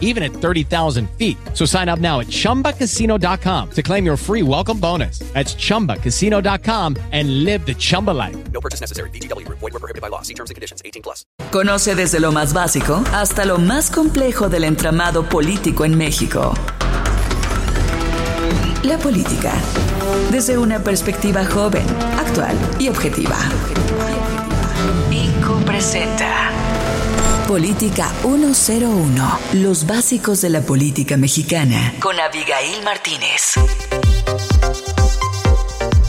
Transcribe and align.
even 0.00 0.22
at 0.22 0.32
30,000 0.32 1.10
feet. 1.18 1.36
So 1.52 1.66
sign 1.66 1.90
up 1.90 1.98
now 1.98 2.20
at 2.20 2.28
chumbacasino.com 2.28 3.70
to 3.72 3.82
claim 3.82 4.06
your 4.06 4.16
free 4.16 4.42
welcome 4.42 4.78
bonus. 4.78 5.18
That's 5.34 5.54
chumbacasino.com 5.56 6.96
and 7.12 7.44
live 7.44 7.66
the 7.66 7.74
Chumba 7.74 8.12
life. 8.12 8.36
No 8.52 8.60
purchase 8.60 8.80
necessary. 8.80 9.10
BGW. 9.10 9.46
Void 9.48 9.60
were 9.60 9.80
prohibited 9.80 10.00
by 10.00 10.08
law. 10.08 10.22
See 10.22 10.34
terms 10.34 10.50
and 10.50 10.54
conditions. 10.54 10.80
18 10.84 11.02
plus. 11.02 11.24
Conoce 11.50 11.94
desde 11.94 12.20
lo 12.20 12.30
más 12.32 12.52
básico 12.52 13.02
hasta 13.12 13.44
lo 13.44 13.58
más 13.58 13.90
complejo 13.90 14.48
del 14.48 14.64
entramado 14.64 15.28
político 15.28 15.84
en 15.84 15.98
México. 15.98 16.54
La 18.84 18.98
política. 18.98 19.52
Desde 20.30 20.58
una 20.58 20.78
perspectiva 20.78 21.44
joven, 21.46 21.86
actual 22.18 22.54
y 22.78 22.88
objetiva. 22.88 23.38
IQ 25.10 25.64
presenta. 25.64 26.53
Política 27.54 28.10
101. 28.22 29.38
Los 29.52 29.86
básicos 29.86 30.40
de 30.42 30.50
la 30.50 30.62
política 30.62 31.16
mexicana. 31.16 31.94
Con 32.00 32.18
Abigail 32.18 32.82
Martínez. 32.82 33.54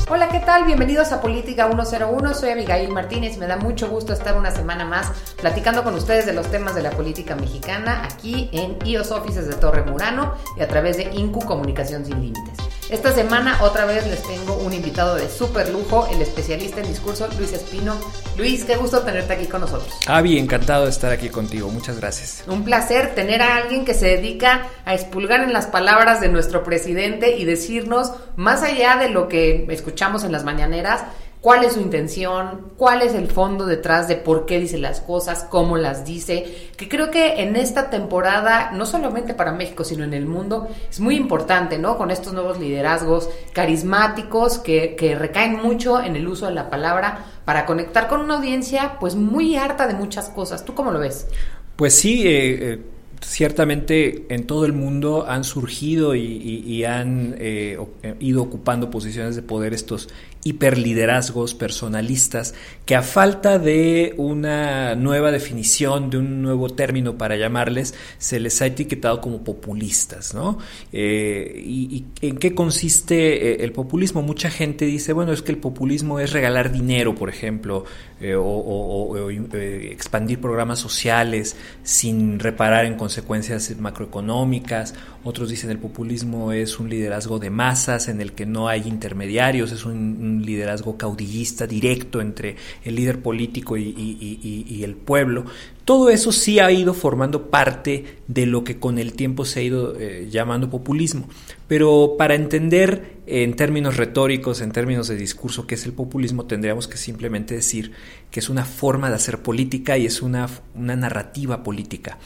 Hola, 0.10 0.28
¿qué 0.30 0.40
tal? 0.40 0.66
Bienvenidos 0.66 1.12
a 1.12 1.22
Política 1.22 1.70
101. 1.70 2.34
Soy 2.34 2.50
Abigail 2.50 2.90
Martínez. 2.90 3.38
Me 3.38 3.46
da 3.46 3.58
mucho 3.58 3.88
gusto 3.90 4.12
estar 4.12 4.36
una 4.36 4.50
semana 4.50 4.86
más 4.86 5.12
platicando 5.40 5.84
con 5.84 5.94
ustedes 5.94 6.26
de 6.26 6.34
los 6.34 6.50
temas 6.50 6.74
de 6.74 6.82
la 6.82 6.90
política 6.90 7.36
mexicana 7.36 8.02
aquí 8.04 8.50
en 8.52 8.80
IOS 8.84 9.12
Offices 9.12 9.48
de 9.48 9.54
Torre 9.54 9.84
Murano 9.84 10.34
y 10.58 10.64
a 10.64 10.68
través 10.68 10.98
de 10.98 11.12
INCU 11.14 11.42
Comunicación 11.42 12.08
Sin 12.08 12.22
Límites. 12.22 12.58
Esta 12.90 13.12
semana 13.16 13.58
otra 13.64 13.86
vez 13.86 14.06
les 14.06 14.22
tengo 14.22 14.58
un 14.58 14.72
invitado 14.72 15.16
de 15.16 15.28
súper 15.28 15.70
lujo, 15.70 16.08
el 16.12 16.22
especialista 16.22 16.82
en 16.82 16.88
discurso 16.88 17.28
Luis 17.36 17.52
Espino. 17.52 17.96
Luis, 18.38 18.64
qué 18.64 18.76
gusto 18.76 19.02
tenerte 19.02 19.34
aquí 19.34 19.48
con 19.48 19.62
nosotros. 19.62 19.92
Avi, 20.06 20.38
encantado 20.38 20.84
de 20.84 20.92
estar 20.92 21.12
aquí 21.12 21.30
contigo. 21.30 21.70
Muchas 21.70 22.00
gracias. 22.00 22.44
Un 22.46 22.64
placer 22.64 23.16
tener 23.16 23.42
a 23.42 23.56
alguien 23.58 23.86
que 23.86 23.96
se 23.96 24.06
dedica 24.06 24.68
a 24.86 24.94
expulgar 24.94 25.42
en 25.42 25.52
las 25.52 25.66
palabras 25.66 26.22
de 26.22 26.30
nuestro 26.30 26.64
presidente 26.64 27.38
y 27.38 27.46
decirnos, 27.46 28.12
más 28.36 28.62
allá 28.62 28.98
de 28.98 29.10
lo 29.10 29.30
que 29.30 29.66
escuchamos 29.70 30.24
en 30.24 30.32
las 30.32 30.44
mañaneras, 30.44 31.06
cuál 31.46 31.64
es 31.64 31.74
su 31.74 31.80
intención, 31.80 32.72
cuál 32.76 33.04
es 33.04 33.14
el 33.14 33.28
fondo 33.28 33.68
detrás 33.68 34.08
de 34.08 34.16
por 34.16 34.48
qué 34.48 34.60
dice 34.60 34.80
las 34.80 35.00
cosas, 35.00 35.46
cómo 35.48 35.78
las 35.78 36.04
dice, 36.04 36.72
que 36.76 36.90
creo 36.90 37.12
que 37.12 37.44
en 37.44 37.56
esta 37.56 37.92
temporada, 37.92 38.72
no 38.72 38.88
solamente 38.88 39.36
para 39.36 39.52
México, 39.52 39.84
sino 39.84 40.04
en 40.04 40.16
el 40.16 40.26
mundo, 40.26 40.68
es 40.90 41.00
muy 41.00 41.16
importante, 41.16 41.78
¿no? 41.78 42.00
Con 42.00 42.10
estos 42.10 42.34
nuevos 42.34 42.60
liderazgos 42.60 43.30
carismáticos 43.54 44.58
que, 44.58 44.96
que 44.96 45.14
recaen 45.14 45.62
mucho 45.62 46.02
en 46.02 46.16
el 46.16 46.28
uso 46.28 46.48
de 46.48 46.54
la 46.56 46.72
palabra 46.72 47.28
para 47.46 47.68
conectar 47.68 48.08
con 48.08 48.22
una 48.22 48.38
audiencia 48.38 48.98
pues 49.00 49.14
muy 49.14 49.56
harta 49.56 49.86
de 49.86 49.94
muchas 49.94 50.30
cosas. 50.30 50.66
¿Tú 50.66 50.74
cómo 50.74 50.90
lo 50.90 50.98
ves? 50.98 51.28
Pues 51.76 51.94
sí, 51.94 52.26
eh, 52.26 52.74
eh, 52.74 52.80
ciertamente 53.22 54.26
en 54.30 54.48
todo 54.48 54.66
el 54.66 54.74
mundo 54.74 55.26
han 55.28 55.44
surgido 55.44 56.16
y, 56.16 56.84
han 56.86 57.36
eh, 57.38 57.78
ido 58.20 58.42
ocupando 58.42 58.90
posiciones 58.90 59.36
de 59.36 59.42
poder 59.42 59.76
estos 59.76 60.10
hiperliderazgos 60.46 61.56
personalistas 61.56 62.54
que 62.86 62.96
a 62.96 63.02
falta 63.02 63.58
de 63.58 64.14
una 64.18 64.94
nueva 64.94 65.32
definición, 65.32 66.12
de 66.12 66.20
un 66.20 66.44
nuevo 66.44 66.70
término 66.70 67.18
para 67.18 67.36
llamarles, 67.36 67.96
se 68.20 68.40
les 68.40 68.62
ha 68.62 68.68
etiquetado 68.68 69.22
como 69.22 69.44
populistas, 69.44 70.36
¿no? 70.36 70.60
Eh, 70.94 71.64
y, 71.66 72.06
en 72.22 72.38
qué 72.38 72.54
consiste 72.54 73.54
eh, 73.54 73.64
el 73.64 73.72
populismo? 73.72 74.22
Mucha 74.22 74.52
gente 74.52 74.86
dice, 74.86 75.14
bueno, 75.14 75.34
es 75.34 75.42
que 75.42 75.52
el 75.52 75.58
populismo 75.58 76.20
es 76.20 76.32
regalar 76.32 76.72
dinero, 76.72 77.16
por 77.16 77.30
ejemplo, 77.30 77.86
eh, 78.22 78.36
o, 78.38 79.30
expandir 79.32 80.40
programas 80.40 80.78
sociales 80.78 81.56
sin 81.82 82.40
reparar 82.40 82.86
en 82.86 82.96
consecuencias 82.96 83.76
macroeconómicas. 83.80 84.94
Otros 85.28 85.50
dicen 85.50 85.72
el 85.72 85.80
populismo 85.80 86.52
es 86.52 86.80
un 86.80 86.88
liderazgo 86.88 87.40
de 87.40 87.50
masas 87.50 88.10
en 88.10 88.22
el 88.22 88.34
que 88.34 88.46
no 88.46 88.68
hay 88.68 88.84
intermediarios, 88.86 89.72
es 89.72 89.84
un, 89.84 90.44
liderazgo 90.46 90.98
caudillista 90.98 91.66
directo 91.66 92.22
entre 92.22 92.58
el 92.84 92.94
líder 92.94 93.24
político 93.24 93.76
y, 93.76 94.82
el 94.84 94.94
pueblo. 94.94 95.46
Todo 95.84 96.12
eso 96.12 96.32
sí 96.32 96.60
ha 96.60 96.72
ido 96.72 96.94
formando 96.94 97.50
parte 97.50 98.20
de 98.28 98.46
lo 98.46 98.64
que 98.64 98.78
con 98.78 99.00
el 99.00 99.14
tiempo 99.14 99.46
se 99.46 99.62
ha 99.62 99.64
ido 99.64 100.00
eh, 100.00 100.28
llamando 100.30 100.70
populismo. 100.70 101.28
Pero 101.68 102.18
para 102.20 102.36
entender 102.36 103.16
en 103.26 103.56
términos 103.56 103.98
retóricos, 103.98 104.62
en 104.62 104.72
términos 104.72 105.08
de 105.08 105.16
discurso, 105.16 105.66
qué 105.66 105.74
es 105.74 105.88
el 105.88 105.94
populismo, 105.94 106.46
tendríamos 106.46 106.88
que 106.88 106.98
simplemente 106.98 107.56
decir 107.56 107.94
que 108.30 108.40
es 108.40 108.50
una 108.50 108.66
forma 108.66 109.10
de 109.10 109.16
hacer 109.16 109.40
política 109.40 109.98
y 109.98 110.06
es 110.06 110.22
una, 110.22 110.48
narrativa 110.76 111.64
política 111.64 112.20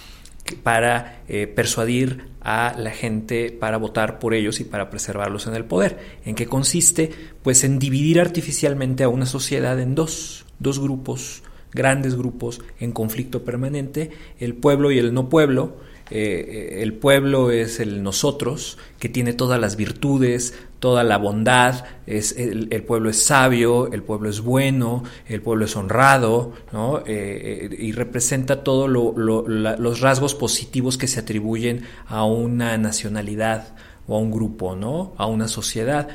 para 0.56 1.24
eh, 1.28 1.48
persuadir 1.48 2.30
a 2.42 2.74
la 2.78 2.92
gente 2.92 3.52
para 3.52 3.78
votar 3.78 4.20
por 4.20 4.34
ellos 4.34 4.60
y 4.60 4.64
para 4.64 4.90
preservarlos 4.90 5.48
en 5.48 5.56
el 5.56 5.66
poder. 5.66 6.00
¿En 6.26 6.36
qué 6.36 6.48
consiste? 6.48 7.12
Pues 7.44 7.64
en 7.64 7.80
dividir 7.80 8.20
artificialmente 8.20 9.04
a 9.04 9.10
una 9.10 9.26
sociedad 9.26 9.80
en 9.80 9.96
dos, 9.96 10.46
dos 10.60 10.80
grupos, 10.80 11.44
grandes 11.72 12.16
grupos 12.16 12.62
en 12.80 12.92
conflicto 12.92 13.44
permanente, 13.44 14.12
el 14.40 14.56
pueblo 14.56 14.92
y 14.92 15.00
el 15.00 15.14
no 15.14 15.30
pueblo. 15.30 15.78
Eh, 16.12 16.78
eh, 16.80 16.82
el 16.82 16.94
pueblo 16.94 17.52
es 17.52 17.80
el 17.80 18.02
nosotros, 18.04 18.78
que 19.00 19.10
tiene 19.10 19.34
todas 19.34 19.60
las 19.60 19.76
virtudes, 19.76 20.54
toda 20.80 21.04
la 21.04 21.18
bondad, 21.18 21.86
es, 22.08 22.36
el, 22.38 22.68
el 22.72 22.84
pueblo 22.84 23.10
es 23.10 23.22
sabio, 23.22 23.92
el 23.92 24.02
pueblo 24.02 24.30
es 24.30 24.42
bueno, 24.42 25.04
el 25.28 25.42
pueblo 25.42 25.66
es 25.66 25.76
honrado, 25.76 26.54
¿no? 26.72 27.04
Eh, 27.06 27.70
y 27.78 27.92
representa 27.92 28.64
todos 28.64 28.90
lo, 28.90 29.14
lo, 29.18 29.48
los 29.48 30.00
rasgos 30.00 30.34
positivos 30.36 30.98
que 30.98 31.08
se 31.08 31.20
atribuyen 31.20 31.84
a 32.08 32.24
una 32.24 32.78
nacionalidad 32.78 33.76
o 34.08 34.16
a 34.16 34.20
un 34.20 34.32
grupo, 34.32 34.76
¿no? 34.76 35.14
a 35.18 35.28
una 35.28 35.48
sociedad. 35.48 36.10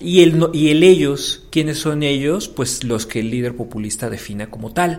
Y 0.00 0.22
el, 0.22 0.48
y 0.52 0.70
el 0.70 0.82
ellos, 0.82 1.46
¿quiénes 1.50 1.78
son 1.78 2.02
ellos? 2.02 2.48
Pues 2.48 2.82
los 2.82 3.06
que 3.06 3.20
el 3.20 3.30
líder 3.30 3.54
populista 3.54 4.10
defina 4.10 4.50
como 4.50 4.72
tal. 4.72 4.98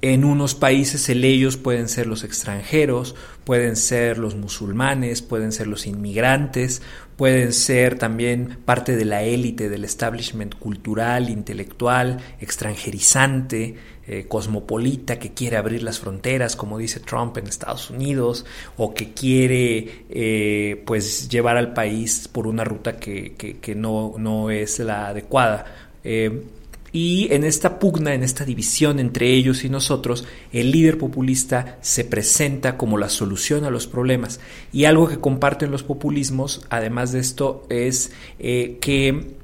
En 0.00 0.24
unos 0.24 0.54
países 0.54 1.08
el 1.08 1.24
ellos 1.24 1.56
pueden 1.56 1.88
ser 1.88 2.06
los 2.06 2.22
extranjeros, 2.22 3.16
pueden 3.44 3.74
ser 3.74 4.16
los 4.18 4.36
musulmanes, 4.36 5.22
pueden 5.22 5.50
ser 5.50 5.66
los 5.66 5.88
inmigrantes, 5.88 6.82
pueden 7.16 7.52
ser 7.52 7.98
también 7.98 8.58
parte 8.64 8.94
de 8.94 9.04
la 9.04 9.24
élite 9.24 9.68
del 9.68 9.84
establishment 9.84 10.54
cultural, 10.54 11.28
intelectual, 11.30 12.18
extranjerizante, 12.40 13.74
eh, 14.06 14.26
cosmopolita, 14.28 15.18
que 15.18 15.34
quiere 15.34 15.56
abrir 15.56 15.82
las 15.82 15.98
fronteras, 15.98 16.54
como 16.54 16.78
dice 16.78 17.00
Trump 17.00 17.36
en 17.36 17.48
Estados 17.48 17.90
Unidos, 17.90 18.46
o 18.76 18.94
que 18.94 19.12
quiere 19.14 20.04
eh, 20.10 20.80
pues 20.86 21.28
llevar 21.28 21.56
al 21.56 21.72
país 21.74 22.28
por 22.30 22.46
una 22.46 22.62
ruta 22.62 22.96
que, 22.98 23.34
que- 23.36 23.58
que 23.58 23.74
no, 23.74 24.14
no 24.16 24.50
es 24.50 24.78
la 24.78 25.08
adecuada. 25.08 25.64
Eh, 26.04 26.44
y 26.92 27.28
en 27.32 27.44
esta 27.44 27.78
pugna, 27.78 28.14
en 28.14 28.22
esta 28.22 28.44
división 28.44 28.98
entre 28.98 29.32
ellos 29.32 29.64
y 29.64 29.68
nosotros, 29.68 30.26
el 30.52 30.70
líder 30.70 30.98
populista 30.98 31.78
se 31.80 32.04
presenta 32.04 32.76
como 32.76 32.98
la 32.98 33.08
solución 33.08 33.64
a 33.64 33.70
los 33.70 33.86
problemas. 33.86 34.40
Y 34.72 34.84
algo 34.84 35.08
que 35.08 35.18
comparten 35.18 35.70
los 35.70 35.82
populismos, 35.82 36.66
además 36.70 37.12
de 37.12 37.20
esto, 37.20 37.66
es 37.68 38.12
eh, 38.38 38.78
que 38.80 39.36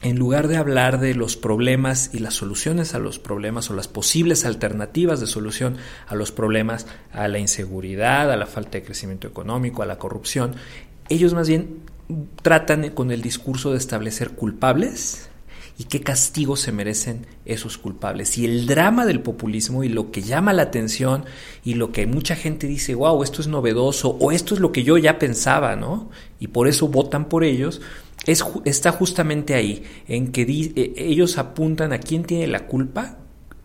en 0.00 0.18
lugar 0.18 0.48
de 0.48 0.56
hablar 0.56 1.00
de 1.00 1.14
los 1.14 1.36
problemas 1.36 2.10
y 2.14 2.20
las 2.20 2.34
soluciones 2.34 2.94
a 2.94 3.00
los 3.00 3.18
problemas 3.18 3.68
o 3.68 3.74
las 3.74 3.88
posibles 3.88 4.44
alternativas 4.44 5.20
de 5.20 5.26
solución 5.26 5.76
a 6.06 6.14
los 6.14 6.30
problemas, 6.30 6.86
a 7.12 7.26
la 7.28 7.38
inseguridad, 7.38 8.30
a 8.30 8.36
la 8.36 8.46
falta 8.46 8.78
de 8.78 8.84
crecimiento 8.84 9.26
económico, 9.26 9.82
a 9.82 9.86
la 9.86 9.98
corrupción, 9.98 10.54
ellos 11.08 11.34
más 11.34 11.48
bien 11.48 11.80
tratan 12.42 12.90
con 12.90 13.10
el 13.10 13.22
discurso 13.22 13.72
de 13.72 13.78
establecer 13.78 14.30
culpables 14.30 15.27
y 15.78 15.84
qué 15.84 16.00
castigo 16.00 16.56
se 16.56 16.72
merecen 16.72 17.26
esos 17.44 17.78
culpables. 17.78 18.36
Y 18.36 18.44
el 18.44 18.66
drama 18.66 19.06
del 19.06 19.22
populismo 19.22 19.84
y 19.84 19.88
lo 19.88 20.10
que 20.10 20.22
llama 20.22 20.52
la 20.52 20.62
atención 20.62 21.24
y 21.64 21.74
lo 21.74 21.92
que 21.92 22.06
mucha 22.08 22.34
gente 22.34 22.66
dice, 22.66 22.96
wow, 22.96 23.22
esto 23.22 23.40
es 23.40 23.46
novedoso 23.46 24.16
o 24.20 24.32
esto 24.32 24.54
es 24.54 24.60
lo 24.60 24.72
que 24.72 24.82
yo 24.82 24.98
ya 24.98 25.20
pensaba, 25.20 25.76
¿no? 25.76 26.10
Y 26.40 26.48
por 26.48 26.66
eso 26.66 26.88
votan 26.88 27.28
por 27.28 27.44
ellos, 27.44 27.80
es, 28.26 28.44
está 28.64 28.90
justamente 28.90 29.54
ahí, 29.54 29.84
en 30.08 30.32
que 30.32 30.42
eh, 30.42 30.94
ellos 30.96 31.38
apuntan 31.38 31.92
a 31.92 31.98
quién 31.98 32.24
tiene 32.24 32.48
la 32.48 32.66
culpa 32.66 33.18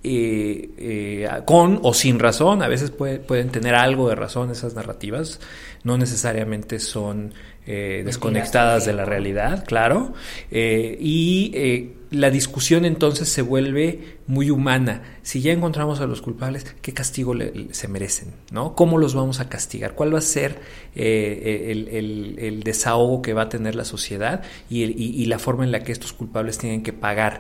eh, 0.06 0.70
eh, 0.78 1.30
con 1.46 1.80
o 1.82 1.94
sin 1.94 2.20
razón, 2.20 2.62
a 2.62 2.68
veces 2.68 2.92
pueden 2.92 3.50
tener 3.52 3.74
algo 3.74 4.10
de 4.10 4.16
razón 4.16 4.52
esas 4.52 4.76
narrativas, 4.76 5.40
no 5.86 5.98
necesariamente 5.98 6.80
son 6.80 7.34
eh, 7.66 8.02
desconectadas 8.04 8.86
de 8.86 8.92
la 8.92 9.06
realidad, 9.06 9.64
claro, 9.66 10.14
y 10.52 11.94
la 12.12 12.30
discusión 12.30 12.84
entonces 12.84 13.30
se 13.30 13.42
vuelve 13.42 14.18
muy 14.28 14.50
humana. 14.50 15.04
Si 15.22 15.42
ya 15.42 15.54
encontramos 15.54 16.02
a 16.02 16.06
los 16.06 16.22
culpables, 16.22 16.66
¿qué 16.82 16.94
castigo 16.94 17.34
se 17.72 17.88
merecen? 17.88 18.34
¿no? 18.52 18.76
¿Cómo 18.76 18.98
los 18.98 19.16
vamos 19.16 19.40
a 19.40 19.48
castigar? 19.48 19.96
¿Cuál 19.96 20.14
va 20.14 20.18
a 20.18 20.22
ser 20.22 20.60
el, 20.96 22.62
desahogo 22.64 23.22
que 23.22 23.34
va 23.34 23.44
a 23.44 23.50
tener 23.50 23.76
la 23.76 23.86
sociedad 23.86 24.44
y, 24.70 24.84
y 24.84 25.26
la 25.28 25.40
forma 25.40 25.64
en 25.64 25.72
la 25.72 25.80
que 25.80 25.94
estos 25.94 26.12
culpables 26.12 26.58
tienen 26.58 26.84
que 26.84 26.92
pagar 26.92 27.40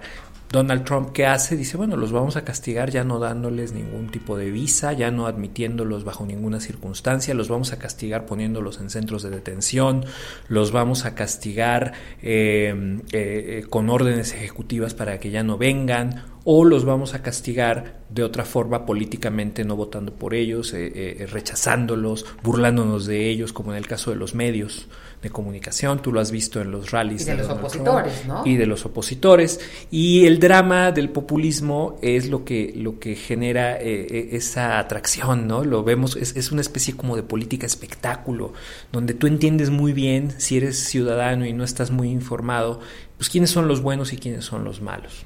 Donald 0.53 0.83
Trump, 0.83 1.09
¿qué 1.13 1.25
hace? 1.25 1.57
Dice, 1.57 1.77
bueno, 1.77 1.97
los 1.97 2.11
vamos 2.11 2.35
a 2.35 2.45
castigar 2.45 2.91
ya 2.91 3.03
no 3.03 3.17
dándoles 3.17 3.73
ningún 3.73 4.11
tipo 4.11 4.38
de 4.38 4.51
visa, 4.51 4.94
ya 4.94 5.09
no 5.09 5.25
admitiéndolos 5.25 6.03
bajo 6.03 6.27
ninguna 6.27 6.59
circunstancia, 6.59 7.33
los 7.33 7.50
vamos 7.50 7.73
a 7.73 7.79
castigar 7.79 8.27
poniéndolos 8.27 8.79
en 8.79 8.91
centros 8.91 9.23
de 9.23 9.31
detención, 9.31 10.05
los 10.50 10.71
vamos 10.71 11.05
a 11.05 11.15
castigar 11.15 11.94
eh, 12.21 13.01
eh, 13.13 13.65
con 13.67 13.89
órdenes 13.89 14.35
ejecutivas 14.35 14.94
para 14.94 15.19
que 15.19 15.31
ya 15.31 15.41
no 15.41 15.57
vengan, 15.57 16.23
o 16.44 16.65
los 16.65 16.85
vamos 16.85 17.15
a 17.15 17.23
castigar 17.23 18.01
de 18.09 18.23
otra 18.23 18.45
forma 18.45 18.85
políticamente, 18.85 19.63
no 19.63 19.75
votando 19.75 20.13
por 20.13 20.35
ellos, 20.35 20.71
eh, 20.75 21.25
rechazándolos, 21.31 22.27
burlándonos 22.44 23.07
de 23.07 23.27
ellos, 23.27 23.53
como 23.53 23.71
en 23.71 23.79
el 23.79 23.88
caso 23.88 24.11
de 24.11 24.17
los 24.17 24.35
medios 24.35 24.88
de 25.23 25.29
comunicación, 25.29 26.01
tú 26.01 26.11
lo 26.11 26.19
has 26.19 26.31
visto 26.31 26.59
en 26.59 26.69
los 26.69 26.91
rallies. 26.91 27.21
Y 27.21 27.25
de, 27.25 27.35
los 27.35 27.49
opositores, 27.49 28.25
¿no? 28.27 28.43
Y 28.45 28.57
de 28.57 28.65
los 28.65 28.85
opositores. 28.85 29.61
Y 29.89 30.25
el 30.25 30.37
drama 30.37 30.91
del 30.91 31.09
populismo 31.09 31.97
es 32.01 32.27
lo 32.27 32.43
que, 32.43 32.73
lo 32.75 32.99
que 32.99 33.15
genera 33.15 33.77
eh, 33.77 34.05
eh, 34.09 34.29
esa 34.33 34.79
atracción, 34.79 35.47
¿no? 35.47 35.63
Lo 35.63 35.81
vemos, 35.83 36.17
es, 36.17 36.35
es, 36.35 36.51
una 36.51 36.59
especie 36.59 36.97
como 36.97 37.15
de 37.15 37.23
política 37.23 37.65
espectáculo, 37.65 38.51
donde 38.91 39.13
tú 39.13 39.27
entiendes 39.27 39.69
muy 39.69 39.93
bien, 39.93 40.33
si 40.39 40.57
eres 40.57 40.77
ciudadano 40.77 41.45
y 41.45 41.53
no 41.53 41.63
estás 41.63 41.89
muy 41.89 42.09
informado, 42.09 42.81
pues 43.15 43.29
quiénes 43.29 43.49
son 43.49 43.69
los 43.69 43.81
buenos 43.81 44.11
y 44.11 44.17
quiénes 44.17 44.43
son 44.43 44.65
los 44.65 44.81
malos 44.81 45.25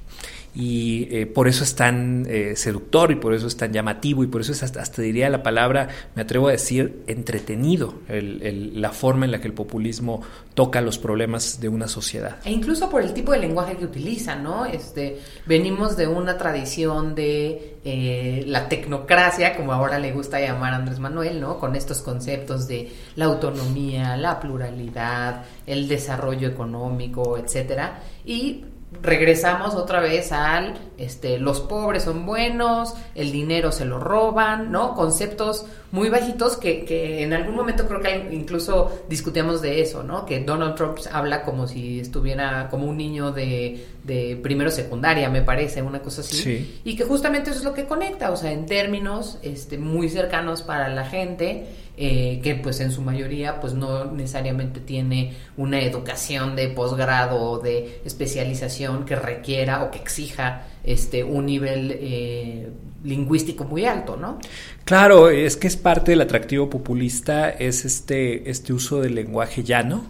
y 0.56 1.08
eh, 1.12 1.28
por 1.28 1.48
eso 1.48 1.64
es 1.64 1.76
tan 1.76 2.26
eh, 2.28 2.56
seductor 2.56 3.12
y 3.12 3.16
por 3.16 3.34
eso 3.34 3.48
es 3.48 3.58
tan 3.58 3.72
llamativo 3.72 4.24
y 4.24 4.28
por 4.28 4.42
eso 4.42 4.52
es 4.54 4.64
hasta, 4.64 5.02
diría 5.02 5.30
la 5.30 5.44
palabra, 5.44 5.90
me 6.16 6.24
atrevo 6.24 6.48
a 6.48 6.52
decir, 6.52 7.04
entretenido 7.08 7.94
la 8.10 8.92
forma 8.92 9.26
en 9.26 9.32
la 9.32 9.40
que 9.40 9.48
el 9.48 9.54
populismo 9.54 10.22
toca 10.56 10.82
los 10.82 10.98
problemas 10.98 11.60
de 11.62 11.70
una 11.70 11.88
sociedad. 11.88 12.38
E 12.44 12.52
incluso 12.52 12.90
por 12.90 13.04
el 13.04 13.14
tipo 13.14 13.32
de 13.32 13.40
lenguaje 13.40 13.78
que 13.78 13.86
utiliza, 13.86 14.36
¿no? 14.36 14.66
Este, 14.66 15.20
venimos 15.46 15.96
de 15.96 16.08
una 16.08 16.38
tradición 16.38 17.14
de 17.14 17.78
eh, 17.86 18.44
la 18.48 18.68
tecnocracia, 18.68 19.56
como 19.56 19.72
ahora 19.74 20.00
le 20.00 20.12
gusta 20.12 20.40
llamar 20.40 20.74
a 20.74 20.78
Andrés 20.78 21.00
Manuel, 21.00 21.40
¿no? 21.40 21.60
Con 21.60 21.76
estos 21.76 22.00
conceptos 22.00 22.68
de 22.68 22.92
la 23.16 23.26
autonomía, 23.26 24.18
la 24.18 24.40
pluralidad, 24.40 25.46
el 25.68 25.88
desarrollo 25.88 26.48
económico, 26.48 27.38
etcétera. 27.38 28.02
Y 28.26 28.66
regresamos 29.02 29.76
otra 29.76 30.00
vez 30.00 30.32
al 30.32 30.76
este 30.98 31.40
los 31.40 31.60
pobres 31.60 32.04
son 32.04 32.26
buenos, 32.26 32.94
el 33.16 33.32
dinero 33.32 33.72
se 33.72 33.86
lo 33.86 34.00
roban, 34.00 34.72
¿no? 34.72 34.96
Conceptos 34.96 35.66
muy 35.92 36.10
bajitos 36.10 36.58
que, 36.58 36.86
que 36.86 37.22
en 37.22 37.34
algún 37.34 37.56
momento 37.56 37.88
creo 37.88 38.02
que 38.02 38.30
incluso 38.32 39.04
discutíamos 39.10 39.62
de 39.62 39.82
eso, 39.82 40.04
¿no? 40.04 40.26
Que 40.26 40.40
Donald 40.40 40.76
Trump 40.76 40.98
habla 41.12 41.44
como 41.44 41.68
si 41.68 42.00
estuviera 42.00 42.70
como 42.70 42.88
un 42.88 42.98
niño 42.98 43.32
de, 43.32 43.86
de 44.08 44.40
primero 44.42 44.72
secundaria, 44.72 45.30
me 45.30 45.42
parece, 45.42 45.82
una 45.82 46.00
cosa 46.00 46.22
así. 46.22 46.80
Y 46.84 46.96
que 46.96 47.04
justamente 47.04 47.50
eso 47.50 47.60
es 47.60 47.66
lo 47.66 47.74
que 47.74 47.86
conecta, 47.86 48.32
o 48.32 48.38
sea, 48.38 48.52
en 48.52 48.66
términos 48.66 49.38
este, 49.44 49.78
muy 49.78 50.10
cercanos 50.10 50.64
para 50.64 50.88
la 50.88 51.06
gente 51.06 51.68
eh, 51.98 52.40
que 52.42 52.56
pues 52.56 52.80
en 52.80 52.92
su 52.92 53.02
mayoría 53.02 53.60
pues 53.60 53.74
no 53.74 54.06
necesariamente 54.06 54.80
tiene 54.80 55.34
una 55.58 55.82
educación 55.82 56.56
de 56.56 56.70
posgrado 56.70 57.42
o 57.42 57.60
de 57.60 58.02
especialización 58.06 59.04
que 59.04 59.16
requiera 59.16 59.84
o 59.84 59.90
que 59.90 59.98
exija 59.98 60.68
este 60.84 61.24
un 61.24 61.48
nivel 61.48 61.92
eh, 62.00 62.70
lingüístico 63.04 63.64
muy 63.64 63.86
alto, 63.86 64.16
¿no? 64.16 64.38
Claro, 64.86 65.30
es 65.30 65.58
que 65.58 65.68
es 65.68 65.76
parte 65.76 66.12
del 66.12 66.22
atractivo 66.22 66.70
populista, 66.70 67.50
es 67.50 67.84
este, 67.84 68.50
este 68.50 68.74
uso 68.74 69.02
del 69.02 69.16
lenguaje 69.16 69.64
llano 69.64 70.06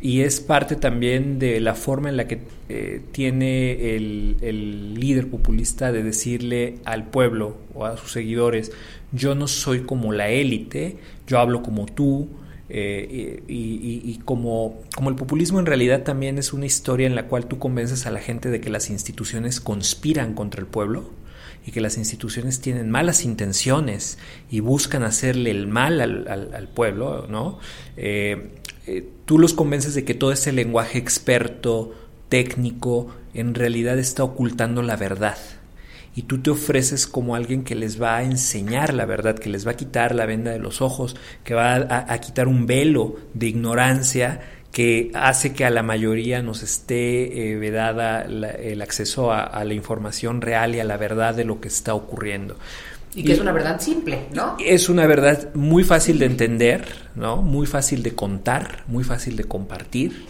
y 0.00 0.20
es 0.20 0.40
parte 0.40 0.76
también 0.76 1.38
de 1.38 1.60
la 1.60 1.74
forma 1.74 2.08
en 2.08 2.16
la 2.16 2.28
que 2.28 2.40
eh, 2.68 3.00
tiene 3.12 3.96
el, 3.96 4.36
el, 4.40 4.94
líder 4.94 5.28
populista 5.28 5.90
de 5.92 6.02
decirle 6.02 6.76
al 6.84 7.06
pueblo 7.06 7.58
o 7.74 7.84
a 7.84 7.96
sus 7.96 8.12
seguidores, 8.12 8.72
yo 9.12 9.34
no 9.34 9.48
soy 9.48 9.80
como 9.80 10.12
la 10.12 10.28
élite, 10.28 10.98
yo 11.26 11.38
hablo 11.38 11.62
como 11.62 11.86
tú, 11.86 12.28
eh, 12.70 13.42
y, 13.48 14.18
como, 14.26 14.82
como 14.94 15.08
el 15.08 15.16
populismo 15.16 15.58
en 15.58 15.64
realidad 15.64 16.02
también 16.02 16.36
es 16.36 16.52
una 16.52 16.66
historia 16.66 17.06
en 17.06 17.14
la 17.14 17.26
cual 17.26 17.46
tú 17.46 17.58
convences 17.58 18.06
a 18.06 18.10
la 18.10 18.20
gente 18.20 18.50
de 18.50 18.60
que 18.60 18.68
las 18.68 18.90
instituciones 18.90 19.60
conspiran 19.60 20.34
contra 20.34 20.60
el 20.60 20.66
pueblo 20.66 21.10
y 21.64 21.72
que 21.72 21.80
las 21.80 21.96
instituciones 21.96 22.60
tienen 22.60 22.90
malas 22.90 23.24
intenciones 23.24 24.18
y 24.50 24.60
buscan 24.60 25.02
hacerle 25.02 25.50
el 25.50 25.66
mal 25.66 26.00
al, 26.00 26.68
pueblo, 26.68 27.26
¿no? 27.28 27.58
Eh, 27.96 28.50
eh, 28.88 29.08
tú 29.24 29.38
los 29.38 29.52
convences 29.52 29.94
de 29.94 30.04
que 30.04 30.14
todo 30.14 30.32
ese 30.32 30.52
lenguaje 30.52 30.98
experto, 30.98 31.94
técnico, 32.28 33.14
en 33.34 33.54
realidad 33.54 33.98
está 33.98 34.24
ocultando 34.24 34.82
la 34.82 34.96
verdad 34.96 35.38
y 36.18 36.22
tú 36.22 36.38
te 36.38 36.50
ofreces 36.50 37.06
como 37.06 37.36
alguien 37.36 37.62
que 37.62 37.76
les 37.76 38.02
va 38.02 38.16
a 38.16 38.24
enseñar 38.24 38.92
la 38.92 39.06
verdad, 39.06 39.38
que 39.38 39.48
les 39.48 39.64
va 39.64 39.70
a 39.70 39.76
quitar 39.76 40.16
la 40.16 40.26
venda 40.26 40.50
de 40.50 40.58
los 40.58 40.82
ojos, 40.82 41.14
que 41.44 41.54
va 41.54 41.74
a, 41.76 42.18
quitar 42.18 42.48
un 42.48 42.66
velo 42.66 43.14
de 43.34 43.46
ignorancia 43.46 44.40
que 44.72 45.12
hace 45.14 45.52
que 45.52 45.64
a 45.64 45.70
la 45.70 45.84
mayoría 45.84 46.42
nos 46.42 46.64
esté 46.64 47.52
eh, 47.52 47.56
vedada 47.56 48.22
el 48.22 48.82
acceso 48.82 49.32
a, 49.32 49.64
la 49.64 49.74
información 49.74 50.40
real 50.40 50.74
y 50.74 50.80
a 50.80 50.84
la 50.84 50.96
verdad 50.96 51.36
de 51.36 51.44
lo 51.44 51.60
que 51.60 51.68
está 51.68 51.94
ocurriendo. 51.94 52.56
Y 53.14 53.24
que 53.24 53.32
es 53.32 53.40
una 53.40 53.52
verdad 53.52 53.80
simple, 53.80 54.26
¿no? 54.34 54.56
Es 54.64 54.88
una 54.88 55.06
verdad 55.06 55.54
muy 55.54 55.82
fácil 55.82 56.18
de 56.18 56.26
entender, 56.26 56.86
¿no? 57.14 57.42
Muy 57.42 57.66
fácil 57.66 58.02
de 58.02 58.14
contar, 58.14 58.84
muy 58.86 59.02
fácil 59.02 59.36
de 59.36 59.44
compartir 59.44 60.26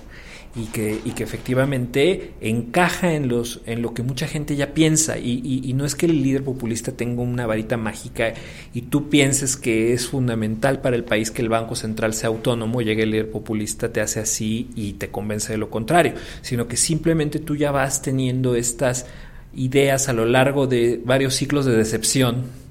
y 0.56 0.66
que, 0.66 1.00
y 1.04 1.10
que 1.10 1.22
efectivamente 1.22 2.32
encaja 2.40 3.14
en, 3.14 3.28
los, 3.28 3.60
en 3.66 3.82
lo 3.82 3.94
que 3.94 4.02
mucha 4.02 4.26
gente 4.26 4.56
ya 4.56 4.74
piensa. 4.74 5.18
Y, 5.18 5.60
y, 5.64 5.72
no 5.74 5.84
es 5.84 5.94
que 5.94 6.06
el 6.06 6.22
líder 6.22 6.44
populista 6.44 6.92
tenga 6.92 7.22
una 7.22 7.46
varita 7.46 7.76
mágica 7.76 8.32
y 8.74 8.82
tú 8.82 9.08
pienses 9.08 9.56
que 9.56 9.92
es 9.92 10.08
fundamental 10.08 10.80
para 10.80 10.96
el 10.96 11.04
país 11.04 11.30
que 11.30 11.42
el 11.42 11.48
Banco 11.48 11.76
Central 11.76 12.14
sea 12.14 12.28
autónomo, 12.28 12.82
llegue 12.82 13.02
el 13.02 13.10
líder 13.10 13.30
populista, 13.30 13.92
te 13.92 14.00
hace 14.00 14.20
así 14.20 14.70
y 14.74 14.94
te 14.94 15.10
convence 15.10 15.52
de 15.52 15.58
lo 15.58 15.70
contrario, 15.70 16.14
sino 16.42 16.66
que 16.66 16.76
simplemente 16.76 17.38
tú 17.38 17.54
ya 17.56 17.70
vas 17.70 18.02
teniendo 18.02 18.54
estas 18.54 19.06
ideas 19.54 20.08
a 20.08 20.12
lo 20.12 20.26
largo 20.26 20.66
de 20.66 21.00
varios 21.04 21.34
ciclos 21.34 21.64
de 21.64 21.76
decepción 21.76 22.67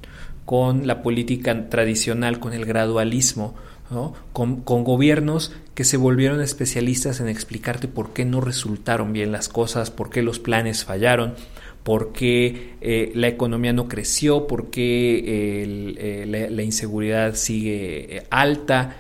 con 0.48 0.88
la 0.88 1.04
política 1.04 1.68
tradicional, 1.68 2.40
con 2.40 2.54
el 2.54 2.66
gradualismo, 2.66 3.54
con, 4.32 4.64
gobiernos 4.64 5.52
que 5.76 5.84
se 5.84 5.98
volvieron 5.98 6.40
especialistas 6.40 7.20
en 7.20 7.28
explicarte 7.28 7.90
por 7.90 8.14
qué 8.14 8.24
no 8.24 8.40
resultaron 8.40 9.12
bien 9.12 9.34
las 9.34 9.50
cosas, 9.50 9.92
por 9.92 10.10
qué 10.10 10.22
los 10.22 10.40
planes 10.40 10.86
fallaron, 10.86 11.34
por 11.84 12.14
qué 12.14 12.76
eh, 12.80 13.12
la 13.14 13.28
economía 13.28 13.74
no 13.74 13.90
creció, 13.90 14.48
por 14.48 14.70
qué 14.70 15.22
eh, 15.98 16.50
la, 16.50 16.64
inseguridad 16.64 17.36
sigue 17.36 18.16
eh, 18.16 18.24
alta. 18.30 18.96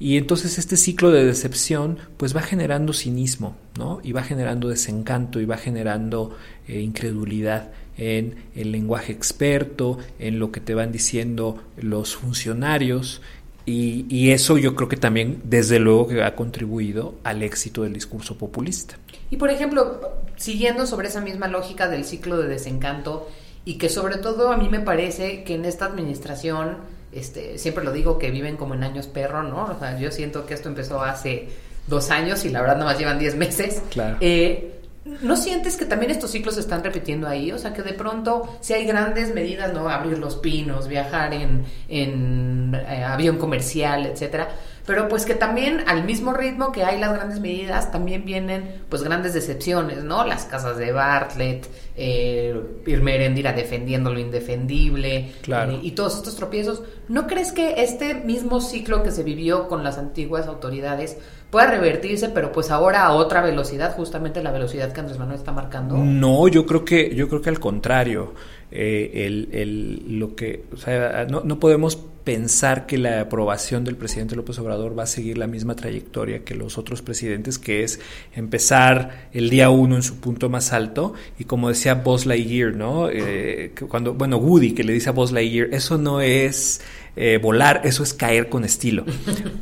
Y 0.00 0.16
entonces 0.16 0.56
este 0.56 0.78
ciclo 0.78 1.10
de 1.10 1.26
decepción 1.26 1.98
pues 2.16 2.34
va 2.34 2.40
generando 2.40 2.94
cinismo, 2.94 3.54
¿no? 3.76 4.00
Y 4.02 4.12
va 4.12 4.22
generando 4.22 4.70
desencanto 4.70 5.42
y 5.42 5.44
va 5.44 5.58
generando 5.58 6.34
incredulidad 6.66 7.70
en 7.96 8.36
el 8.54 8.72
lenguaje 8.72 9.12
experto, 9.12 9.98
en 10.18 10.38
lo 10.38 10.52
que 10.52 10.60
te 10.60 10.74
van 10.74 10.92
diciendo 10.92 11.62
los 11.76 12.16
funcionarios 12.16 13.22
y, 13.68 14.30
eso 14.30 14.58
yo 14.58 14.76
creo 14.76 14.88
que 14.88 14.96
también, 14.96 15.40
desde 15.42 15.80
luego, 15.80 16.06
que 16.06 16.22
ha 16.22 16.36
contribuido 16.36 17.16
al 17.24 17.42
éxito 17.42 17.82
del 17.82 17.92
discurso 17.92 18.38
populista. 18.38 18.96
Y 19.28 19.38
por 19.38 19.50
ejemplo, 19.50 20.00
siguiendo 20.36 20.86
sobre 20.86 21.08
esa 21.08 21.20
misma 21.20 21.48
lógica 21.48 21.88
del 21.88 22.04
ciclo 22.04 22.38
de 22.38 22.46
desencanto, 22.46 23.28
y 23.64 23.78
que 23.78 23.88
sobre 23.88 24.18
todo 24.18 24.52
a 24.52 24.56
mí 24.56 24.68
me 24.68 24.78
parece 24.78 25.42
que 25.42 25.56
en 25.56 25.64
esta 25.64 25.86
administración, 25.86 26.76
este, 27.10 27.58
siempre 27.58 27.82
lo 27.82 27.90
digo 27.90 28.18
que 28.18 28.30
viven 28.30 28.56
como 28.56 28.74
en 28.74 28.84
años 28.84 29.08
perro, 29.08 29.42
¿no? 29.42 29.64
O 29.64 29.78
sea, 29.80 29.98
yo 29.98 30.12
siento 30.12 30.46
que 30.46 30.54
esto 30.54 30.68
empezó 30.68 31.02
hace 31.02 31.48
dos 31.88 32.10
años 32.10 32.44
y 32.44 32.50
la 32.50 32.60
verdad 32.60 32.76
nada 32.76 32.92
más 32.92 32.98
llevan 33.00 33.18
diez 33.18 33.34
meses. 33.34 33.82
Claro. 33.90 34.18
Eh, 34.20 34.75
¿No 35.22 35.36
sientes 35.36 35.76
que 35.76 35.84
también 35.84 36.10
estos 36.10 36.32
ciclos 36.32 36.54
se 36.54 36.60
están 36.60 36.82
repitiendo 36.82 37.28
ahí? 37.28 37.52
O 37.52 37.58
sea, 37.58 37.72
que 37.72 37.82
de 37.82 37.92
pronto, 37.92 38.58
si 38.60 38.74
hay 38.74 38.84
grandes 38.84 39.32
medidas, 39.32 39.72
¿no? 39.72 39.88
Abrir 39.88 40.18
los 40.18 40.36
pinos, 40.36 40.88
viajar 40.88 41.32
en, 41.32 41.64
en 41.88 42.74
eh, 42.74 43.04
avión 43.04 43.38
comercial, 43.38 44.06
etcétera. 44.06 44.48
Pero 44.86 45.08
pues 45.08 45.26
que 45.26 45.34
también 45.34 45.82
al 45.86 46.04
mismo 46.04 46.32
ritmo 46.32 46.72
que 46.72 46.84
hay 46.84 46.98
las 46.98 47.12
grandes 47.12 47.40
medidas, 47.40 47.90
también 47.90 48.24
vienen 48.24 48.82
pues 48.88 49.02
grandes 49.02 49.34
decepciones, 49.34 50.04
¿no? 50.04 50.24
Las 50.24 50.44
casas 50.44 50.76
de 50.78 50.92
Bartlett, 50.92 51.66
eh, 51.96 52.58
Irma 52.86 53.12
Erendira 53.12 53.52
defendiendo 53.52 54.12
lo 54.12 54.20
indefendible 54.20 55.32
Claro. 55.42 55.72
eh, 55.72 55.80
y 55.82 55.90
todos 55.92 56.16
estos 56.16 56.36
tropiezos. 56.36 56.82
¿No 57.08 57.26
crees 57.26 57.52
que 57.52 57.82
este 57.82 58.14
mismo 58.14 58.60
ciclo 58.60 59.02
que 59.02 59.10
se 59.10 59.22
vivió 59.22 59.68
con 59.68 59.82
las 59.82 59.98
antiguas 59.98 60.46
autoridades 60.46 61.16
pueda 61.50 61.66
revertirse, 61.70 62.28
pero 62.28 62.52
pues 62.52 62.70
ahora 62.70 63.04
a 63.04 63.12
otra 63.12 63.40
velocidad, 63.40 63.94
justamente 63.96 64.42
la 64.42 64.50
velocidad 64.50 64.92
que 64.92 65.00
Andrés 65.00 65.18
Manuel 65.18 65.38
está 65.38 65.52
marcando? 65.52 65.96
No, 65.96 66.48
yo 66.48 66.66
creo 66.66 66.84
que, 66.84 67.14
yo 67.14 67.28
creo 67.28 67.40
que 67.40 67.50
al 67.50 67.60
contrario. 67.60 68.34
Eh, 68.76 69.26
el, 69.26 69.48
el- 69.52 70.18
lo 70.18 70.36
que, 70.36 70.64
o 70.72 70.76
sea, 70.76 71.26
no, 71.30 71.42
no 71.44 71.58
podemos 71.58 71.96
pensar 72.24 72.86
que 72.86 72.98
la 72.98 73.20
aprobación 73.20 73.84
del 73.84 73.94
presidente 73.96 74.34
López 74.34 74.58
Obrador 74.58 74.98
va 74.98 75.04
a 75.04 75.06
seguir 75.06 75.38
la 75.38 75.46
misma 75.46 75.76
trayectoria 75.76 76.44
que 76.44 76.56
los 76.56 76.76
otros 76.76 77.00
presidentes, 77.00 77.56
que 77.60 77.84
es 77.84 78.00
empezar 78.34 79.28
el 79.32 79.48
día 79.48 79.70
uno 79.70 79.94
en 79.96 80.02
su 80.02 80.18
punto 80.18 80.48
más 80.48 80.72
alto 80.72 81.14
y 81.38 81.44
como 81.44 81.68
decía 81.68 81.94
Buzz 81.94 82.26
Lightyear, 82.26 82.74
¿no? 82.74 83.08
Eh, 83.10 83.72
cuando, 83.88 84.14
bueno, 84.14 84.38
Woody 84.38 84.72
que 84.72 84.82
le 84.84 84.92
dice 84.92 85.08
a 85.10 85.12
Buzz 85.12 85.30
Lightyear, 85.32 85.68
eso 85.72 85.98
no 85.98 86.20
es 86.20 86.80
eh, 87.16 87.38
volar, 87.42 87.80
eso 87.84 88.02
es 88.02 88.12
caer 88.14 88.48
con 88.48 88.64
estilo. 88.64 89.04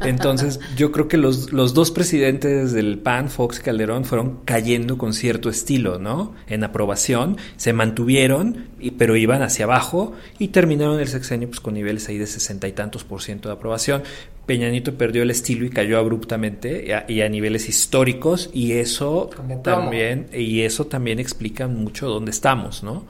Entonces, 0.02 0.60
yo 0.76 0.92
creo 0.92 1.08
que 1.08 1.16
los, 1.16 1.52
los 1.52 1.72
dos 1.74 1.90
presidentes 1.90 2.72
del 2.72 2.98
PAN, 2.98 3.30
Fox 3.30 3.60
y 3.60 3.62
Calderón, 3.62 4.04
fueron 4.04 4.40
cayendo 4.44 4.98
con 4.98 5.12
cierto 5.14 5.48
estilo, 5.48 5.98
¿no? 5.98 6.34
En 6.46 6.64
aprobación, 6.64 7.36
se 7.56 7.72
mantuvieron, 7.72 8.66
y- 8.80 8.90
pero 8.92 9.16
iban 9.16 9.42
hacia 9.42 9.64
abajo 9.64 10.12
y 10.38 10.48
terminaron 10.48 11.00
el 11.00 11.08
sexenio 11.08 11.48
pues, 11.48 11.60
con 11.60 11.74
niveles 11.74 12.08
ahí 12.08 12.18
de 12.18 12.26
sesenta 12.26 12.68
y 12.68 12.72
tantos 12.72 13.04
por 13.04 13.22
ciento 13.22 13.48
de 13.48 13.54
aprobación. 13.54 14.02
Peña 14.46 14.68
Nieto 14.68 14.94
perdió 14.96 15.22
el 15.22 15.30
estilo 15.30 15.64
y 15.64 15.70
cayó 15.70 15.98
abruptamente 15.98 16.84
y 16.86 16.90
a, 16.90 17.06
y 17.08 17.22
a 17.22 17.28
niveles 17.30 17.66
históricos 17.68 18.50
y 18.52 18.72
eso 18.72 19.30
también 19.62 20.26
y 20.34 20.60
eso 20.62 20.86
también 20.86 21.18
explica 21.18 21.66
mucho 21.66 22.08
dónde 22.08 22.30
estamos, 22.30 22.82
¿no? 22.82 23.06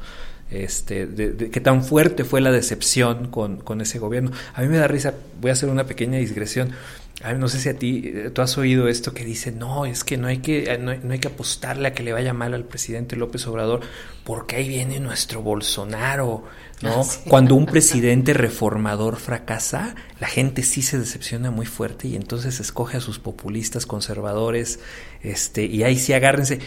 Este, 0.54 1.06
de, 1.06 1.32
de 1.32 1.50
qué 1.50 1.60
tan 1.60 1.82
fuerte 1.82 2.24
fue 2.24 2.40
la 2.40 2.52
decepción 2.52 3.28
con, 3.28 3.56
con 3.56 3.80
ese 3.80 3.98
gobierno. 3.98 4.30
A 4.54 4.62
mí 4.62 4.68
me 4.68 4.76
da 4.76 4.86
risa, 4.86 5.14
voy 5.40 5.50
a 5.50 5.54
hacer 5.54 5.68
una 5.68 5.84
pequeña 5.84 6.18
digresión. 6.18 6.72
A 7.22 7.32
mí 7.32 7.38
no 7.38 7.48
sé 7.48 7.60
si 7.60 7.68
a 7.68 7.78
ti, 7.78 8.02
eh, 8.04 8.30
tú 8.30 8.42
has 8.42 8.58
oído 8.58 8.88
esto 8.88 9.14
que 9.14 9.24
dice, 9.24 9.52
no, 9.52 9.86
es 9.86 10.04
que 10.04 10.16
no 10.16 10.26
hay 10.26 10.38
que, 10.38 10.64
eh, 10.64 10.78
no 10.78 10.90
hay, 10.90 11.00
no 11.02 11.12
hay 11.12 11.20
que 11.20 11.28
apostarle 11.28 11.88
a 11.88 11.92
que 11.92 12.02
le 12.02 12.12
vaya 12.12 12.34
mal 12.34 12.54
al 12.54 12.64
presidente 12.64 13.16
López 13.16 13.46
Obrador, 13.46 13.80
porque 14.24 14.56
ahí 14.56 14.68
viene 14.68 14.98
nuestro 14.98 15.40
Bolsonaro, 15.40 16.44
¿no? 16.82 17.00
Ah, 17.00 17.04
sí. 17.04 17.20
Cuando 17.28 17.54
un 17.54 17.66
presidente 17.66 18.34
reformador 18.34 19.16
fracasa, 19.16 19.94
la 20.18 20.26
gente 20.26 20.62
sí 20.64 20.82
se 20.82 20.98
decepciona 20.98 21.50
muy 21.50 21.66
fuerte 21.66 22.08
y 22.08 22.16
entonces 22.16 22.60
escoge 22.60 22.96
a 22.96 23.00
sus 23.00 23.20
populistas 23.20 23.86
conservadores, 23.86 24.80
este, 25.22 25.64
y 25.66 25.84
ahí 25.84 25.98
sí 25.98 26.12
agárrense. 26.12 26.58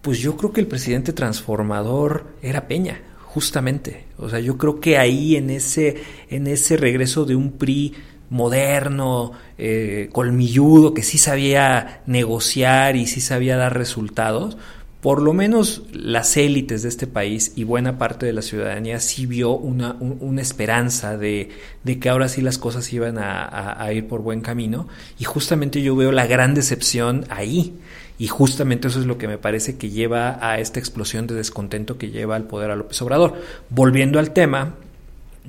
Pues 0.00 0.18
yo 0.18 0.36
creo 0.36 0.52
que 0.52 0.60
el 0.60 0.66
presidente 0.66 1.12
transformador 1.12 2.26
era 2.42 2.66
Peña, 2.66 3.00
justamente. 3.34 4.04
O 4.18 4.28
sea, 4.28 4.40
yo 4.40 4.58
creo 4.58 4.78
que 4.80 4.98
ahí 4.98 5.36
en 5.36 5.48
ese, 5.50 5.96
en 6.28 6.46
ese 6.46 6.76
regreso 6.76 7.24
de 7.24 7.34
un 7.34 7.52
PRI 7.52 7.94
moderno, 8.28 9.32
eh, 9.58 10.08
colmilludo, 10.12 10.94
que 10.94 11.02
sí 11.02 11.16
sabía 11.18 12.02
negociar 12.06 12.96
y 12.96 13.06
sí 13.06 13.20
sabía 13.20 13.56
dar 13.56 13.76
resultados, 13.76 14.56
por 15.00 15.20
lo 15.20 15.32
menos 15.32 15.82
las 15.92 16.36
élites 16.36 16.82
de 16.82 16.88
este 16.88 17.06
país 17.08 17.52
y 17.56 17.64
buena 17.64 17.98
parte 17.98 18.24
de 18.26 18.32
la 18.32 18.40
ciudadanía 18.42 19.00
sí 19.00 19.26
vio 19.26 19.50
una, 19.56 19.96
un- 19.98 20.18
una 20.20 20.40
esperanza 20.42 21.16
de, 21.16 21.48
de 21.82 21.98
que 21.98 22.08
ahora 22.08 22.28
sí 22.28 22.40
las 22.40 22.56
cosas 22.58 22.92
iban 22.92 23.18
a, 23.18 23.42
a- 23.44 23.82
a 23.82 23.92
ir 23.92 24.06
por 24.06 24.20
buen 24.22 24.40
camino. 24.42 24.86
Y 25.18 25.24
justamente 25.24 25.82
yo 25.82 25.96
veo 25.96 26.12
la 26.12 26.26
gran 26.26 26.54
decepción 26.54 27.24
ahí. 27.30 27.74
Y 28.18 28.28
justamente 28.28 28.88
eso 28.88 29.00
es 29.00 29.06
lo 29.06 29.18
que 29.18 29.28
me 29.28 29.38
parece 29.38 29.76
que 29.76 29.90
lleva 29.90 30.38
a 30.40 30.58
esta 30.58 30.78
explosión 30.78 31.26
de 31.26 31.34
descontento 31.34 31.98
que 31.98 32.10
lleva 32.10 32.36
al 32.36 32.44
poder 32.44 32.70
a 32.70 32.76
López 32.76 33.00
Obrador. 33.02 33.34
Volviendo 33.70 34.18
al 34.18 34.32
tema, 34.32 34.74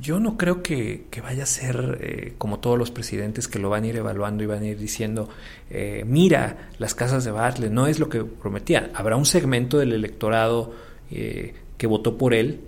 yo 0.02 0.20
no 0.20 0.38
creo 0.38 0.64
que, 0.64 1.06
vaya 1.22 1.44
a 1.44 1.48
ser 1.48 2.00
eh, 2.02 2.34
como 2.38 2.60
todos 2.60 2.78
los 2.80 2.90
presidentes 2.90 3.48
que 3.48 3.60
lo 3.60 3.70
van 3.70 3.84
a 3.84 3.88
ir 3.88 3.98
evaluando 3.98 4.44
y 4.44 4.48
van 4.48 4.64
a 4.64 4.68
ir 4.68 4.78
diciendo, 4.78 5.30
eh, 5.70 6.04
mira, 6.08 6.70
las 6.80 6.96
casas 6.96 7.24
de 7.24 7.32
Bartlett, 7.32 7.72
no 7.72 7.86
es 7.86 8.00
lo 8.00 8.10
que 8.10 8.24
prometían. 8.24 8.92
Habrá 8.96 9.18
un 9.18 9.26
segmento 9.26 9.78
del 9.78 9.94
electorado 9.94 10.74
eh, 11.12 11.54
que 11.78 11.88
votó 11.88 12.18
por 12.18 12.34
él 12.34 12.62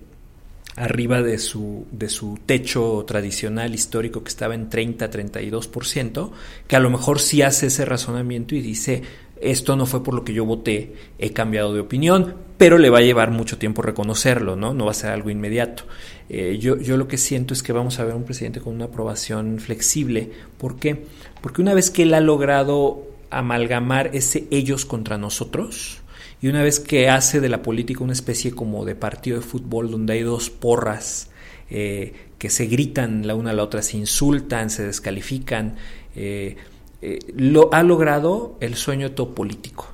arriba 0.75 1.21
de 1.21 1.37
su, 1.37 1.87
de 1.91 2.09
su 2.09 2.37
techo 2.45 3.05
tradicional 3.07 3.73
histórico 3.73 4.23
que 4.23 4.29
estaba 4.29 4.55
en 4.55 4.69
30-32%, 4.69 6.31
que 6.67 6.75
a 6.75 6.79
lo 6.79 6.89
mejor 6.89 7.19
sí 7.19 7.41
hace 7.41 7.67
ese 7.67 7.85
razonamiento 7.85 8.55
y 8.55 8.61
dice, 8.61 9.01
esto 9.41 9.75
no 9.75 9.85
fue 9.85 10.03
por 10.03 10.13
lo 10.13 10.23
que 10.23 10.33
yo 10.33 10.45
voté, 10.45 10.93
he 11.19 11.31
cambiado 11.31 11.73
de 11.73 11.81
opinión, 11.81 12.35
pero 12.57 12.77
le 12.77 12.89
va 12.89 12.99
a 12.99 13.01
llevar 13.01 13.31
mucho 13.31 13.57
tiempo 13.57 13.81
reconocerlo, 13.81 14.55
¿no? 14.55 14.73
No 14.73 14.85
va 14.85 14.91
a 14.91 14.95
ser 14.95 15.11
algo 15.11 15.29
inmediato. 15.29 15.83
Eh, 16.29 16.57
yo, 16.59 16.77
yo 16.77 16.97
lo 16.97 17.07
que 17.07 17.17
siento 17.17 17.53
es 17.53 17.61
que 17.61 17.73
vamos 17.73 17.99
a 17.99 18.05
ver 18.05 18.15
un 18.15 18.23
presidente 18.23 18.61
con 18.61 18.73
una 18.73 18.85
aprobación 18.85 19.59
flexible. 19.59 20.31
¿Por 20.57 20.77
qué? 20.77 21.05
Porque 21.41 21.61
una 21.61 21.73
vez 21.73 21.91
que 21.91 22.03
él 22.03 22.13
ha 22.13 22.21
logrado 22.21 23.03
amalgamar 23.29 24.11
ese 24.13 24.47
ellos 24.51 24.85
contra 24.85 25.17
nosotros, 25.17 26.01
y 26.41 26.47
una 26.47 26.63
vez 26.63 26.79
que 26.79 27.09
hace 27.09 27.41
de 27.41 27.49
la 27.49 27.61
política 27.61 28.03
una 28.03 28.13
especie 28.13 28.51
como 28.51 28.85
de 28.85 28.95
partido 28.95 29.39
de 29.39 29.45
fútbol 29.45 29.89
donde 29.89 30.13
hay 30.13 30.21
dos 30.21 30.49
porras 30.49 31.29
eh, 31.69 32.13
que 32.37 32.49
se 32.49 32.67
gritan 32.67 33.25
la 33.25 33.35
una 33.35 33.51
a 33.51 33.53
la 33.53 33.63
otra, 33.63 33.81
se 33.81 33.97
insultan, 33.97 34.69
se 34.69 34.85
descalifican, 34.85 35.75
eh, 36.15 36.57
eh, 37.07 37.19
lo 37.35 37.71
ha 37.71 37.83
logrado 37.83 38.57
el 38.61 38.73
sueño 38.75 39.09
de 39.09 39.13
todo 39.13 39.35
político 39.35 39.87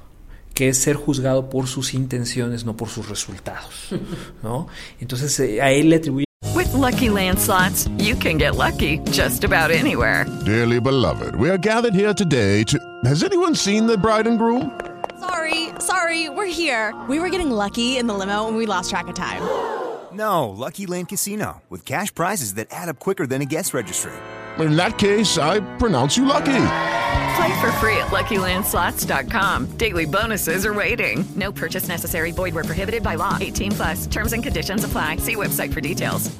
que 0.54 0.70
es 0.70 0.78
ser 0.78 0.96
juzgado 0.96 1.50
por 1.50 1.68
sus 1.68 1.94
intenciones, 1.94 2.66
no 2.66 2.78
por 2.78 2.88
sus 2.88 3.10
resultados, 3.10 3.90
¿no? 4.44 4.68
Entonces 5.00 5.38
eh, 5.40 5.62
a 5.62 5.72
él 5.72 5.90
le 5.90 5.98
atribuye 5.98 6.26
With 6.56 6.74
Lucky 6.74 7.10
Land 7.10 7.40
slots, 7.40 7.90
you 7.98 8.16
can 8.16 8.38
get 8.38 8.56
lucky 8.56 9.00
just 9.12 9.44
about 9.44 9.72
anywhere. 9.72 10.26
Dearly 10.46 10.80
beloved, 10.80 11.36
we 11.36 11.50
are 11.50 11.58
gathered 11.58 11.94
here 11.94 12.14
today 12.14 12.64
to. 12.66 12.78
Has 13.06 13.24
anyone 13.24 13.56
seen 13.56 13.88
the 13.88 13.98
bride 13.98 14.28
and 14.28 14.38
groom? 14.38 14.80
Sorry, 15.20 15.70
sorry, 15.80 16.30
we're 16.30 16.46
here. 16.52 16.94
We 17.10 17.20
were 17.20 17.30
getting 17.30 17.52
lucky 17.52 17.98
in 17.98 18.08
the 18.08 18.14
limo 18.14 18.48
and 18.48 18.56
we 18.56 18.66
lost 18.66 18.90
track 18.90 19.08
of 19.08 19.16
time. 19.16 19.42
No, 20.14 20.50
Lucky 20.50 20.88
Land 20.88 21.08
Casino, 21.08 21.62
with 21.70 21.86
cash 21.86 22.14
prizes 22.14 22.56
that 22.56 22.68
add 22.70 22.90
up 22.90 23.00
quicker 23.00 23.26
than 23.26 23.42
a 23.42 23.46
guest 23.46 23.74
registry. 23.74 24.12
In 24.60 24.76
that 24.76 24.98
case, 24.98 25.38
I 25.38 25.62
pronounce 25.78 26.18
you 26.18 26.26
lucky. 26.26 27.00
Play 27.36 27.62
for 27.62 27.72
free 27.74 27.98
at 27.98 28.08
LuckyLandSlots.com. 28.08 29.78
Daily 29.78 30.06
bonuses 30.06 30.66
are 30.66 30.74
waiting. 30.74 31.24
No 31.36 31.52
purchase 31.52 31.88
necessary. 31.88 32.32
Void 32.32 32.54
prohibited 32.54 33.04
by 33.04 33.16
law. 33.16 33.38
18 33.40 33.72
plus. 33.72 34.08
Terms 34.08 34.34
and 34.34 34.44
conditions 34.44 34.84
apply. 34.84 35.18
See 35.18 35.36
website 35.36 35.72
for 35.74 35.82
details. 35.82 36.32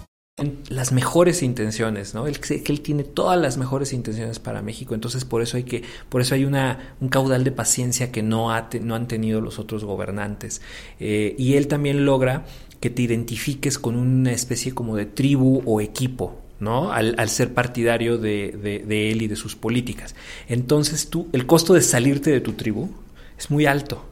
las 0.70 0.92
mejores 0.92 1.44
intenciones, 1.44 2.14
¿no? 2.14 2.28
Él, 2.28 2.40
que 2.40 2.64
él 2.68 2.82
tiene 2.82 3.04
todas 3.04 3.40
las 3.40 3.58
mejores 3.58 3.94
intenciones 3.94 4.40
para 4.40 4.62
México, 4.62 4.96
entonces 4.96 5.26
por 5.26 5.42
eso 5.42 5.58
hay 5.58 5.64
que, 5.64 5.84
por 6.10 6.22
eso 6.22 6.36
hay 6.36 6.46
una, 6.46 6.96
un 7.00 7.10
caudal 7.10 7.44
de 7.44 7.52
paciencia 7.52 8.12
que 8.12 8.24
no, 8.24 8.52
ha 8.52 8.70
no 8.82 8.96
han 8.96 9.08
tenido 9.08 9.42
los 9.42 9.60
otros 9.60 9.84
gobernantes. 9.84 10.62
Eh, 11.00 11.36
y 11.38 11.56
él 11.56 11.68
también 11.68 12.06
logra 12.06 12.46
que 12.80 12.90
te 12.90 13.04
identifiques 13.04 13.78
con 13.78 13.96
una 13.96 14.32
especie 14.32 14.74
como 14.74 14.96
de 14.96 15.06
tribu 15.06 15.62
o 15.66 15.82
equipo, 15.82 16.41
¿no? 16.62 16.94
Al, 16.94 17.30
ser 17.30 17.54
partidario 17.54 18.18
de, 18.18 19.12
él 19.12 19.22
y 19.22 19.28
de 19.28 19.36
sus 19.36 19.56
políticas. 19.56 20.16
Entonces 20.48 21.10
tú, 21.10 21.28
el 21.34 21.46
costo 21.46 21.74
de 21.74 21.82
salirte 21.82 22.30
de 22.32 22.40
tu 22.40 22.54
tribu 22.54 22.90
es 23.38 23.52
muy 23.52 23.66
alto. 23.66 24.06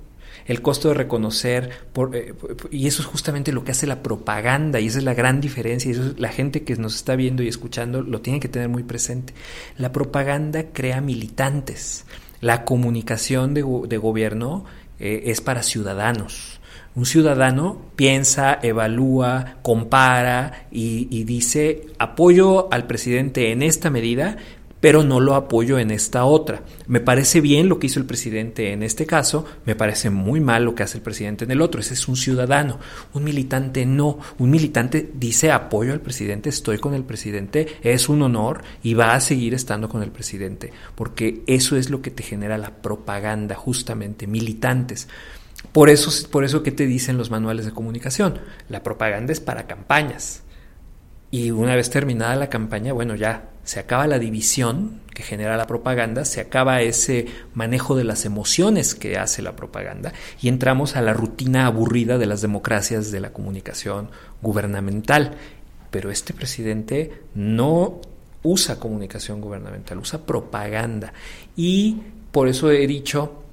El 0.47 0.63
costo 0.63 0.87
de 0.87 0.95
reconocer, 0.95 1.69
eh, 2.13 2.33
y 2.71 2.87
eso 2.87 3.03
es 3.03 3.07
justamente 3.07 3.51
lo 3.51 3.63
que 3.63 3.71
hace 3.71 3.85
la 3.85 4.01
propaganda, 4.01 4.79
y 4.79 4.87
esa 4.87 4.97
es 4.97 5.03
la 5.03 5.13
gran 5.13 5.41
diferencia, 5.41 5.89
y 5.89 5.91
eso 5.93 6.03
es- 6.03 6.19
la 6.19 6.29
gente 6.29 6.63
que 6.63 6.75
nos 6.75 6.95
está 6.95 7.15
viendo 7.15 7.43
y 7.43 7.47
escuchando 7.47 8.01
lo 8.01 8.21
tiene 8.21 8.39
que 8.39 8.49
tener 8.49 8.67
muy 8.67 8.81
presente. 8.81 9.35
La 9.77 9.91
propaganda 9.91 10.65
crea 10.73 11.01
militantes, 11.01 12.05
la 12.41 12.65
comunicación 12.65 13.53
de 13.53 13.61
gobierno 13.61 14.65
eh, 14.99 15.31
es 15.31 15.39
para 15.39 15.63
ciudadanos. 15.63 16.58
Un 16.99 17.05
ciudadano 17.05 17.93
piensa, 17.95 18.59
evalúa, 18.61 19.59
compara 19.61 20.67
y, 20.69 21.23
dice 21.23 21.87
apoyo 21.97 22.67
al 22.73 22.87
presidente 22.87 23.53
en 23.53 23.63
esta 23.63 23.89
medida, 23.89 24.35
pero 24.81 25.05
no 25.05 25.21
lo 25.21 25.35
apoyo 25.35 25.79
en 25.79 25.91
esta 25.91 26.25
otra. 26.25 26.61
Me 26.87 26.99
parece 26.99 27.39
bien 27.39 27.69
lo 27.69 27.79
que 27.79 27.87
hizo 27.87 28.01
el 28.01 28.05
presidente 28.05 28.73
en 28.73 28.83
este 28.83 29.05
caso, 29.05 29.45
me 29.63 29.77
parece 29.77 30.09
muy 30.09 30.41
mal 30.41 30.65
lo 30.65 30.75
que 30.75 30.83
hace 30.83 30.97
el 30.97 31.01
presidente 31.01 31.45
en 31.45 31.51
el 31.51 31.61
otro. 31.61 31.79
Ese 31.79 31.93
es 31.93 32.05
un 32.09 32.17
ciudadano. 32.17 32.79
Un 33.13 33.23
militante 33.23 33.85
no. 33.85 34.19
Un 34.37 34.49
militante 34.49 35.09
dice 35.13 35.53
apoyo 35.53 35.93
al 35.93 36.01
presidente, 36.01 36.49
estoy 36.49 36.79
con 36.79 36.93
el 36.95 37.05
presidente, 37.05 37.77
es 37.81 38.09
un 38.09 38.23
honor 38.23 38.61
y 38.83 38.93
va 38.93 39.13
a 39.13 39.21
seguir 39.21 39.53
estando 39.53 39.87
con 39.87 40.03
el 40.03 40.11
presidente, 40.11 40.73
porque 40.95 41.43
eso 41.47 41.77
es 41.77 41.89
lo 41.89 42.01
que 42.01 42.11
te 42.11 42.23
genera 42.23 42.57
la 42.57 42.71
propaganda, 42.71 43.55
justamente, 43.55 44.27
militantes. 44.27 45.07
Por 45.71 45.89
eso, 45.89 46.11
por 46.29 46.43
eso 46.43 46.63
que 46.63 46.71
te 46.71 46.85
dicen 46.85 47.17
los 47.17 47.29
manuales 47.29 47.65
de 47.65 47.71
comunicación, 47.71 48.39
la 48.69 48.81
propaganda 48.83 49.33
es 49.33 49.39
para 49.39 49.67
campañas. 49.67 50.43
Y 51.31 51.51
una 51.51 51.75
vez 51.75 51.89
terminada 51.89 52.35
la 52.35 52.49
campaña, 52.49 52.93
bueno, 52.93 53.15
ya 53.15 53.49
se 53.63 53.79
acaba 53.79 54.07
la 54.07 54.17
división 54.17 55.01
que 55.13 55.21
genera 55.21 55.57
la 55.57 55.67
propaganda, 55.67 56.25
se 56.25 56.41
acaba 56.41 56.81
ese 56.81 57.27
manejo 57.53 57.95
de 57.95 58.03
las 58.03 58.25
emociones 58.25 58.95
que 58.95 59.17
hace 59.17 59.43
la 59.43 59.55
propaganda 59.55 60.11
y 60.41 60.47
entramos 60.47 60.95
a 60.95 61.03
la 61.03 61.13
rutina 61.13 61.67
aburrida 61.67 62.17
de 62.17 62.25
las 62.25 62.41
democracias 62.41 63.11
de 63.11 63.19
la 63.19 63.31
comunicación 63.31 64.09
gubernamental. 64.41 65.35
Pero 65.91 66.09
este 66.09 66.33
presidente 66.33 67.21
no 67.35 68.01
usa 68.41 68.79
comunicación 68.79 69.39
gubernamental, 69.39 69.99
usa 69.99 70.25
propaganda. 70.25 71.13
Y 71.55 71.97
por 72.31 72.47
eso 72.47 72.71
he 72.71 72.87
dicho 72.87 73.43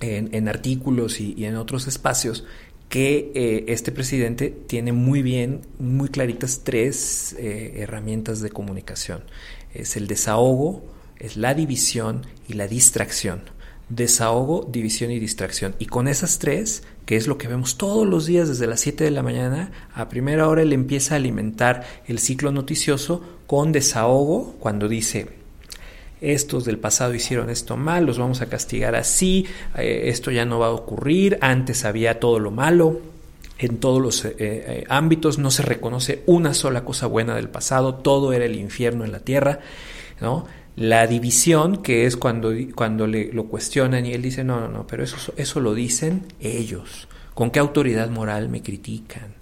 en, 0.00 0.48
artículos 0.48 1.20
y, 1.20 1.44
en 1.44 1.56
otros 1.56 1.86
espacios 1.86 2.44
que 2.88 3.32
eh, 3.34 3.64
este 3.68 3.92
presidente 3.92 4.50
tiene 4.50 4.92
muy 4.92 5.22
bien, 5.22 5.62
muy 5.78 6.08
claritas 6.08 6.60
tres 6.62 7.34
eh, 7.38 7.74
herramientas 7.78 8.40
de 8.40 8.50
comunicación. 8.50 9.24
Es 9.72 9.96
el 9.96 10.06
desahogo, 10.06 10.84
es 11.18 11.36
la 11.36 11.54
división 11.54 12.22
y 12.48 12.54
la 12.54 12.68
distracción. 12.68 13.42
Desahogo, 13.88 14.68
división 14.70 15.10
y 15.10 15.18
distracción. 15.18 15.74
Y 15.78 15.86
con 15.86 16.08
esas 16.08 16.38
tres, 16.38 16.84
que 17.06 17.16
es 17.16 17.26
lo 17.26 17.38
que 17.38 17.48
vemos 17.48 17.76
todos 17.76 18.06
los 18.06 18.26
días 18.26 18.48
desde 18.48 18.66
las 18.66 18.80
7 18.80 19.04
de 19.04 19.10
la 19.10 19.22
mañana, 19.22 19.72
a 19.92 20.08
primera 20.08 20.48
hora 20.48 20.62
él 20.62 20.72
empieza 20.72 21.14
a 21.14 21.16
alimentar 21.16 21.84
el 22.06 22.18
ciclo 22.18 22.50
noticioso 22.52 23.22
con 23.46 23.72
desahogo, 23.72 24.56
cuando 24.58 24.88
dice, 24.88 25.43
estos 26.32 26.64
del 26.64 26.78
pasado 26.78 27.14
hicieron 27.14 27.50
esto 27.50 27.76
mal, 27.76 28.06
los 28.06 28.18
vamos 28.18 28.40
a 28.40 28.46
castigar 28.46 28.94
así, 28.94 29.46
eh, 29.76 30.04
esto 30.06 30.30
ya 30.30 30.44
no 30.44 30.58
va 30.58 30.66
a 30.66 30.70
ocurrir, 30.70 31.38
antes 31.40 31.84
había 31.84 32.20
todo 32.20 32.38
lo 32.38 32.50
malo, 32.50 33.00
en 33.58 33.78
todos 33.78 34.00
los 34.00 34.24
eh, 34.24 34.34
eh, 34.38 34.84
ámbitos, 34.88 35.38
no 35.38 35.50
se 35.50 35.62
reconoce 35.62 36.22
una 36.26 36.54
sola 36.54 36.84
cosa 36.84 37.06
buena 37.06 37.36
del 37.36 37.48
pasado, 37.48 37.96
todo 37.96 38.32
era 38.32 38.44
el 38.44 38.56
infierno 38.56 39.04
en 39.04 39.12
la 39.12 39.20
tierra, 39.20 39.60
¿no? 40.20 40.46
La 40.76 41.06
división, 41.06 41.82
que 41.82 42.04
es 42.06 42.16
cuando, 42.16 42.52
cuando 42.74 43.06
le, 43.06 43.32
lo 43.32 43.44
cuestionan 43.44 44.06
y 44.06 44.12
él 44.12 44.22
dice, 44.22 44.42
no, 44.42 44.58
no, 44.58 44.68
no, 44.68 44.86
pero 44.86 45.04
eso, 45.04 45.32
eso 45.36 45.60
lo 45.60 45.72
dicen 45.72 46.26
ellos. 46.40 47.06
¿Con 47.32 47.50
qué 47.50 47.60
autoridad 47.60 48.10
moral 48.10 48.48
me 48.48 48.62
critican? 48.62 49.33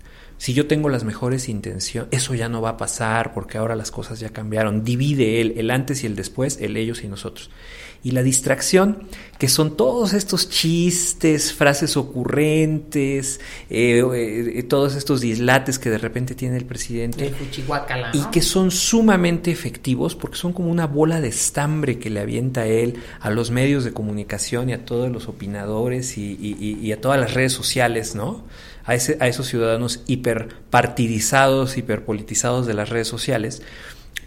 Si 0.43 0.55
yo 0.55 0.67
tengo 0.67 0.89
las 0.89 1.05
mejores 1.05 1.49
intenciones, 1.49 2.09
eso 2.11 2.35
ya 2.35 2.49
no 2.49 2.61
va 2.61 2.71
a 2.71 2.77
pasar 2.77 3.33
porque 3.33 3.59
ahora 3.59 3.77
las 3.77 3.93
cosas 3.93 4.19
ya 4.19 4.31
cambiaron. 4.31 4.83
Divide 4.83 5.41
él, 5.41 5.55
el 5.57 5.71
antes 5.71 6.03
y 6.03 6.07
el 6.09 6.17
después, 6.17 6.59
el 6.61 6.77
ellos 6.77 7.05
y 7.05 7.07
nosotros 7.07 7.49
y 8.05 8.11
la 8.11 8.23
distracción, 8.23 9.05
que 9.39 9.49
son 9.49 9.77
todos 9.77 10.13
estos 10.13 10.49
chistes, 10.51 11.53
frases 11.53 11.97
ocurrentes, 11.97 13.41
eh, 13.71 14.03
eh, 14.15 14.63
todos 14.65 14.97
estos 14.97 15.21
dislates 15.21 15.79
que 15.79 15.89
de 15.89 15.99
repente 15.99 16.35
tiene 16.35 16.57
el 16.57 16.65
presidente. 16.65 17.33
Y 18.13 18.25
que 18.33 18.43
son 18.43 18.73
sumamente 18.73 19.53
efectivos 19.53 20.17
porque 20.17 20.37
son 20.37 20.53
como 20.53 20.71
una 20.71 20.87
bola 20.87 21.21
de 21.21 21.29
estambre 21.29 21.99
que 21.99 22.11
le 22.11 22.21
avienta 22.21 22.67
él 22.67 22.97
a 23.21 23.31
los 23.31 23.53
medios 23.53 23.85
de 23.85 23.93
comunicación 23.93 24.71
y 24.71 24.73
a 24.73 24.85
todos 24.85 25.11
los 25.11 25.29
opinadores 25.29 26.19
y, 26.19 26.91
a 26.91 27.01
todas 27.01 27.21
las 27.21 27.35
redes 27.35 27.53
sociales, 27.53 28.17
¿no? 28.17 28.45
A, 28.85 28.95
ese, 28.95 29.17
a 29.21 29.29
esos 29.29 29.47
ciudadanos 29.47 30.03
hiperpartidizados, 30.07 31.77
hiperpolitizados 31.79 32.67
de 32.67 32.75
las 32.75 32.89
redes 32.89 33.09
sociales, 33.09 33.63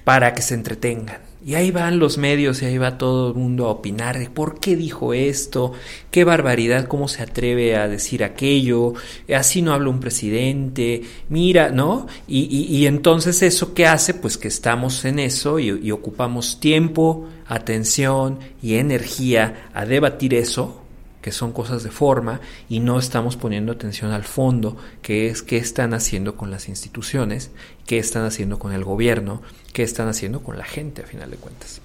para 0.03 0.33
que 0.33 0.41
se 0.41 0.53
entretengan 0.53 1.19
y 1.45 1.53
ahí 1.53 1.69
van 1.69 1.99
los 1.99 2.17
medios 2.17 2.63
y 2.63 2.65
ahí 2.65 2.79
va 2.79 2.97
todo 2.97 3.29
el 3.29 3.35
mundo 3.35 3.67
a 3.67 3.69
opinar 3.69 4.17
de 4.17 4.31
por 4.31 4.59
qué 4.59 4.75
dijo 4.75 5.13
esto, 5.13 5.73
qué 6.09 6.23
barbaridad, 6.23 6.87
cómo 6.87 7.07
se 7.07 7.21
atreve 7.21 7.75
a 7.75 7.87
decir 7.87 8.23
aquello, 8.23 8.95
así 9.31 9.61
no 9.61 9.71
habla 9.71 9.91
un 9.91 9.99
presidente, 9.99 11.03
mira, 11.29 11.69
¿no? 11.69 12.07
Y, 12.27 12.87
entonces 12.87 13.43
eso 13.43 13.75
qué 13.75 13.85
hace, 13.85 14.15
pues 14.15 14.39
que 14.39 14.47
estamos 14.47 15.05
en 15.05 15.19
eso 15.19 15.59
y, 15.59 15.67
y 15.83 15.91
ocupamos 15.91 16.59
tiempo, 16.59 17.27
atención 17.45 18.39
y 18.63 18.77
energía 18.77 19.69
a 19.75 19.85
debatir 19.85 20.33
eso 20.33 20.84
que 21.25 21.31
son 21.31 21.53
cosas 21.53 21.81
de 21.81 21.89
forma 21.89 22.39
y 22.69 22.81
no 22.81 22.99
estamos 22.99 23.35
poniendo 23.35 23.71
atención 23.71 24.11
al 24.11 24.25
fondo, 24.25 24.77
que 25.01 25.25
es 25.27 25.41
qué 25.41 25.57
están 25.57 25.95
haciendo 25.95 26.35
con 26.35 26.51
las 26.51 26.69
instituciones, 26.69 27.49
qué 27.87 27.97
están 27.97 28.25
haciendo 28.25 28.59
con 28.59 28.73
el 28.73 28.83
gobierno, 28.83 29.41
qué 29.73 29.81
están 29.81 30.07
haciendo 30.07 30.43
con 30.43 30.55
la 30.55 30.65
gente 30.65 31.01
a 31.01 31.07
final 31.07 31.31
de 31.31 31.37
cuentas. 31.37 31.81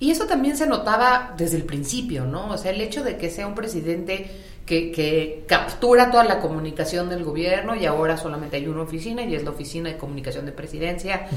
Y 0.00 0.10
eso 0.10 0.26
también 0.26 0.56
se 0.56 0.66
notaba 0.66 1.36
desde 1.38 1.56
el 1.56 1.62
principio, 1.62 2.24
¿no? 2.24 2.50
O 2.50 2.58
sea, 2.58 2.72
el 2.72 2.80
hecho 2.80 3.04
de 3.04 3.16
que 3.16 3.30
sea 3.30 3.46
un 3.46 3.54
presidente 3.54 4.28
que, 4.66 4.90
que, 4.90 5.44
captura 5.46 6.10
toda 6.10 6.24
la 6.24 6.40
comunicación 6.40 7.08
del 7.08 7.22
gobierno 7.22 7.76
y 7.76 7.86
ahora 7.86 8.16
solamente 8.16 8.56
hay 8.56 8.66
una 8.66 8.82
oficina 8.82 9.22
y 9.22 9.36
es 9.36 9.44
la 9.44 9.50
oficina 9.50 9.90
de 9.90 9.98
comunicación 9.98 10.46
de 10.46 10.50
presidencia 10.50 11.28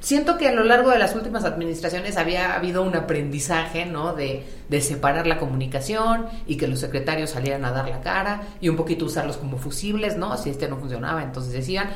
siento 0.00 0.38
que 0.38 0.48
a 0.48 0.52
lo 0.52 0.64
largo 0.64 0.90
de 0.90 0.98
las 0.98 1.14
últimas 1.14 1.44
administraciones 1.44 2.16
había 2.16 2.54
habido 2.54 2.82
un 2.82 2.94
aprendizaje, 2.96 3.86
¿no? 3.86 4.14
De, 4.14 4.44
separar 4.80 5.26
la 5.26 5.38
comunicación 5.38 6.26
y 6.46 6.56
que 6.56 6.68
los 6.68 6.78
secretarios 6.78 7.30
salieran 7.30 7.64
a 7.64 7.72
dar 7.72 7.88
la 7.88 8.00
cara 8.00 8.42
y 8.60 8.68
un 8.68 8.76
poquito 8.76 9.06
usarlos 9.06 9.38
como 9.38 9.58
fusibles, 9.58 10.16
¿no? 10.16 10.36
Si 10.36 10.50
este 10.50 10.68
no 10.68 10.76
funcionaba, 10.76 11.22
entonces 11.22 11.52
decían 11.52 11.88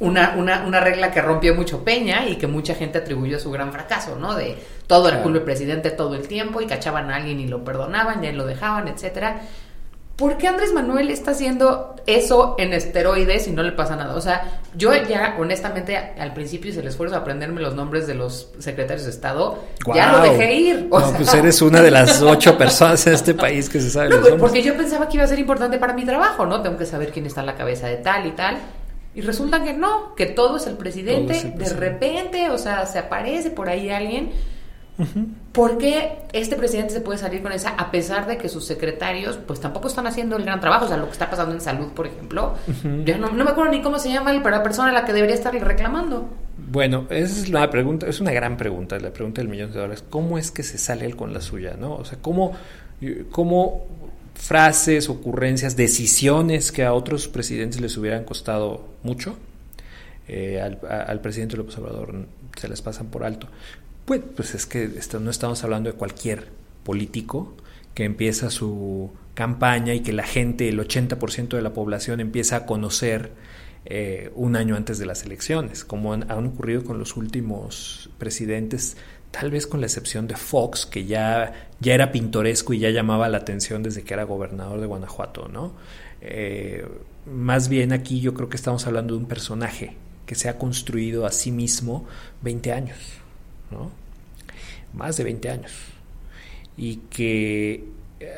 una, 0.00 0.34
una, 0.36 0.64
una 0.64 0.80
regla 0.80 1.10
que 1.10 1.20
rompió 1.20 1.54
mucho 1.54 1.84
Peña 1.84 2.26
y 2.28 2.36
que 2.36 2.46
mucha 2.46 2.74
gente 2.74 2.98
atribuyó 2.98 3.36
a 3.36 3.40
su 3.40 3.50
gran 3.50 3.72
fracaso, 3.72 4.16
¿no? 4.16 4.34
De 4.34 4.56
todo 4.86 5.08
era 5.08 5.22
culpa 5.22 5.38
del 5.38 5.44
presidente 5.44 5.90
todo 5.90 6.14
el 6.14 6.26
tiempo 6.26 6.60
y 6.60 6.66
cachaban 6.66 7.10
a 7.10 7.16
alguien 7.16 7.40
y 7.40 7.46
lo 7.46 7.62
perdonaban, 7.62 8.22
ya 8.22 8.32
lo 8.32 8.46
dejaban, 8.46 8.88
etcétera. 8.88 9.42
¿Por 10.18 10.36
qué 10.36 10.48
Andrés 10.48 10.72
Manuel 10.72 11.10
está 11.10 11.30
haciendo 11.30 11.94
eso 12.04 12.56
en 12.58 12.72
esteroides 12.72 13.46
y 13.46 13.52
no 13.52 13.62
le 13.62 13.70
pasa 13.72 13.94
nada? 13.94 14.16
O 14.16 14.20
sea, 14.20 14.60
yo 14.74 14.92
ya, 14.94 15.36
honestamente, 15.38 15.96
al 15.96 16.34
principio 16.34 16.70
hice 16.70 16.80
el 16.80 16.88
esfuerzo 16.88 17.14
de 17.14 17.20
aprenderme 17.20 17.60
los 17.60 17.74
nombres 17.74 18.06
de 18.08 18.14
los 18.14 18.50
secretarios 18.58 19.04
de 19.04 19.10
Estado. 19.10 19.62
Ya 19.94 20.12
lo 20.12 20.22
dejé 20.22 20.54
ir. 20.54 20.88
no, 20.90 21.12
pues 21.12 21.32
eres 21.32 21.62
una 21.62 21.80
de 21.80 21.92
las 21.92 22.20
ocho 22.20 22.58
personas 22.58 23.06
en 23.06 23.14
este 23.14 23.32
país 23.32 23.70
que 23.70 23.80
se 23.80 23.90
sabe. 23.90 24.10
los 24.10 24.20
nombres. 24.20 24.40
porque 24.40 24.62
yo 24.62 24.76
pensaba 24.76 25.08
que 25.08 25.16
iba 25.16 25.24
a 25.24 25.28
ser 25.28 25.38
importante 25.38 25.78
para 25.78 25.94
mi 25.94 26.04
trabajo, 26.04 26.44
¿no? 26.44 26.60
Tengo 26.62 26.76
que 26.76 26.86
saber 26.86 27.12
quién 27.12 27.24
está 27.24 27.40
en 27.40 27.46
la 27.46 27.54
cabeza 27.54 27.86
de 27.86 27.96
tal 27.96 28.26
y 28.26 28.32
tal. 28.32 28.58
Y 29.14 29.20
resulta 29.20 29.62
que 29.62 29.72
no, 29.72 30.16
que 30.16 30.26
todo 30.26 30.56
es 30.56 30.66
el 30.66 30.76
presidente. 30.76 31.32
Es 31.32 31.44
el 31.44 31.54
presidente. 31.54 31.74
De 31.74 31.80
repente, 31.80 32.50
o 32.50 32.58
sea, 32.58 32.86
se 32.86 32.98
aparece 32.98 33.50
por 33.50 33.68
ahí 33.68 33.88
alguien 33.90 34.32
¿Por 35.52 35.78
qué 35.78 36.18
este 36.32 36.56
presidente 36.56 36.92
se 36.92 37.00
puede 37.00 37.18
salir 37.18 37.42
con 37.42 37.52
esa 37.52 37.70
a 37.70 37.90
pesar 37.90 38.26
de 38.26 38.36
que 38.36 38.48
sus 38.48 38.64
secretarios 38.64 39.38
pues 39.46 39.60
tampoco 39.60 39.86
están 39.88 40.06
haciendo 40.06 40.36
el 40.36 40.44
gran 40.44 40.60
trabajo? 40.60 40.86
O 40.86 40.88
sea, 40.88 40.96
lo 40.96 41.06
que 41.06 41.12
está 41.12 41.30
pasando 41.30 41.54
en 41.54 41.60
salud, 41.60 41.88
por 41.92 42.06
ejemplo. 42.06 42.54
Yo 43.04 43.18
no, 43.18 43.32
me 43.32 43.50
acuerdo 43.50 43.70
ni 43.70 43.80
cómo 43.80 43.98
se 43.98 44.10
llama 44.10 44.32
la 44.32 44.62
persona 44.62 44.90
a 44.90 44.92
la 44.92 45.04
que 45.04 45.12
debería 45.12 45.36
estar 45.36 45.54
reclamando. 45.54 46.28
Bueno, 46.70 47.06
esa 47.10 47.40
es 47.40 47.48
la 47.48 47.70
pregunta, 47.70 48.06
es 48.08 48.20
una 48.20 48.32
gran 48.32 48.56
pregunta, 48.56 48.98
la 48.98 49.12
pregunta 49.12 49.40
del 49.40 49.48
millón 49.48 49.70
de 49.72 49.78
dólares. 49.78 50.04
¿Cómo 50.10 50.36
es 50.36 50.50
que 50.50 50.62
se 50.62 50.78
sale 50.78 51.06
él 51.06 51.14
con 51.14 51.32
la 51.32 51.40
suya? 51.40 51.76
¿no? 51.78 51.94
O 51.94 52.04
sea, 52.04 52.18
¿cómo, 52.20 52.52
cómo 53.30 53.86
frases, 54.34 55.08
ocurrencias, 55.08 55.76
decisiones 55.76 56.72
que 56.72 56.84
a 56.84 56.92
otros 56.92 57.28
presidentes 57.28 57.80
les 57.80 57.96
hubieran 57.96 58.24
costado 58.24 58.88
mucho, 59.02 59.36
eh, 60.28 60.60
al, 60.60 60.78
al, 60.88 61.20
presidente 61.20 61.56
López 61.56 61.76
Obrador 61.78 62.26
se 62.56 62.68
les 62.68 62.82
pasan 62.82 63.06
por 63.06 63.24
alto. 63.24 63.48
Pues, 64.08 64.22
pues 64.34 64.54
es 64.54 64.64
que 64.64 64.90
no 65.20 65.30
estamos 65.30 65.62
hablando 65.64 65.92
de 65.92 65.96
cualquier 65.98 66.48
político 66.82 67.54
que 67.92 68.04
empieza 68.04 68.50
su 68.50 69.10
campaña 69.34 69.92
y 69.92 70.00
que 70.00 70.14
la 70.14 70.22
gente, 70.22 70.66
el 70.66 70.80
80% 70.80 71.48
de 71.48 71.60
la 71.60 71.74
población 71.74 72.18
empieza 72.20 72.56
a 72.56 72.64
conocer 72.64 73.32
eh, 73.84 74.32
un 74.34 74.56
año 74.56 74.76
antes 74.76 74.98
de 74.98 75.04
las 75.04 75.24
elecciones, 75.24 75.84
como 75.84 76.14
han, 76.14 76.46
ocurrido 76.46 76.84
con 76.84 76.98
los 76.98 77.18
últimos 77.18 78.08
presidentes, 78.16 78.96
tal 79.30 79.50
vez 79.50 79.66
con 79.66 79.82
la 79.82 79.86
excepción 79.88 80.26
de 80.26 80.36
Fox, 80.36 80.86
que 80.86 81.04
ya, 81.04 81.68
ya 81.78 81.92
era 81.92 82.10
pintoresco 82.10 82.72
y 82.72 82.78
ya 82.78 82.88
llamaba 82.88 83.28
la 83.28 83.36
atención 83.36 83.82
desde 83.82 84.04
que 84.04 84.14
era 84.14 84.24
gobernador 84.24 84.80
de 84.80 84.86
Guanajuato, 84.86 85.48
¿no? 85.48 85.74
Eh, 86.22 86.88
más 87.26 87.68
bien 87.68 87.92
aquí 87.92 88.20
yo 88.22 88.32
creo 88.32 88.48
que 88.48 88.56
estamos 88.56 88.86
hablando 88.86 89.12
de 89.12 89.20
un 89.20 89.28
personaje 89.28 89.98
que 90.24 90.34
se 90.34 90.48
ha 90.48 90.56
construido 90.56 91.26
a 91.26 91.30
sí 91.30 91.50
mismo 91.50 92.06
20 92.40 92.72
años. 92.72 92.96
¿No? 93.70 93.90
más 94.94 95.16
de 95.16 95.24
20 95.24 95.50
años, 95.50 95.72
y 96.76 96.96
que 97.10 97.84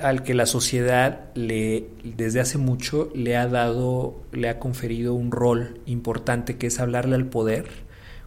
al 0.02 0.22
que 0.22 0.34
la 0.34 0.46
sociedad 0.46 1.30
le, 1.34 1.86
desde 2.04 2.40
hace 2.40 2.58
mucho 2.58 3.10
le 3.14 3.36
ha 3.36 3.46
dado, 3.46 4.20
le 4.32 4.48
ha 4.48 4.58
conferido 4.58 5.14
un 5.14 5.30
rol 5.30 5.80
importante 5.86 6.56
que 6.56 6.66
es 6.66 6.80
hablarle 6.80 7.14
al 7.14 7.26
poder 7.26 7.66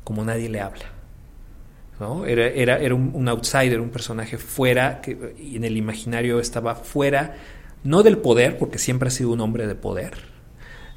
como 0.04 0.26
nadie 0.26 0.50
le 0.50 0.62
habla. 0.62 0.86
¿no? 2.00 2.26
Era, 2.26 2.48
era, 2.48 2.78
era 2.80 2.96
un, 2.96 3.28
outsider, 3.28 3.80
un 3.80 3.92
personaje 3.92 4.38
fuera, 4.38 5.00
que 5.00 5.36
en 5.38 5.64
el 5.64 5.78
imaginario 5.78 6.40
estaba 6.40 6.76
fuera, 6.76 7.36
no 7.84 8.02
del 8.02 8.18
poder, 8.18 8.58
porque 8.58 8.80
siempre 8.80 9.10
ha 9.10 9.12
sido 9.12 9.32
un 9.32 9.42
hombre 9.42 9.68
de 9.68 9.76
poder, 9.76 10.14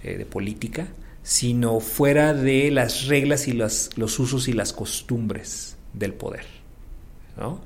eh, 0.02 0.16
de 0.16 0.24
política, 0.24 0.88
sino 1.22 1.80
fuera 1.80 2.32
de 2.32 2.70
las 2.70 3.06
reglas 3.06 3.46
y 3.46 3.52
los 3.52 4.18
usos 4.18 4.48
y 4.48 4.52
las 4.52 4.72
costumbres 4.72 5.75
del 5.96 6.12
poder. 6.12 6.44
¿no? 7.36 7.60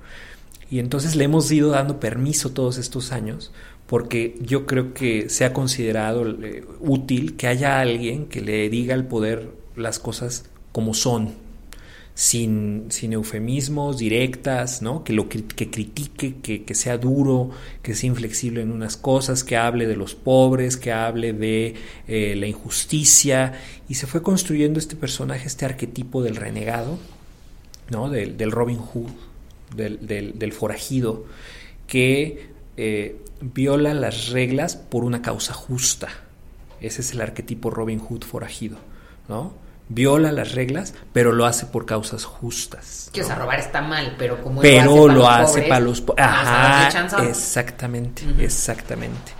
Y 0.71 0.79
entonces 0.79 1.16
le 1.16 1.25
hemos 1.25 1.51
ido 1.51 1.71
dando 1.71 2.01
permiso 2.01 2.51
todos 2.51 2.79
estos 2.79 3.12
años 3.12 3.53
porque 3.90 4.38
yo 4.40 4.66
creo 4.66 4.95
que 4.95 5.29
se 5.29 5.45
ha 5.45 5.53
considerado 5.53 6.25
eh, 6.29 6.64
útil 6.79 7.37
que 7.37 7.49
haya 7.49 7.81
alguien 7.81 8.27
que 8.27 8.40
le 8.40 8.69
diga 8.71 8.95
al 8.95 9.09
poder 9.09 9.51
las 9.75 9.99
cosas 9.99 10.45
como 10.71 10.95
son, 10.95 11.35
sin, 12.14 12.87
sin 12.90 13.14
eufemismos, 13.14 13.99
directas, 13.99 14.81
¿no? 14.81 15.03
Que 15.03 15.12
lo 15.12 15.29
que 15.29 15.43
critique, 15.43 16.37
que, 16.40 16.62
que, 16.62 16.75
sea 16.77 16.99
duro, 16.99 17.51
que 17.83 17.97
sea 17.97 18.07
inflexible 18.07 18.62
en 18.62 18.71
unas 18.71 18.97
cosas, 18.97 19.43
que 19.43 19.57
hable 19.57 19.88
de 19.88 19.97
los 19.97 20.14
pobres, 20.14 20.77
que 20.77 20.93
hable 20.93 21.33
de 21.33 21.75
eh, 22.07 22.37
la 22.37 22.47
injusticia. 22.47 23.55
Y 23.88 23.95
se 23.95 24.07
fue 24.07 24.23
construyendo 24.23 24.79
este 24.79 24.95
personaje, 24.95 25.49
este 25.49 25.64
arquetipo 25.64 26.23
del 26.23 26.37
renegado, 26.37 26.97
¿no? 27.90 28.09
Del, 28.09 28.37
del 28.37 28.50
Robin 28.50 28.79
Hood, 28.79 29.11
del, 29.74 30.07
del, 30.07 30.38
del 30.38 30.53
forajido, 30.53 31.26
que 31.87 32.50
eh, 32.76 33.22
viola 33.40 33.94
las 33.94 34.29
reglas 34.31 34.76
por 34.76 35.05
una 35.05 35.22
causa 35.22 35.53
justa. 35.53 36.09
Ese 36.81 37.03
es 37.03 37.12
el 37.12 37.20
arquetipo 37.20 37.70
Robin 37.70 37.98
Hood 37.98 38.24
forajido, 38.24 38.79
¿no? 39.29 39.53
viola 39.90 40.31
las 40.31 40.53
reglas, 40.53 40.94
pero 41.12 41.33
lo 41.33 41.44
hace 41.44 41.66
por 41.66 41.85
causas 41.85 42.24
justas. 42.24 43.11
Que 43.12 43.22
o 43.22 43.24
sea, 43.24 43.35
robar 43.35 43.59
está 43.59 43.83
mal, 43.83 44.14
pero 44.16 44.40
como 44.40 44.62
pero 44.62 45.09
lo 45.09 45.29
hace, 45.29 45.62
para 45.62 45.81
los, 45.81 46.00
pobres, 46.00 46.24
Ajá, 46.24 46.88
exactamente, 47.29 48.22
exactamente. 48.38 49.33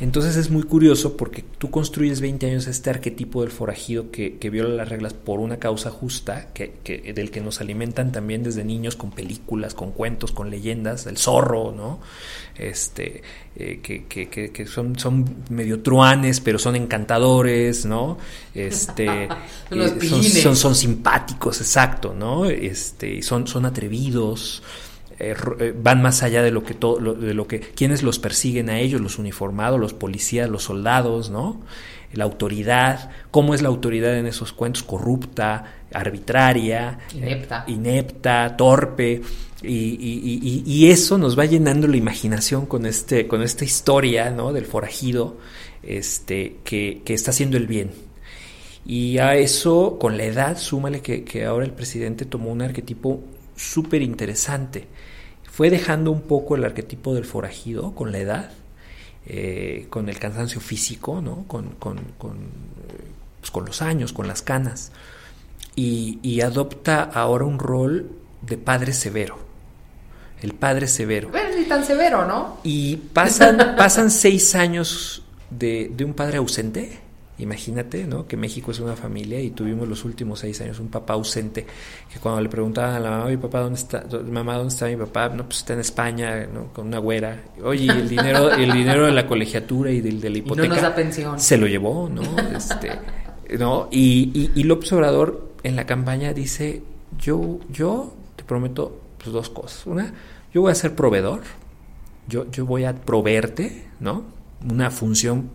Entonces 0.00 0.36
es 0.36 0.50
muy 0.50 0.64
curioso 0.64 1.16
porque 1.16 1.44
tú 1.58 1.70
construyes 1.70 2.20
20 2.20 2.46
años 2.46 2.66
este 2.66 2.90
arquetipo 2.90 3.42
del 3.42 3.52
forajido 3.52 4.10
que, 4.10 4.36
viola 4.50 4.74
las 4.74 4.88
reglas 4.88 5.14
por 5.14 5.38
una 5.38 5.58
causa 5.58 5.90
justa, 5.90 6.48
que, 6.52 7.12
del 7.14 7.30
que 7.30 7.40
nos 7.40 7.60
alimentan 7.60 8.10
también 8.10 8.42
desde 8.42 8.64
niños 8.64 8.96
con 8.96 9.12
películas, 9.12 9.74
con 9.74 9.92
cuentos, 9.92 10.32
con 10.32 10.50
leyendas, 10.50 11.06
el 11.06 11.16
zorro, 11.16 11.72
¿no? 11.72 12.00
Este, 12.56 13.22
eh, 13.56 13.80
que, 13.80 14.66
son, 14.66 14.98
son 14.98 15.44
medio 15.50 15.80
truanes, 15.80 16.40
pero 16.40 16.58
son 16.58 16.74
encantadores, 16.74 17.86
¿no? 17.86 18.18
Este, 18.52 19.24
eh, 19.70 20.40
son, 20.42 20.56
son, 20.56 20.74
simpáticos, 20.74 21.60
exacto, 21.60 22.12
¿no? 22.12 22.46
Este, 22.46 23.22
son, 23.22 23.46
son 23.46 23.64
atrevidos. 23.64 24.62
Eh, 25.18 25.34
eh, 25.60 25.74
van 25.76 26.02
más 26.02 26.22
allá 26.22 26.42
de 26.42 26.50
lo 26.50 26.64
que 26.64 26.74
todo 26.74 27.14
de 27.14 27.34
lo 27.34 27.46
que 27.46 27.60
quienes 27.60 28.02
los 28.02 28.18
persiguen 28.18 28.68
a 28.68 28.80
ellos 28.80 29.00
los 29.00 29.20
uniformados 29.20 29.78
los 29.78 29.94
policías 29.94 30.50
los 30.50 30.64
soldados 30.64 31.30
no 31.30 31.60
la 32.12 32.24
autoridad 32.24 33.10
cómo 33.30 33.54
es 33.54 33.62
la 33.62 33.68
autoridad 33.68 34.18
en 34.18 34.26
esos 34.26 34.52
cuentos 34.52 34.82
corrupta 34.82 35.74
arbitraria 35.92 36.98
inepta, 37.14 37.64
inepta 37.68 38.56
torpe 38.56 39.22
y, 39.62 40.90
eso 40.90 41.16
nos 41.16 41.38
va 41.38 41.46
llenando 41.46 41.86
la 41.86 41.96
imaginación 41.96 42.66
con 42.66 42.84
este 42.84 43.28
con 43.28 43.42
esta 43.42 43.64
historia 43.64 44.30
no 44.30 44.52
del 44.52 44.66
forajido 44.66 45.36
este 45.86 46.56
que, 46.64 47.02
que 47.04 47.14
está 47.14 47.30
haciendo 47.30 47.56
el 47.56 47.66
bien. 47.66 47.90
Y 48.86 49.18
a 49.18 49.34
eso 49.34 49.98
con 49.98 50.16
la 50.18 50.24
edad 50.24 50.58
súmale 50.58 51.00
que, 51.00 51.24
que 51.24 51.44
ahora 51.44 51.64
el 51.64 51.72
presidente 51.72 52.24
tomó 52.26 52.50
un 52.50 52.62
arquetipo 52.62 53.20
súper 53.56 54.02
interesante. 54.02 54.88
Fue 55.50 55.70
dejando 55.70 56.10
un 56.10 56.22
poco 56.22 56.56
el 56.56 56.64
arquetipo 56.64 57.14
del 57.14 57.24
forajido 57.24 57.94
con 57.94 58.12
la 58.12 58.18
edad, 58.18 58.50
eh, 59.26 59.86
con 59.90 60.08
el 60.08 60.18
cansancio 60.18 60.60
físico, 60.60 61.20
¿no? 61.20 61.44
con, 61.46 61.70
con, 61.76 61.98
con, 62.18 62.38
pues, 63.40 63.50
con 63.50 63.64
los 63.64 63.80
años, 63.82 64.12
con 64.12 64.26
las 64.26 64.42
canas, 64.42 64.90
y, 65.76 66.40
adopta 66.40 67.02
ahora 67.02 67.44
un 67.44 67.58
rol 67.58 68.10
de 68.42 68.58
padre 68.58 68.92
severo. 68.92 69.38
El 70.40 70.54
padre 70.54 70.86
severo. 70.86 71.30
Bueno, 71.30 71.56
ni 71.56 71.64
tan 71.64 71.84
severo, 71.84 72.26
¿no? 72.26 72.58
Y 72.62 72.96
pasan, 72.96 73.74
pasan 73.76 74.10
seis 74.10 74.54
años 74.54 75.24
de, 75.50 75.90
de 75.96 76.04
un 76.04 76.14
padre 76.14 76.36
ausente 76.36 77.03
Imagínate, 77.38 78.04
¿no? 78.04 78.28
Que 78.28 78.36
México 78.36 78.70
es 78.70 78.78
una 78.78 78.94
familia 78.94 79.40
y 79.40 79.50
tuvimos 79.50 79.88
los 79.88 80.04
últimos 80.04 80.38
seis 80.38 80.60
años 80.60 80.78
un 80.78 80.88
papá 80.88 81.14
ausente 81.14 81.66
que 82.12 82.20
cuando 82.20 82.40
le 82.40 82.48
preguntaban 82.48 82.94
a 82.94 83.00
la 83.00 83.10
mamá, 83.10 83.40
papá, 83.40 83.60
¿dónde 83.60 83.80
está? 83.80 84.04
Mamá, 84.30 84.54
¿dónde 84.54 84.72
está 84.72 84.86
mi 84.86 84.96
papá? 84.96 85.30
No, 85.30 85.44
pues 85.44 85.58
está 85.58 85.72
en 85.72 85.80
España, 85.80 86.46
¿no? 86.46 86.72
Con 86.72 86.86
una 86.86 86.98
güera. 86.98 87.42
Oye, 87.62 87.90
el 87.90 88.08
dinero, 88.08 88.50
el 88.54 88.72
dinero 88.72 89.06
de 89.06 89.12
la 89.12 89.26
colegiatura 89.26 89.90
y 89.90 90.00
del, 90.00 90.20
de 90.20 90.30
la 90.30 90.38
hipoteca. 90.38 90.66
Y 90.66 90.68
no 90.68 90.74
nos 90.74 90.82
da 90.82 90.94
pensión. 90.94 91.40
Se 91.40 91.56
lo 91.56 91.66
llevó, 91.66 92.08
¿no? 92.08 92.22
Este, 92.56 92.92
¿no? 93.58 93.88
Y, 93.90 94.30
y, 94.32 94.60
y 94.60 94.62
López 94.62 94.92
Obrador 94.92 95.54
en 95.64 95.74
la 95.74 95.86
campaña 95.86 96.32
dice, 96.32 96.82
yo, 97.18 97.58
yo 97.68 98.14
te 98.36 98.44
prometo 98.44 99.00
pues, 99.18 99.32
dos 99.32 99.50
cosas. 99.50 99.86
Una, 99.86 100.14
yo 100.52 100.60
voy 100.60 100.70
a 100.70 100.74
ser 100.76 100.94
proveedor, 100.94 101.40
yo, 102.28 102.48
yo 102.52 102.64
voy 102.64 102.84
a 102.84 102.94
proveerte, 102.94 103.86
¿no? 103.98 104.22
Una 104.70 104.92
función 104.92 105.50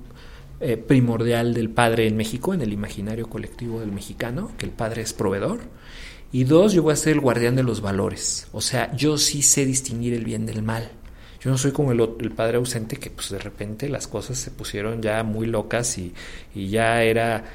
eh, 0.60 0.78
primordial 0.78 1.54
del 1.54 1.70
padre 1.70 2.08
en 2.08 2.18
México, 2.18 2.54
en 2.54 2.62
el 2.62 2.74
imaginario 2.74 3.30
colectivo 3.30 3.80
del 3.80 3.92
mexicano, 3.92 4.52
que 4.58 4.66
el 4.66 4.72
padre 4.72 5.02
es 5.02 5.14
proveedor. 5.14 5.60
Y 6.32 6.44
dos, 6.44 6.74
yo 6.74 6.84
voy 6.84 6.94
a 6.94 6.98
ser 6.98 7.14
el 7.14 7.22
guardián 7.22 7.56
de 7.56 7.64
los 7.64 7.82
valores. 7.82 8.48
O 8.52 8.62
sea, 8.62 8.96
yo 8.96 9.18
sí 9.18 9.42
sé 9.42 9.66
distinguir 9.66 10.14
el 10.14 10.26
bien 10.26 10.46
del 10.46 10.62
mal. 10.62 10.92
Yo 11.42 11.50
no 11.50 11.58
soy 11.58 11.72
como 11.72 11.92
el, 11.92 12.02
el 12.20 12.32
padre 12.32 12.58
ausente 12.58 12.98
que 12.98 13.10
pues 13.10 13.30
de 13.30 13.40
repente 13.40 13.88
las 13.88 14.08
cosas 14.08 14.38
se 14.38 14.52
pusieron 14.52 15.02
ya 15.02 15.24
muy 15.24 15.48
locas 15.48 15.98
y, 15.98 16.14
y 16.54 16.68
ya 16.68 17.02
era 17.04 17.46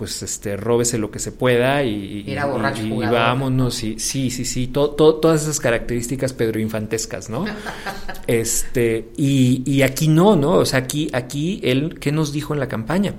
pues 0.00 0.22
este 0.22 0.56
róbese 0.56 0.96
lo 0.96 1.10
que 1.10 1.18
se 1.18 1.30
pueda 1.30 1.82
y, 1.82 2.24
Era 2.26 2.46
borracho 2.46 2.82
y, 2.82 2.88
vámonos 2.88 3.84
y 3.84 3.98
sí 3.98 4.30
sí 4.30 4.46
sí. 4.46 4.66
Todas 4.66 5.42
esas 5.42 5.60
características 5.60 6.32
pedroinfantescas 6.32 7.28
no 7.28 7.44
este 8.26 9.10
y, 9.18 9.82
aquí 9.82 10.08
no 10.08 10.36
no 10.36 10.52
o 10.52 10.64
sea 10.64 10.78
aquí 10.78 11.10
aquí 11.12 11.60
él 11.62 11.98
qué 12.00 12.12
nos 12.12 12.32
dijo 12.32 12.54
en 12.54 12.60
la 12.60 12.66
campaña 12.66 13.12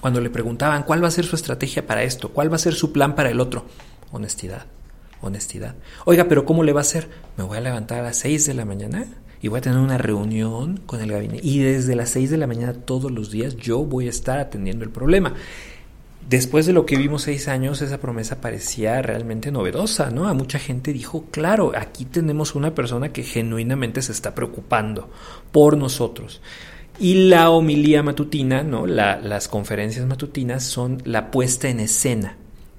cuando 0.00 0.20
le 0.20 0.30
preguntaban 0.30 0.84
cuál 0.84 1.02
va 1.02 1.08
a 1.08 1.10
ser 1.10 1.24
su 1.24 1.34
estrategia 1.34 1.88
para 1.88 2.04
esto 2.04 2.28
cuál 2.28 2.52
va 2.52 2.54
a 2.54 2.60
ser 2.60 2.74
su 2.74 2.92
plan 2.92 3.16
para 3.16 3.28
el 3.28 3.40
otro 3.40 3.66
honestidad 4.12 4.66
honestidad. 5.22 5.74
Oiga 6.04 6.28
pero 6.28 6.44
cómo 6.44 6.62
le 6.62 6.72
va 6.72 6.82
a 6.82 6.82
hacer 6.82 7.08
me 7.36 7.42
voy 7.42 7.58
a 7.58 7.62
levantar 7.62 7.98
a 7.98 8.02
las 8.02 8.18
6 8.18 8.46
de 8.46 8.54
la 8.54 8.64
mañana 8.64 9.06
y 9.40 9.48
voy 9.48 9.58
a 9.58 9.60
tener 9.60 9.80
una 9.80 9.98
reunión 9.98 10.76
con 10.86 11.00
el 11.00 11.10
gabinete. 11.10 11.44
Y 11.44 11.58
desde 11.58 11.96
las 11.96 12.10
6 12.10 12.30
de 12.30 12.36
la 12.36 12.46
mañana 12.46 12.74
todos 12.74 13.10
los 13.10 13.32
días 13.32 13.56
yo 13.56 13.80
voy 13.80 14.06
a 14.06 14.10
estar 14.10 14.38
atendiendo 14.38 14.84
el 14.84 14.90
problema 14.90 15.34
Después 16.28 16.66
de 16.66 16.72
lo 16.72 16.86
que 16.86 16.96
vimos 16.96 17.22
seis 17.22 17.48
años, 17.48 17.82
esa 17.82 18.00
promesa 18.00 18.40
parecía 18.40 19.02
realmente 19.02 19.50
novedosa, 19.50 20.10
¿no? 20.10 20.28
A 20.28 20.34
mucha 20.34 20.58
gente 20.58 20.92
dijo, 20.92 21.26
claro, 21.30 21.72
aquí 21.76 22.04
tenemos 22.04 22.54
una 22.54 22.74
persona 22.74 23.12
que 23.12 23.22
genuinamente 23.22 24.00
se 24.00 24.12
está 24.12 24.34
preocupando 24.34 25.10
por 25.50 25.76
nosotros. 25.76 26.40
Y 26.98 27.28
la 27.28 27.50
homilía 27.50 28.02
matutina, 28.02 28.62
¿no? 28.62 28.86
las 28.86 29.48
conferencias 29.48 30.06
matutinas 30.06 30.62
son 30.62 31.02
la 31.04 31.30
puesta 31.30 31.68
en 31.68 31.80
escena 31.80 32.36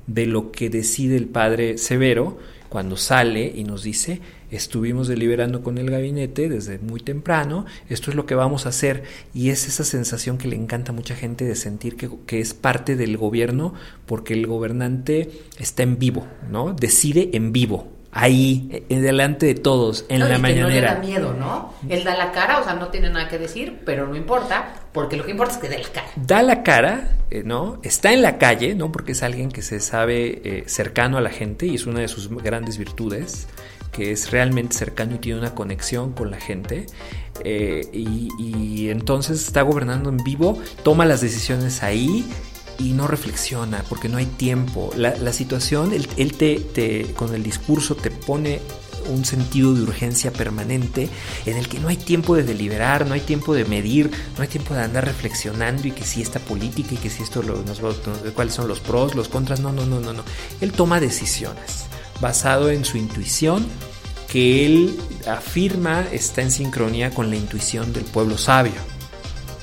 de 0.08 0.26
lo 0.26 0.52
que 0.52 0.70
decide 0.70 1.18
el 1.18 1.28
padre 1.28 1.78
Severo 1.78 2.38
cuando 2.70 2.98
sale 2.98 3.52
y 3.56 3.64
nos 3.64 3.84
dice, 3.84 4.22
estuvimos 4.56 5.08
deliberando 5.08 5.64
con 5.64 5.78
el 5.78 5.90
gabinete 5.90 6.50
desde 6.50 6.80
muy 6.80 7.00
temprano, 7.00 7.66
esto 7.90 8.10
es 8.10 8.16
lo 8.16 8.26
que 8.26 8.36
vamos 8.36 8.66
a 8.66 8.70
hacer 8.70 9.04
y 9.34 9.50
es 9.50 9.68
esa 9.68 9.84
sensación 9.84 10.38
que 10.38 10.48
le 10.48 10.56
encanta 10.56 10.92
a 10.92 10.96
mucha 10.96 11.16
gente 11.16 11.46
de 11.46 11.56
sentir 11.56 11.96
que, 11.96 12.10
que 12.26 12.40
es 12.40 12.54
parte 12.54 12.96
del 12.96 13.18
gobierno 13.18 13.74
porque 14.06 14.34
el 14.34 14.48
gobernante 14.48 15.30
está 15.58 15.84
en 15.84 16.00
vivo, 16.00 16.28
¿no? 16.50 16.74
Decide 16.74 17.32
en 17.34 17.52
vivo, 17.52 17.94
ahí, 18.14 18.86
en 18.90 19.02
delante 19.02 19.48
de 19.48 19.56
todos, 19.56 20.06
en 20.08 20.20
la 20.20 20.38
mañanera. 20.38 20.64
no 20.64 20.70
le 20.70 20.82
da 20.82 21.00
miedo, 21.00 21.34
¿no? 21.34 21.74
Él 21.90 22.04
da 22.04 22.16
la 22.16 22.32
cara, 22.32 22.60
o 22.60 22.64
sea, 22.64 22.76
no 22.76 22.90
tiene 22.90 23.10
nada 23.10 23.28
que 23.28 23.40
decir, 23.40 23.82
pero 23.86 24.08
no 24.08 24.16
importa, 24.16 24.76
porque 24.92 25.18
lo 25.18 25.26
que 25.26 25.32
importa 25.32 25.54
es 25.54 25.60
que 25.60 25.70
dé 25.70 25.80
la 25.80 25.90
cara. 25.90 26.08
Da 26.16 26.44
la 26.44 26.64
cara, 26.64 27.18
eh, 27.32 27.42
¿no? 27.44 27.80
Está 27.82 28.14
en 28.14 28.22
la 28.22 28.38
calle, 28.38 28.76
¿no? 28.76 28.92
Porque 28.92 29.14
es 29.14 29.24
alguien 29.24 29.52
que 29.52 29.64
se 29.64 29.80
sabe 29.80 30.42
eh, 30.44 30.64
cercano 30.68 31.18
a 31.18 31.22
la 31.22 31.32
gente 31.32 31.66
y 31.66 31.76
es 31.76 31.88
una 31.88 32.02
de 32.02 32.08
sus 32.08 32.30
grandes 32.30 32.78
virtudes 32.78 33.48
que 33.94 34.12
es 34.12 34.32
realmente 34.32 34.76
cercano 34.76 35.16
y 35.16 35.20
tiene 35.20 35.40
una 35.40 35.56
conexión 35.56 36.12
con 36.12 36.32
la 36.32 36.40
gente. 36.40 36.88
Eh, 37.46 37.88
y, 37.94 38.90
entonces 38.90 39.42
está 39.42 39.62
gobernando 39.62 40.10
en 40.10 40.18
vivo, 40.18 40.60
toma 40.84 41.06
las 41.06 41.22
decisiones 41.22 41.82
ahí 41.84 42.26
y 42.78 42.92
no 42.92 43.08
reflexiona 43.08 43.84
porque 43.88 44.10
no 44.10 44.18
hay 44.18 44.26
tiempo. 44.26 44.92
La, 44.98 45.32
situación, 45.32 45.94
él, 45.94 46.34
te, 46.34 47.14
con 47.16 47.34
el 47.34 47.44
discurso 47.44 47.96
te 47.96 48.12
pone 48.12 48.60
un 49.10 49.26
sentido 49.26 49.74
de 49.74 49.82
urgencia 49.82 50.32
permanente 50.32 51.10
en 51.46 51.58
el 51.58 51.68
que 51.68 51.80
no 51.80 51.88
hay 51.90 51.98
tiempo 51.98 52.36
de 52.36 52.44
deliberar, 52.44 53.06
no 53.06 53.14
hay 53.14 53.22
tiempo 53.22 53.54
de 53.54 53.66
medir, 53.66 54.10
no 54.38 54.44
hay 54.44 54.48
tiempo 54.48 54.74
de 54.74 54.82
andar 54.82 55.06
reflexionando 55.06 55.88
y 55.88 55.92
que 55.92 56.04
si 56.04 56.22
esta 56.22 56.40
política 56.40 56.94
y 56.94 56.98
que 56.98 57.10
si 57.10 57.24
esto 57.24 57.42
lo, 57.42 57.62
nos, 57.64 57.82
cuáles 58.34 58.54
son 58.54 58.68
los 58.68 58.80
pros, 58.80 59.16
los 59.16 59.28
contras, 59.28 59.60
no, 59.60 59.72
no, 59.72 59.86
no, 59.86 60.00
no, 60.00 60.14
no. 60.14 60.24
Él 60.62 60.72
toma 60.72 61.00
decisiones 61.00 61.88
basado 62.22 62.70
en 62.70 62.86
su 62.86 62.98
intuición 62.98 63.66
que 64.34 64.66
él 64.66 65.00
afirma 65.28 66.06
está 66.12 66.42
en 66.42 66.50
sincronía 66.50 67.12
con 67.12 67.30
la 67.30 67.36
intuición 67.36 67.94
del 67.94 68.04
pueblo 68.04 68.38
sabio. 68.38 68.74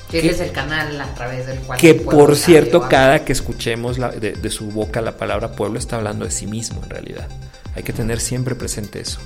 Que 0.09 0.29
es 0.29 0.39
el 0.39 0.51
canal 0.51 0.99
a 0.99 1.13
través 1.13 1.45
del 1.45 1.59
cual... 1.59 1.79
Que 1.79 1.93
por 1.93 2.35
cierto, 2.35 2.87
cada 2.87 3.25
que 3.25 3.33
escuchemos 3.33 3.97
de, 3.97 4.49
su 4.49 4.71
boca 4.71 5.01
la 5.01 5.17
palabra 5.17 5.51
pueblo 5.53 5.77
está 5.77 5.97
hablando 5.97 6.25
de 6.25 6.31
sí 6.31 6.47
mismo 6.47 6.81
en 6.83 6.89
realidad. 6.89 7.27
Hay 7.75 7.83
que 7.83 7.93
tener 7.93 8.19
siempre 8.19 8.55
presente 8.55 9.01
eso. 9.01 9.19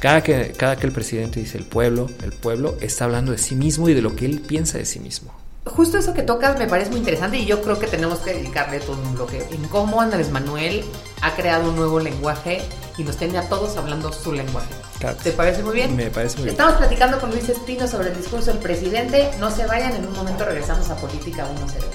Cada 0.00 0.22
que, 0.22 0.52
cada 0.56 0.76
que 0.76 0.86
el 0.86 0.92
presidente 0.92 1.40
dice 1.40 1.58
el 1.58 1.64
pueblo, 1.64 2.10
el 2.22 2.32
pueblo 2.32 2.76
está 2.80 3.04
hablando 3.04 3.32
de 3.32 3.38
sí 3.38 3.54
mismo 3.54 3.88
y 3.88 3.94
de 3.94 4.02
lo 4.02 4.16
que 4.16 4.26
él 4.26 4.40
piensa 4.40 4.78
de 4.78 4.86
sí 4.86 5.00
mismo. 5.00 5.32
Justo 5.64 5.98
eso 5.98 6.14
que 6.14 6.22
tocas 6.22 6.58
me 6.58 6.66
parece 6.66 6.90
muy 6.90 7.00
interesante 7.00 7.38
y 7.38 7.44
yo 7.44 7.60
creo 7.60 7.78
que 7.78 7.86
tenemos 7.86 8.20
que 8.20 8.32
dedicarle 8.32 8.80
todo 8.80 9.00
un 9.00 9.14
bloque 9.14 9.46
en 9.50 9.64
cómo 9.68 10.00
Andrés 10.00 10.30
Manuel 10.30 10.84
ha 11.22 11.34
creado 11.34 11.70
un 11.70 11.76
nuevo 11.76 12.00
lenguaje 12.00 12.62
y 12.98 13.04
nos 13.04 13.16
tiene 13.16 13.38
a 13.38 13.48
todos 13.48 13.76
hablando 13.76 14.12
su 14.12 14.32
lenguaje. 14.32 14.68
Claro. 14.98 15.16
¿Te 15.22 15.32
parece 15.32 15.62
muy 15.62 15.74
bien? 15.74 15.96
Me 15.96 16.10
parece 16.10 16.36
muy 16.36 16.44
bien. 16.44 16.54
Estamos 16.54 16.74
platicando 16.74 17.18
con 17.18 17.30
Luis 17.30 17.48
Espino 17.48 17.86
sobre 17.86 18.10
el 18.10 18.16
discurso 18.16 18.50
del 18.50 18.60
presidente. 18.60 19.30
No 19.38 19.50
se 19.50 19.66
vayan, 19.66 19.94
en 19.94 20.06
un 20.06 20.12
momento 20.12 20.44
regresamos 20.44 20.90
a 20.90 20.96
Política 20.96 21.46
101. 21.46 21.86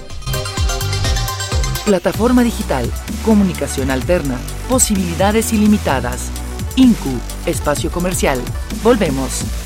Plataforma 1.84 2.42
digital, 2.42 2.90
comunicación 3.24 3.92
alterna, 3.92 4.36
posibilidades 4.68 5.52
ilimitadas. 5.52 6.30
INCU, 6.74 7.20
espacio 7.46 7.92
comercial. 7.92 8.40
Volvemos. 8.82 9.65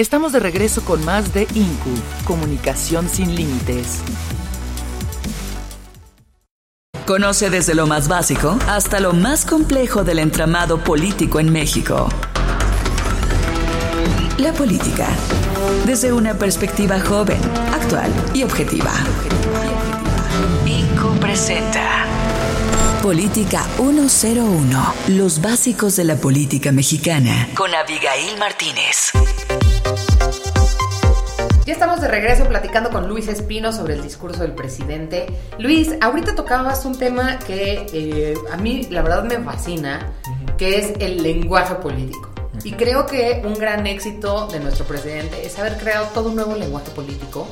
Estamos 0.00 0.32
de 0.32 0.40
regreso 0.40 0.82
con 0.82 1.04
más 1.04 1.34
de 1.34 1.46
INCU, 1.54 1.90
Comunicación 2.24 3.06
sin 3.06 3.34
Límites. 3.36 3.98
Conoce 7.06 7.50
desde 7.50 7.74
lo 7.74 7.86
más 7.86 8.08
básico 8.08 8.58
hasta 8.66 8.98
lo 8.98 9.12
más 9.12 9.44
complejo 9.44 10.02
del 10.02 10.20
entramado 10.20 10.82
político 10.82 11.38
en 11.38 11.52
México. 11.52 12.08
La 14.38 14.54
política, 14.54 15.06
desde 15.84 16.14
una 16.14 16.32
perspectiva 16.32 16.98
joven, 16.98 17.42
actual 17.70 18.10
y 18.32 18.42
objetiva. 18.42 18.92
INCU 20.64 21.20
presenta 21.20 22.06
Política 23.02 23.66
101, 23.76 24.94
los 25.08 25.42
básicos 25.42 25.96
de 25.96 26.04
la 26.04 26.16
política 26.16 26.72
mexicana, 26.72 27.48
con 27.54 27.74
Abigail 27.74 28.38
Martínez. 28.38 29.12
Ya 31.70 31.74
estamos 31.74 32.00
de 32.00 32.08
regreso 32.08 32.48
platicando 32.48 32.90
con 32.90 33.08
Luis 33.08 33.28
Espino 33.28 33.72
sobre 33.72 33.94
el 33.94 34.02
discurso 34.02 34.42
del 34.42 34.54
presidente. 34.54 35.26
Luis, 35.56 35.94
ahorita 36.00 36.34
tocabas 36.34 36.84
un 36.84 36.98
tema 36.98 37.38
que 37.38 37.86
eh, 37.92 38.34
a 38.50 38.56
mí 38.56 38.88
la 38.90 39.02
verdad 39.02 39.22
me 39.22 39.38
fascina, 39.38 40.00
que 40.58 40.78
es 40.78 40.94
el 40.98 41.22
lenguaje 41.22 41.76
político. 41.76 42.29
Y 42.64 42.72
creo 42.72 43.06
que 43.06 43.42
un 43.44 43.54
gran 43.54 43.86
éxito 43.86 44.46
de 44.48 44.60
nuestro 44.60 44.84
presidente 44.84 45.44
es 45.46 45.58
haber 45.58 45.76
creado 45.78 46.06
todo 46.14 46.28
un 46.28 46.36
nuevo 46.36 46.54
lenguaje 46.56 46.90
político 46.90 47.48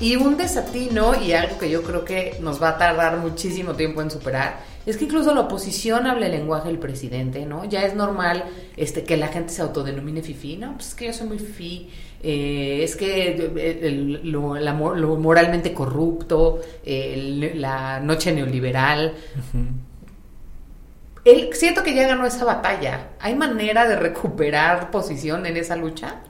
y 0.00 0.16
un 0.16 0.36
desatino 0.36 1.14
y 1.22 1.32
algo 1.32 1.58
que 1.58 1.70
yo 1.70 1.82
creo 1.82 2.04
que 2.04 2.36
nos 2.40 2.62
va 2.62 2.70
a 2.70 2.78
tardar 2.78 3.16
muchísimo 3.18 3.72
tiempo 3.74 4.02
en 4.02 4.10
superar 4.10 4.60
es 4.84 4.96
que 4.96 5.04
incluso 5.04 5.32
la 5.32 5.42
oposición 5.42 6.08
habla 6.08 6.26
el 6.26 6.32
lenguaje 6.32 6.66
del 6.68 6.78
presidente, 6.78 7.46
¿no? 7.46 7.64
Ya 7.64 7.84
es 7.84 7.94
normal 7.94 8.44
este, 8.76 9.04
que 9.04 9.16
la 9.16 9.28
gente 9.28 9.52
se 9.52 9.62
autodenomine 9.62 10.22
fifi, 10.22 10.56
¿no? 10.56 10.72
Pues 10.74 10.88
es 10.88 10.94
que 10.96 11.06
yo 11.06 11.12
soy 11.12 11.28
muy 11.28 11.38
fifi, 11.38 11.88
eh, 12.20 12.80
es 12.82 12.96
que 12.96 13.28
eh, 13.56 13.78
el- 13.82 14.20
lo, 14.30 14.56
la 14.56 14.72
lo 14.72 15.16
moralmente 15.16 15.72
corrupto, 15.72 16.60
el- 16.84 17.60
la 17.60 18.00
noche 18.00 18.32
neoliberal. 18.32 19.14
Él, 21.24 21.50
siento 21.52 21.82
que 21.82 21.94
ya 21.94 22.08
ganó 22.08 22.26
esa 22.26 22.44
batalla. 22.44 23.10
¿Hay 23.20 23.34
manera 23.34 23.86
de 23.86 23.96
recuperar 23.96 24.90
posición 24.90 25.46
en 25.46 25.56
esa 25.56 25.76
lucha? 25.76 26.20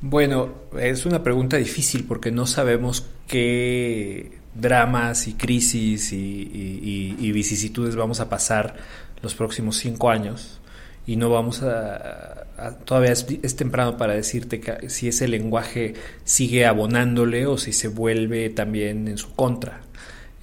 Bueno, 0.00 0.52
es 0.78 1.06
una 1.06 1.22
pregunta 1.22 1.56
difícil 1.56 2.04
porque 2.04 2.30
no 2.30 2.46
sabemos 2.46 3.06
qué 3.26 4.38
dramas 4.54 5.26
y 5.26 5.32
crisis 5.32 6.12
y, 6.12 7.32
vicisitudes 7.32 7.96
vamos 7.96 8.20
a 8.20 8.28
pasar 8.28 8.76
los 9.22 9.34
próximos 9.34 9.78
cinco 9.78 10.10
años 10.10 10.60
y 11.06 11.16
no 11.16 11.30
vamos 11.30 11.62
a... 11.62 12.44
todavía 12.84 13.12
es, 13.12 13.56
temprano 13.56 13.96
para 13.96 14.12
decirte 14.12 14.60
si 14.88 15.08
ese 15.08 15.26
lenguaje 15.26 15.94
sigue 16.24 16.66
abonándole 16.66 17.46
o 17.46 17.56
si 17.56 17.72
se 17.72 17.88
vuelve 17.88 18.50
también 18.50 19.08
en 19.08 19.16
su 19.16 19.32
contra. 19.34 19.80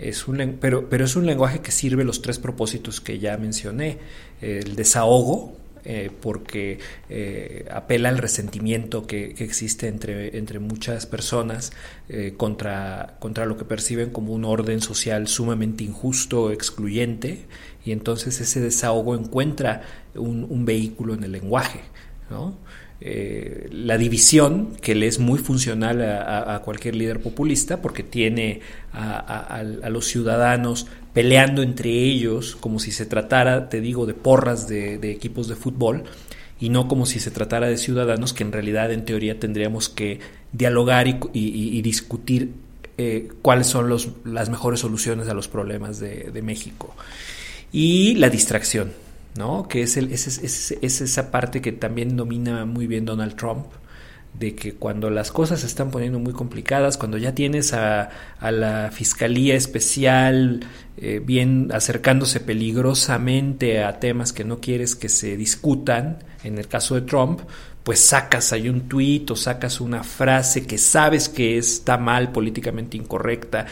Es 0.01 0.27
un, 0.27 0.57
pero, 0.59 0.89
pero 0.89 1.05
es 1.05 1.15
un 1.15 1.25
lenguaje 1.25 1.59
que 1.59 1.71
sirve 1.71 2.03
los 2.03 2.21
tres 2.21 2.39
propósitos 2.39 3.01
que 3.01 3.19
ya 3.19 3.37
mencioné. 3.37 3.99
El 4.41 4.75
desahogo, 4.75 5.55
eh, 5.83 6.11
porque 6.21 6.77
eh, 7.09 7.65
apela 7.71 8.09
al 8.09 8.19
resentimiento 8.19 9.07
que, 9.07 9.33
que 9.33 9.43
existe 9.43 9.87
entre, 9.87 10.37
entre 10.37 10.59
muchas 10.59 11.07
personas 11.07 11.71
eh, 12.07 12.35
contra, 12.37 13.15
contra 13.19 13.47
lo 13.47 13.57
que 13.57 13.65
perciben 13.65 14.11
como 14.11 14.33
un 14.33 14.45
orden 14.45 14.79
social 14.79 15.27
sumamente 15.27 15.83
injusto, 15.83 16.51
excluyente, 16.51 17.47
y 17.83 17.93
entonces 17.93 18.39
ese 18.41 18.61
desahogo 18.61 19.15
encuentra 19.15 19.81
un, 20.13 20.45
un 20.47 20.65
vehículo 20.65 21.15
en 21.15 21.23
el 21.23 21.31
lenguaje. 21.31 21.81
¿no? 22.29 22.55
Eh, 23.03 23.67
la 23.71 23.97
división, 23.97 24.75
que 24.79 24.93
le 24.93 25.07
es 25.07 25.17
muy 25.17 25.39
funcional 25.39 26.01
a, 26.03 26.61
cualquier 26.63 26.95
líder 26.95 27.19
populista, 27.19 27.81
porque 27.81 28.03
tiene 28.03 28.61
a, 28.93 29.63
los 29.89 30.05
ciudadanos 30.05 30.85
peleando 31.11 31.63
entre 31.63 31.89
ellos, 31.89 32.55
como 32.59 32.79
si 32.79 32.91
se 32.91 33.07
tratara, 33.07 33.69
te 33.69 33.81
digo, 33.81 34.05
de 34.05 34.13
porras 34.13 34.67
de, 34.67 34.95
equipos 35.11 35.47
de 35.47 35.55
fútbol, 35.55 36.03
y 36.59 36.69
no 36.69 36.87
como 36.87 37.07
si 37.07 37.19
se 37.19 37.31
tratara 37.31 37.67
de 37.67 37.77
ciudadanos 37.77 38.33
que 38.33 38.43
en 38.43 38.51
realidad, 38.51 38.91
en 38.91 39.03
teoría, 39.03 39.39
tendríamos 39.39 39.89
que 39.89 40.19
dialogar 40.53 41.07
y, 41.07 41.17
y- 41.33 41.77
y 41.77 41.81
discutir 41.81 42.51
eh, 42.99 43.29
cuáles 43.41 43.65
son 43.65 43.89
los- 43.89 44.09
las 44.25 44.49
mejores 44.51 44.81
soluciones 44.81 45.27
a 45.27 45.33
los 45.33 45.47
problemas 45.47 45.99
de 45.99 46.41
México. 46.43 46.95
Y 47.71 48.13
la 48.15 48.29
distracción, 48.29 48.91
¿no? 49.35 49.67
Que 49.67 49.83
es, 49.83 49.97
el, 49.97 50.11
es, 50.11 50.27
es- 50.27 50.39
es- 50.39 50.77
es 50.81 51.01
esa 51.01 51.31
parte 51.31 51.61
que 51.61 51.71
también 51.71 52.15
domina 52.17 52.65
muy 52.65 52.87
bien 52.87 53.05
Donald 53.05 53.35
Trump, 53.35 53.65
de 54.37 54.55
que 54.55 54.75
cuando 54.75 55.09
las 55.09 55.29
cosas 55.31 55.59
se 55.59 55.67
están 55.67 55.91
poniendo 55.91 56.17
muy 56.19 56.31
complicadas, 56.33 56.97
cuando 56.97 57.17
ya 57.17 57.35
tienes 57.35 57.73
a, 57.73 58.09
a 58.39 58.51
la 58.51 58.89
Fiscalía 58.91 59.55
Especial 59.55 60.61
eh, 60.97 61.21
bien 61.23 61.69
acercándose 61.73 62.39
peligrosamente 62.39 63.83
a 63.83 63.99
temas 63.99 64.33
que 64.33 64.43
no 64.43 64.59
quieres 64.59 64.95
que 64.95 65.09
se 65.09 65.37
discutan, 65.37 66.19
en 66.43 66.57
el 66.57 66.67
caso 66.67 66.95
de 66.95 67.01
Trump, 67.01 67.41
pues 67.83 67.99
sacas 67.99 68.53
ahí 68.53 68.69
un 68.69 68.87
tuit 68.87 69.29
o 69.31 69.35
sacas 69.35 69.81
una 69.81 70.03
frase 70.03 70.65
que 70.65 70.77
sabes 70.77 71.29
que 71.29 71.57
está 71.57 71.97
mal, 71.97 72.31
políticamente 72.31 72.97
incorrecta, 72.97 73.65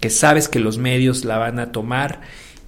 que 0.00 0.10
sabes 0.10 0.48
que 0.48 0.58
los 0.58 0.78
medios 0.78 1.24
la 1.24 1.38
van 1.38 1.58
a 1.58 1.70
tomar 1.72 2.20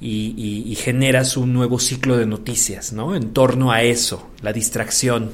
y, 0.04 0.34
y, 0.36 0.70
y 0.70 0.74
generas 0.74 1.36
un 1.36 1.52
nuevo 1.52 1.78
ciclo 1.78 2.16
de 2.16 2.26
noticias, 2.26 2.92
¿no? 2.92 3.16
En 3.16 3.32
torno 3.32 3.72
a 3.72 3.82
eso, 3.82 4.30
la 4.42 4.52
distracción, 4.52 5.32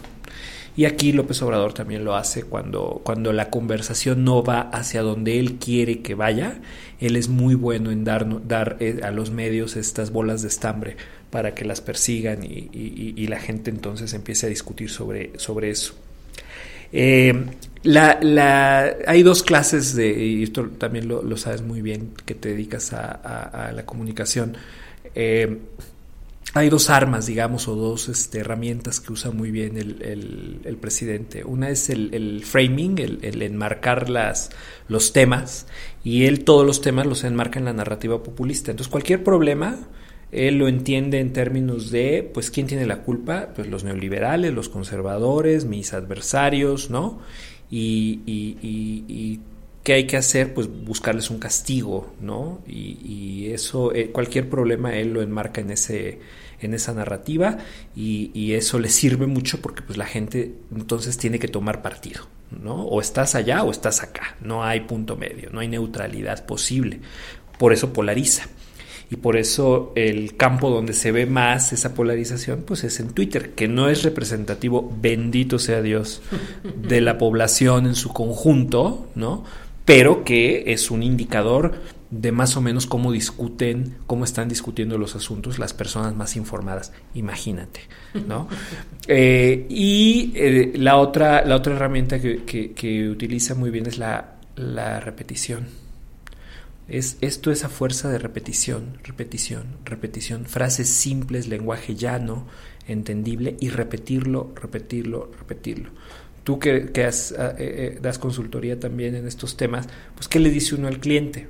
y 0.77 0.85
aquí 0.85 1.13
López 1.13 1.43
Obrador 1.43 1.73
también 1.73 2.05
lo 2.05 2.15
hace 2.15 2.45
cuando, 2.45 3.01
cuando 3.05 3.33
la 3.33 3.51
conversación 3.51 4.25
no 4.25 4.43
va 4.43 4.61
hacia 4.61 5.03
donde 5.03 5.39
él 5.39 5.57
quiere 5.59 6.01
que 6.01 6.15
vaya. 6.15 6.61
Él 7.01 7.17
es 7.17 7.29
muy 7.29 7.55
bueno 7.55 7.91
en 7.91 8.05
dar, 8.05 8.47
dar 8.47 8.77
eh, 8.81 9.01
a 9.03 9.11
los 9.11 9.31
medios 9.31 9.77
estas 9.77 10.11
bolas 10.13 10.43
de 10.43 10.49
estambre 10.49 10.97
para 11.31 11.55
que 11.55 11.65
las 11.65 11.81
persigan 11.81 12.45
y, 12.45 12.71
y, 12.73 13.15
y 13.17 13.27
la 13.27 13.41
gente 13.41 13.71
entonces 13.71 14.15
empiece 14.15 14.47
a 14.47 14.49
discutir 14.49 14.91
sobre, 14.91 15.39
sobre 15.39 15.71
eso. 15.71 15.95
Eh, 16.93 17.33
la, 17.83 18.97
hay 19.07 19.23
dos 19.23 19.43
clases 19.43 19.95
de, 19.95 20.11
y 20.13 20.43
esto 20.43 20.69
también 20.69 21.09
lo, 21.09 21.37
sabes 21.37 21.63
muy 21.63 21.81
bien, 21.81 22.13
que 22.27 22.35
te 22.35 22.51
dedicas 22.51 22.93
a, 22.93 23.73
la 23.75 23.87
comunicación. 23.87 24.57
Eh, 25.15 25.59
hay 26.53 26.69
dos 26.69 26.91
armas, 26.91 27.27
digamos, 27.27 27.69
o 27.69 27.77
dos 27.77 28.09
este, 28.09 28.41
herramientas 28.41 28.99
que 28.99 29.13
usa 29.13 29.31
muy 29.31 29.51
bien 29.51 29.79
el 29.79 30.77
presidente. 30.81 31.45
Una 31.45 31.71
es 31.71 31.91
el, 31.91 32.13
el 32.13 32.45
framing, 32.45 32.99
el, 32.99 33.43
enmarcar 33.43 34.11
las, 34.11 34.51
los 34.89 35.13
temas, 35.13 35.67
y 36.03 36.25
él 36.25 36.45
todos 36.45 36.67
los 36.67 36.81
temas 36.81 37.07
los 37.07 37.25
enmarca 37.25 37.59
en 37.59 37.65
la 37.67 37.73
narrativa 37.73 38.23
populista. 38.23 38.73
Entonces, 38.73 38.91
cualquier 38.91 39.23
problema, 39.23 39.79
él 40.33 40.59
lo 40.59 40.69
entiende 40.69 41.19
en 41.19 41.33
términos 41.33 41.91
de, 41.91 42.29
pues, 42.33 42.51
¿quién 42.51 42.67
tiene 42.67 42.87
la 42.87 43.03
culpa? 43.03 43.49
Pues 43.55 43.69
los 43.69 43.85
neoliberales, 43.85 44.53
los 44.53 44.69
conservadores, 44.69 45.65
mis 45.65 45.93
adversarios, 45.93 46.91
¿no? 46.91 47.19
Y, 47.71 48.21
y, 48.27 48.57
y, 48.63 49.05
y 49.09 49.41
¿qué 49.83 49.95
hay 49.95 50.07
que 50.07 50.17
hacer? 50.17 50.55
Pues 50.55 50.69
buscarles 50.69 51.31
un 51.31 51.39
castigo, 51.39 52.13
¿no? 52.21 52.63
Y, 52.67 53.49
eso, 53.51 53.93
eh, 53.93 54.11
cualquier 54.13 54.49
problema 54.49 54.95
él 54.95 55.13
lo 55.13 55.23
enmarca 55.23 55.61
en 55.61 55.71
ese 55.71 56.21
en 56.61 56.75
esa 56.75 56.93
narrativa 56.93 57.57
y, 57.97 58.31
y, 58.35 58.53
eso 58.53 58.79
le 58.79 58.91
sirve 58.91 59.27
mucho 59.27 59.61
porque 59.63 59.83
pues 59.83 59.97
la 59.97 60.05
gente 60.05 60.55
entonces 60.71 61.17
tiene 61.17 61.39
que 61.39 61.49
tomar 61.49 61.83
partido, 61.83 62.29
¿no? 62.51 62.85
O 62.85 63.01
estás 63.01 63.35
allá 63.35 63.65
o 63.65 63.71
estás 63.71 64.03
acá, 64.03 64.37
no 64.41 64.63
hay 64.63 64.81
punto 64.81 65.17
medio, 65.17 65.49
no 65.51 65.61
hay 65.61 65.69
neutralidad 65.69 66.45
posible, 66.47 67.01
por 67.59 67.73
eso 67.73 67.93
polariza. 67.93 68.47
Y 69.11 69.17
por 69.17 69.37
eso 69.37 69.93
el 69.97 70.37
campo 70.37 70.71
donde 70.71 70.93
se 70.93 71.11
ve 71.11 71.27
más 71.27 71.73
esa 71.73 71.95
polarización, 71.95 72.63
pues 72.65 72.85
es 72.85 73.01
en 73.01 73.11
Twitter, 73.11 73.55
que 73.55 73.67
no 73.67 73.89
es 73.89 74.05
representativo, 74.05 74.93
bendito 75.01 75.59
sea 75.59 75.83
Dios, 75.83 76.23
de 76.77 77.01
la 77.01 77.19
población 77.19 77.87
en 77.87 77.97
su 77.97 78.13
conjunto, 78.13 79.09
¿no? 79.17 79.45
Pero 79.85 80.23
que 80.23 80.73
es 80.73 80.93
un 80.93 81.03
indicador 81.03 81.75
de 82.11 82.31
más 82.31 82.57
o 82.57 82.61
menos 82.61 82.87
cómo 82.87 83.11
discuten, 83.11 83.97
cómo 84.07 84.25
están 84.25 84.49
discutiendo 84.49 84.97
los 84.97 85.17
asuntos 85.17 85.59
las 85.59 85.73
personas 85.73 86.15
más 86.15 86.37
informadas. 86.37 86.93
Imagínate, 87.15 87.81
¿no? 88.29 88.49
eh, 89.09 89.67
y 89.69 90.33
eh, 90.37 90.73
la, 90.77 90.97
otra, 90.99 91.45
la 91.45 91.57
otra 91.57 91.75
herramienta 91.75 92.21
que, 92.21 92.45
que, 92.45 92.73
que 92.73 93.09
utiliza 93.09 93.57
muy 93.57 93.71
bien 93.71 93.87
es 93.87 93.99
la, 93.99 94.37
la 94.55 95.01
repetición. 95.01 95.80
Es, 96.91 97.19
esto 97.21 97.53
es 97.53 97.63
a 97.63 97.69
fuerza 97.69 98.11
de 98.11 98.19
repetición, 98.19 98.99
repetición, 99.05 99.77
repetición, 99.85 100.45
frases 100.45 100.89
simples, 100.89 101.47
lenguaje 101.47 101.95
llano, 101.95 102.49
entendible 102.89 103.57
y 103.61 103.69
repetirlo, 103.69 104.53
repetirlo, 104.57 105.31
repetirlo. 105.39 105.91
Tú 106.43 106.59
que, 106.59 106.91
que 106.91 107.05
has, 107.05 107.31
eh, 107.31 107.55
eh, 107.59 107.99
das 108.03 108.19
consultoría 108.19 108.81
también 108.81 109.15
en 109.15 109.29
estos 109.29 109.57
temas, 109.57 109.87
pues 110.17 110.27
¿qué 110.27 110.41
le 110.41 110.51
dice 110.51 110.75
uno 110.75 110.89
al 110.89 110.99
cliente? 110.99 111.47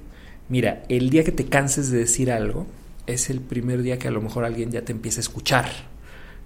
Mira, 0.50 0.82
el 0.90 1.08
día 1.08 1.24
que 1.24 1.32
te 1.32 1.46
canses 1.46 1.90
de 1.90 1.98
decir 1.98 2.30
algo 2.30 2.66
es 3.06 3.30
el 3.30 3.40
primer 3.40 3.80
día 3.80 3.98
que 3.98 4.08
a 4.08 4.10
lo 4.10 4.20
mejor 4.20 4.44
alguien 4.44 4.70
ya 4.70 4.82
te 4.82 4.92
empieza 4.92 5.20
a 5.20 5.22
escuchar 5.22 5.70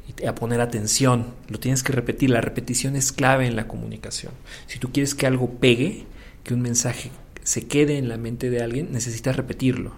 y 0.06 0.24
a 0.24 0.36
poner 0.36 0.60
atención. 0.60 1.34
Lo 1.48 1.58
tienes 1.58 1.82
que 1.82 1.92
repetir. 1.92 2.30
La 2.30 2.42
repetición 2.42 2.94
es 2.94 3.10
clave 3.10 3.46
en 3.46 3.56
la 3.56 3.66
comunicación. 3.66 4.34
Si 4.68 4.78
tú 4.78 4.92
quieres 4.92 5.16
que 5.16 5.26
algo 5.26 5.50
pegue, 5.58 6.04
que 6.44 6.54
un 6.54 6.60
mensaje 6.60 7.10
se 7.44 7.66
quede 7.66 7.98
en 7.98 8.08
la 8.08 8.16
mente 8.16 8.50
de 8.50 8.62
alguien, 8.62 8.88
necesitas 8.90 9.36
repetirlo. 9.36 9.92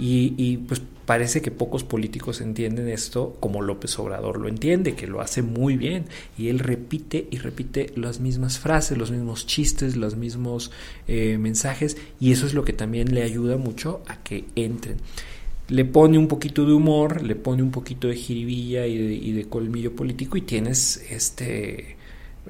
Y, 0.00 0.58
pues 0.58 0.80
parece 1.06 1.42
que 1.42 1.50
pocos 1.50 1.82
políticos 1.82 2.40
entienden 2.40 2.88
esto 2.88 3.36
como 3.40 3.62
López 3.62 3.98
Obrador 3.98 4.38
lo 4.38 4.46
entiende, 4.46 4.94
que 4.94 5.08
lo 5.08 5.20
hace 5.20 5.42
muy 5.42 5.76
bien. 5.76 6.04
Y 6.36 6.48
él 6.48 6.60
repite 6.60 7.26
y 7.30 7.38
repite 7.38 7.92
las 7.96 8.20
mismas 8.20 8.60
frases, 8.60 8.96
los 8.96 9.10
mismos 9.10 9.46
chistes, 9.46 9.96
los 9.96 10.14
mismos 10.14 10.70
eh, 11.08 11.36
mensajes. 11.38 11.96
Y 12.20 12.30
eso 12.30 12.46
es 12.46 12.54
lo 12.54 12.64
que 12.64 12.72
también 12.72 13.12
le 13.12 13.24
ayuda 13.24 13.56
mucho 13.56 14.02
a 14.06 14.22
que 14.22 14.44
entren. 14.54 14.98
Le 15.66 15.84
pone 15.84 16.16
un 16.16 16.28
poquito 16.28 16.64
de 16.64 16.74
humor, 16.74 17.22
le 17.22 17.34
pone 17.34 17.62
un 17.62 17.72
poquito 17.72 18.06
de 18.06 18.14
jiribilla 18.14 18.86
y 18.86 18.98
de, 18.98 19.14
y 19.14 19.32
de 19.32 19.48
colmillo 19.48 19.96
político 19.96 20.36
y 20.36 20.42
tienes 20.42 21.04
este 21.10 21.98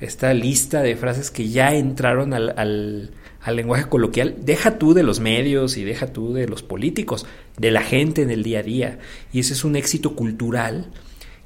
esta 0.01 0.33
lista 0.33 0.83
de 0.83 0.97
frases 0.97 1.31
que 1.31 1.49
ya 1.49 1.75
entraron 1.75 2.33
al, 2.33 2.55
al, 2.57 3.11
al, 3.43 3.57
lenguaje 3.57 3.89
coloquial, 3.89 4.37
deja 4.43 4.79
tú 4.79 4.95
de 4.95 5.03
los 5.03 5.21
medios 5.21 5.77
y 5.77 5.85
deja 5.85 6.09
tú 6.09 6.33
de 6.33 6.49
los 6.49 6.63
políticos, 6.63 7.27
de 7.57 7.71
la 7.71 7.83
gente 7.83 8.23
en 8.23 8.31
el 8.31 8.43
día 8.43 8.61
a 8.61 8.63
día. 8.63 8.99
Y 9.33 9.41
ese 9.41 9.53
es 9.53 9.65
un 9.65 9.77
éxito 9.77 10.15
cultural 10.15 10.91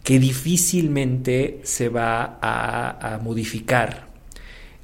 que 0.02 0.18
difícilmente 0.18 1.60
se 1.64 1.88
va 1.88 2.38
a, 2.42 3.18
modificar. 3.22 4.10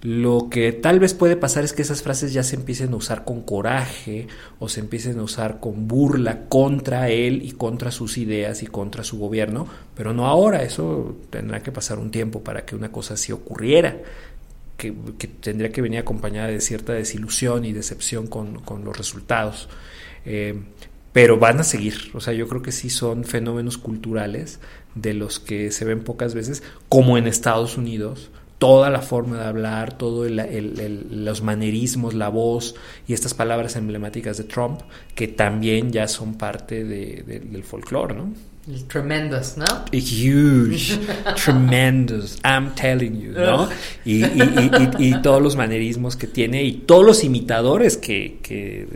Lo 0.01 0.49
que 0.49 0.73
tal 0.73 1.01
vez 1.01 1.13
puede 1.13 1.35
pasar 1.35 1.65
es 1.65 1.73
que 1.73 1.83
esas 1.83 2.03
frases 2.03 2.33
ya 2.33 2.45
se 2.45 2.55
empiecen 2.55 2.93
a 2.93 2.97
usar 2.97 3.25
con 3.25 3.43
coraje 3.43 4.29
o 4.61 4.69
se 4.69 4.79
empiecen 4.79 5.19
a 5.19 5.25
usar 5.25 5.59
con 5.59 5.89
burla 5.89 6.47
contra 6.49 7.09
él 7.09 7.43
y 7.43 7.51
contra 7.51 7.91
sus 7.91 8.17
ideas 8.17 8.63
y 8.63 8.69
contra 8.69 9.03
su 9.03 9.19
gobierno, 9.19 9.67
pero 9.97 10.13
no 10.13 10.29
ahora, 10.29 10.63
eso 10.63 11.17
tendrá 11.31 11.65
que 11.65 11.73
pasar 11.73 11.99
un 11.99 12.13
tiempo 12.13 12.45
para 12.45 12.65
que 12.65 12.77
una 12.77 12.93
cosa 12.93 13.15
así 13.15 13.33
ocurriera, 13.33 13.97
que, 14.79 14.93
tendría 15.41 15.71
que 15.71 15.83
venir 15.83 15.99
acompañada 15.99 16.49
de 16.49 16.61
cierta 16.61 16.95
desilusión 16.95 17.65
y 17.65 17.73
decepción 17.73 18.29
con, 18.29 18.61
con 18.61 18.85
los 18.85 18.97
resultados. 18.97 19.69
Eh, 20.25 20.59
pero 21.13 21.39
van 21.39 21.59
a 21.59 21.65
seguir, 21.65 22.11
o 22.15 22.21
sea, 22.21 22.33
yo 22.33 22.49
creo 22.49 22.63
que 22.63 22.71
sí 22.71 22.91
son 22.91 23.25
fenómenos 23.25 23.77
culturales 23.77 24.61
de 24.95 25.15
los 25.15 25.41
que 25.41 25.73
se 25.73 25.85
ven 25.85 26.05
pocas 26.05 26.33
veces, 26.33 26.63
como 26.89 27.19
en 27.19 27.27
Estados 27.27 27.77
Unidos, 27.77 28.31
toda 28.59 28.89
la 28.91 29.03
forma 29.03 29.39
de 29.39 29.47
hablar, 29.47 29.99
todos 29.99 30.31
los 30.31 31.43
manerismos, 31.43 32.15
la 32.15 32.29
voz 32.29 32.77
y 33.09 33.15
estas 33.15 33.35
palabras 33.35 33.75
emblemáticas 33.75 34.37
de 34.37 34.45
Trump, 34.45 34.83
que 35.15 35.27
también 35.27 35.91
ya 35.91 36.07
son 36.07 36.35
parte 36.35 36.85
de, 36.85 37.25
de, 37.27 37.41
del 37.41 37.65
folclore, 37.65 38.15
¿no? 38.15 38.33
Tremendous, 38.89 39.57
¿no? 39.57 39.65
Huge, 39.93 40.99
tremendous, 41.43 42.39
I'm 42.45 42.75
telling 42.75 43.19
you, 43.21 43.33
¿no? 43.33 43.69
Y, 44.05 44.25
y, 44.25 44.71
y, 44.99 45.09
y, 45.09 45.23
todos 45.23 45.41
los 45.43 45.57
manerismos 45.57 46.17
que 46.17 46.27
tiene 46.27 46.63
y 46.65 46.73
todos 46.73 47.05
los 47.05 47.25
imitadores 47.25 47.97
que, 47.97 48.39
que 48.43 48.87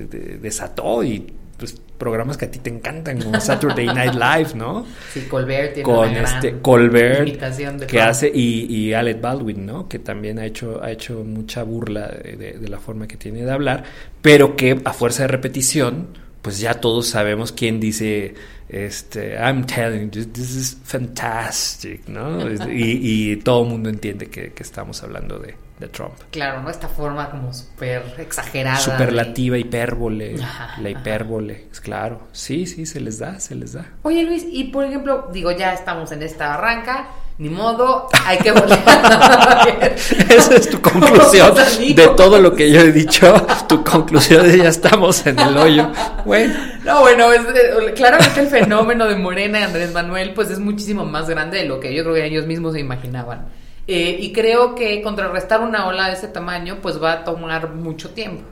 desató 0.42 1.02
y 1.04 1.26
pues, 1.56 1.80
programas 1.96 2.36
que 2.36 2.46
a 2.46 2.50
ti 2.50 2.58
te 2.58 2.68
encantan, 2.68 3.20
como 3.22 3.40
Saturday 3.40 3.86
Night 3.86 4.14
Live, 4.14 4.50
¿no? 4.56 4.84
Sí, 5.14 5.22
Colbert 5.22 5.74
tiene 5.74 5.84
Con 5.84 6.10
una 6.10 6.22
este 6.22 6.50
gran 6.50 6.60
Colbert 6.60 7.28
imitación 7.28 7.78
de 7.78 7.86
que 7.86 7.96
Trump. 7.96 8.10
hace 8.10 8.30
y, 8.34 8.64
y 8.64 8.92
Alec 8.92 9.20
Baldwin, 9.20 9.64
¿no? 9.64 9.88
Que 9.88 9.98
también 10.00 10.38
ha 10.38 10.44
hecho 10.44 10.82
ha 10.82 10.90
hecho 10.90 11.22
mucha 11.24 11.62
burla 11.62 12.08
de, 12.08 12.36
de, 12.36 12.52
de 12.58 12.68
la 12.68 12.78
forma 12.78 13.06
que 13.06 13.16
tiene 13.16 13.44
de 13.44 13.50
hablar, 13.50 13.84
pero 14.20 14.56
que 14.56 14.80
a 14.84 14.92
fuerza 14.92 15.22
de 15.22 15.28
repetición, 15.28 16.08
pues 16.42 16.58
ya 16.58 16.74
todos 16.74 17.06
sabemos 17.06 17.52
quién 17.52 17.78
dice 17.78 18.34
este 18.68 19.36
I'm 19.36 19.64
telling 19.66 20.10
you 20.10 20.24
this 20.24 20.54
is 20.56 20.78
fantastic, 20.84 22.08
¿no? 22.08 22.50
y, 22.70 23.32
y 23.32 23.36
todo 23.36 23.64
el 23.64 23.68
mundo 23.70 23.88
entiende 23.88 24.28
que, 24.28 24.52
que 24.52 24.62
estamos 24.62 25.02
hablando 25.02 25.38
de, 25.38 25.54
de 25.78 25.88
Trump. 25.88 26.14
Claro, 26.30 26.62
¿no? 26.62 26.70
Esta 26.70 26.88
forma 26.88 27.30
como 27.30 27.52
súper 27.52 28.02
exagerada. 28.18 28.78
Superlativa, 28.78 29.58
hipérbole, 29.58 30.36
ajá, 30.42 30.80
la 30.80 30.90
hipérbole, 30.90 31.66
es 31.70 31.80
claro. 31.80 32.28
Sí, 32.32 32.66
sí, 32.66 32.86
se 32.86 33.00
les 33.00 33.18
da, 33.18 33.38
se 33.40 33.54
les 33.54 33.74
da. 33.74 33.86
Oye 34.02 34.22
Luis, 34.22 34.44
y 34.50 34.64
por 34.64 34.84
ejemplo, 34.84 35.28
digo, 35.32 35.52
ya 35.52 35.74
estamos 35.74 36.12
en 36.12 36.22
esta 36.22 36.48
barranca, 36.48 37.08
ni 37.38 37.48
modo, 37.48 38.08
hay 38.24 38.38
que 38.38 38.52
volver. 38.52 38.78
Esa 40.28 40.54
es 40.54 40.70
tu 40.70 40.80
conclusión 40.80 41.54
de 41.94 42.08
todo 42.16 42.38
lo 42.38 42.54
que 42.54 42.70
yo 42.70 42.80
he 42.80 42.92
dicho. 42.92 43.34
Tu 43.68 43.82
conclusión 43.82 44.46
es 44.46 44.56
ya 44.56 44.68
estamos 44.68 45.26
en 45.26 45.38
el 45.38 45.56
hoyo. 45.56 45.90
Bueno. 46.24 46.54
No, 46.84 47.00
bueno, 47.00 47.32
es, 47.32 47.40
eh, 47.40 47.92
claramente 47.94 48.40
el 48.40 48.48
fenómeno 48.48 49.06
de 49.06 49.16
Morena 49.16 49.60
y 49.60 49.62
Andrés 49.62 49.92
Manuel, 49.92 50.34
pues 50.34 50.50
es 50.50 50.58
muchísimo 50.58 51.04
más 51.04 51.28
grande 51.28 51.58
de 51.58 51.64
lo 51.64 51.80
que 51.80 51.94
yo 51.94 52.02
creo 52.02 52.14
que 52.14 52.26
ellos 52.26 52.46
mismos 52.46 52.74
se 52.74 52.80
imaginaban. 52.80 53.48
Eh, 53.88 54.18
y 54.20 54.32
creo 54.32 54.74
que 54.74 55.02
contrarrestar 55.02 55.60
una 55.60 55.86
ola 55.86 56.08
de 56.08 56.14
ese 56.14 56.28
tamaño 56.28 56.78
pues 56.80 57.02
va 57.02 57.12
a 57.12 57.24
tomar 57.24 57.70
mucho 57.74 58.10
tiempo. 58.10 58.44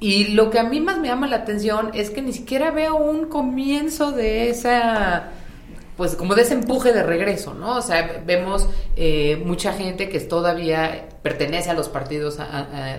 Y 0.00 0.28
lo 0.28 0.50
que 0.50 0.58
a 0.58 0.64
mí 0.64 0.80
más 0.80 0.98
me 0.98 1.08
llama 1.08 1.26
la 1.26 1.36
atención 1.36 1.90
es 1.94 2.10
que 2.10 2.20
ni 2.20 2.32
siquiera 2.32 2.70
veo 2.70 2.96
un 2.96 3.26
comienzo 3.26 4.12
de 4.12 4.50
esa 4.50 5.30
pues 5.96 6.14
como 6.14 6.34
de 6.34 6.42
ese 6.42 6.54
empuje 6.54 6.92
de 6.92 7.02
regreso, 7.02 7.54
¿no? 7.54 7.76
O 7.76 7.82
sea, 7.82 8.22
vemos 8.24 8.68
eh, 8.96 9.42
mucha 9.44 9.72
gente 9.72 10.08
que 10.08 10.20
todavía 10.20 11.08
pertenece 11.22 11.70
a 11.70 11.74
los 11.74 11.88
partidos 11.88 12.38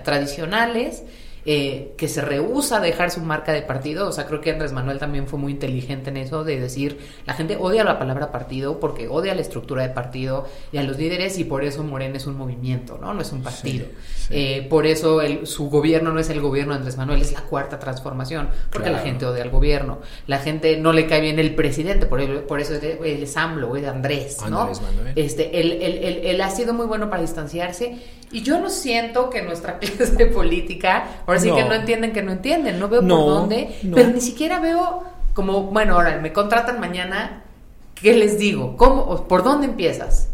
tradicionales, 0.04 1.04
eh, 1.50 1.94
que 1.96 2.10
se 2.10 2.20
rehúsa 2.20 2.76
a 2.76 2.80
dejar 2.82 3.10
su 3.10 3.22
marca 3.22 3.54
de 3.54 3.62
partido. 3.62 4.10
O 4.10 4.12
sea, 4.12 4.26
creo 4.26 4.42
que 4.42 4.52
Andrés 4.52 4.74
Manuel 4.74 5.00
también 5.00 5.28
fue 5.28 5.40
muy 5.40 5.54
inteligente 5.54 6.10
en 6.10 6.18
eso, 6.18 6.44
de 6.44 6.60
decir, 6.60 6.98
la 7.26 7.36
gente 7.36 7.56
odia 7.58 7.86
la 7.86 7.98
palabra 7.98 8.34
partido 8.34 8.82
porque 8.82 9.08
odia 9.08 9.34
la 9.34 9.40
estructura 9.40 9.84
de 9.84 9.90
partido 9.94 10.46
y 10.74 10.78
a 10.78 10.84
los 10.84 10.98
líderes 10.98 11.40
y 11.40 11.46
por 11.46 11.64
eso 11.64 11.86
Morena 11.86 12.18
es 12.18 12.28
un 12.28 12.36
movimiento, 12.36 12.98
¿no? 13.00 13.14
No 13.14 13.22
es 13.22 13.32
un 13.32 13.44
partido. 13.44 13.86
Eh, 14.30 14.68
por 14.70 14.86
eso 14.86 15.22
el, 15.22 15.48
su 15.48 15.70
gobierno 15.70 16.12
no 16.12 16.20
es 16.20 16.30
el 16.30 16.42
gobierno 16.42 16.74
de 16.74 16.80
Andrés 16.80 16.98
Manuel, 16.98 17.22
es 17.22 17.32
la 17.32 17.44
cuarta 17.44 17.80
transformación, 17.80 18.50
porque 18.70 18.90
la 18.90 19.00
gente 19.00 19.26
odia 19.26 19.44
al 19.44 19.50
gobierno. 19.50 20.00
La 20.26 20.40
gente 20.40 20.76
no 20.76 20.92
le 20.92 21.08
cae 21.08 21.22
bien 21.22 21.40
el 21.40 21.56
presidente, 21.56 22.08
por, 22.08 22.46
por 22.46 22.60
eso 22.60 22.74
es 22.74 23.38
AMLO, 23.38 23.78
es 23.78 23.88
Andrés, 23.88 24.38
¿no? 24.50 24.70
Este, 25.16 25.62
él, 25.62 25.80
él, 25.82 26.22
él 26.26 26.42
ha 26.42 26.50
sido 26.50 26.74
muy 26.74 26.88
bueno 26.88 27.10
para 27.10 27.22
distanciarse 27.22 28.00
y 28.32 28.42
yo 28.42 28.60
no 28.60 28.70
siento 28.70 29.30
que 29.30 29.42
nuestra 29.42 29.78
clase 29.80 30.16
de 30.16 30.26
política, 30.28 31.22
ahora 31.26 31.40
sí 31.40 31.52
que 31.52 31.64
no 31.64 31.74
entienden 31.74 32.12
que 32.14 32.22
no 32.22 32.32
entienden, 32.32 32.80
no 32.80 32.90
veo 32.90 33.02
por 33.02 33.10
dónde, 33.10 33.78
pero 33.94 34.10
ni 34.10 34.22
siquiera 34.22 34.60
veo 34.60 35.04
como, 35.34 35.64
bueno, 35.64 35.96
ahora 35.96 36.18
me 36.20 36.34
contratan 36.34 36.80
mañana, 36.80 37.44
¿qué 37.96 38.16
les 38.16 38.40
digo? 38.40 38.76
¿Cómo, 38.76 39.28
¿Por 39.28 39.44
dónde 39.44 39.68
empiezas? 39.68 40.30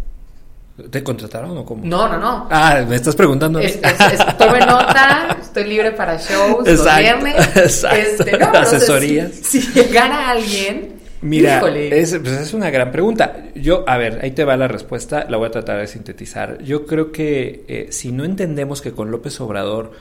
¿Te 0.90 1.04
contrataron 1.04 1.56
o 1.56 1.66
cómo? 1.66 1.86
No, 1.86 2.08
no, 2.08 2.18
no. 2.18 2.48
Ah, 2.50 2.84
me 2.88 2.96
estás 2.96 3.16
preguntando. 3.16 3.60
Es, 3.60 3.80
nota, 3.80 5.38
estoy 5.40 5.66
libre 5.66 5.92
para 5.92 6.18
shows, 6.18 6.68
los 6.68 6.98
viernes. 6.98 7.36
Exacto. 7.56 8.24
Este, 8.24 8.44
Asesorías. 8.44 9.34
si, 9.34 9.62
llegara 9.72 10.30
alguien 10.30 10.93
Mira, 11.24 11.60
es, 11.76 12.18
pues 12.18 12.34
es, 12.34 12.54
una 12.54 12.70
gran 12.70 12.92
pregunta. 12.92 13.46
Yo, 13.56 13.86
a 13.88 13.98
ver, 13.98 14.20
ahí 14.22 14.32
te 14.32 14.44
va 14.44 14.58
la 14.58 14.68
respuesta, 14.68 15.26
la 15.30 15.38
voy 15.38 15.48
a 15.48 15.52
tratar 15.52 15.80
de 15.80 15.88
sintetizar. 15.88 16.62
Yo 16.64 16.86
creo 16.86 17.12
que 17.12 17.64
eh, 17.68 17.88
si 17.92 18.12
no 18.12 18.26
entendemos 18.26 18.82
que 18.82 18.92
con 18.92 19.10
López 19.10 19.40
Obrador 19.40 19.94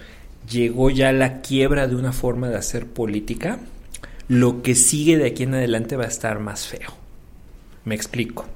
llegó 0.51 0.91
ya 0.91 1.13
la 1.13 1.41
quiebra 1.41 1.87
de 1.87 1.95
una 1.95 2.13
forma 2.13 2.49
de 2.49 2.57
hacer 2.57 2.87
política, 2.87 3.61
lo 4.29 4.63
que 4.63 4.75
sigue 4.75 5.17
de 5.17 5.27
aquí 5.29 5.45
en 5.45 5.55
adelante 5.55 5.97
va 5.97 6.05
a 6.05 6.09
estar 6.09 6.41
más 6.41 6.67
feo. 6.67 6.91
Me 7.85 7.95
explico. 7.95 8.47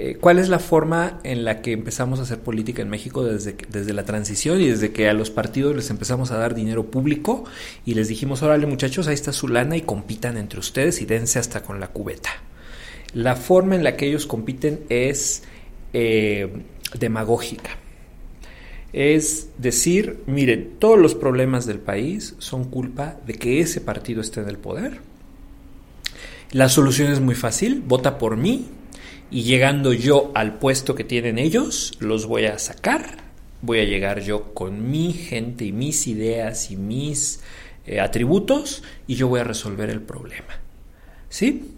Eh, 0.00 0.16
¿Cuál 0.20 0.38
es 0.38 0.48
la 0.48 0.60
forma 0.60 1.18
en 1.24 1.44
la 1.44 1.60
que 1.60 1.72
empezamos 1.72 2.20
a 2.20 2.22
hacer 2.22 2.38
política 2.38 2.82
en 2.82 2.88
México 2.88 3.24
desde, 3.24 3.56
desde 3.68 3.92
la 3.92 4.04
transición 4.04 4.60
y 4.60 4.68
desde 4.68 4.92
que 4.92 5.08
a 5.08 5.12
los 5.12 5.30
partidos 5.30 5.74
les 5.74 5.90
empezamos 5.90 6.30
a 6.30 6.38
dar 6.38 6.54
dinero 6.54 6.88
público 6.88 7.42
y 7.84 7.94
les 7.94 8.06
dijimos, 8.06 8.44
órale 8.44 8.66
muchachos, 8.66 9.08
ahí 9.08 9.14
está 9.14 9.32
su 9.32 9.48
lana 9.48 9.76
y 9.76 9.80
compitan 9.80 10.36
entre 10.36 10.60
ustedes 10.60 11.02
y 11.02 11.04
dense 11.04 11.40
hasta 11.40 11.64
con 11.64 11.80
la 11.80 11.88
cubeta? 11.88 12.30
La 13.12 13.34
forma 13.34 13.74
en 13.74 13.82
la 13.82 13.96
que 13.96 14.06
ellos 14.06 14.26
compiten 14.26 14.84
es 14.88 15.42
eh, 15.92 16.48
demagógica. 16.96 17.70
Es 18.92 19.48
decir, 19.58 20.20
miren, 20.26 20.76
todos 20.78 20.98
los 20.98 21.16
problemas 21.16 21.66
del 21.66 21.80
país 21.80 22.36
son 22.38 22.70
culpa 22.70 23.16
de 23.26 23.34
que 23.34 23.60
ese 23.60 23.80
partido 23.80 24.20
esté 24.20 24.42
en 24.42 24.48
el 24.48 24.58
poder. 24.58 25.00
La 26.52 26.68
solución 26.68 27.10
es 27.10 27.18
muy 27.18 27.34
fácil, 27.34 27.82
vota 27.84 28.16
por 28.16 28.36
mí 28.36 28.68
y 29.30 29.42
llegando 29.42 29.92
yo 29.92 30.30
al 30.34 30.58
puesto 30.58 30.94
que 30.94 31.04
tienen 31.04 31.38
ellos, 31.38 31.92
los 32.00 32.26
voy 32.26 32.46
a 32.46 32.58
sacar, 32.58 33.24
voy 33.62 33.80
a 33.80 33.84
llegar 33.84 34.20
yo 34.20 34.54
con 34.54 34.90
mi 34.90 35.12
gente 35.12 35.64
y 35.64 35.72
mis 35.72 36.06
ideas 36.06 36.70
y 36.70 36.76
mis 36.76 37.40
eh, 37.86 38.00
atributos 38.00 38.82
y 39.06 39.16
yo 39.16 39.28
voy 39.28 39.40
a 39.40 39.44
resolver 39.44 39.90
el 39.90 40.00
problema. 40.00 40.60
¿Sí? 41.28 41.74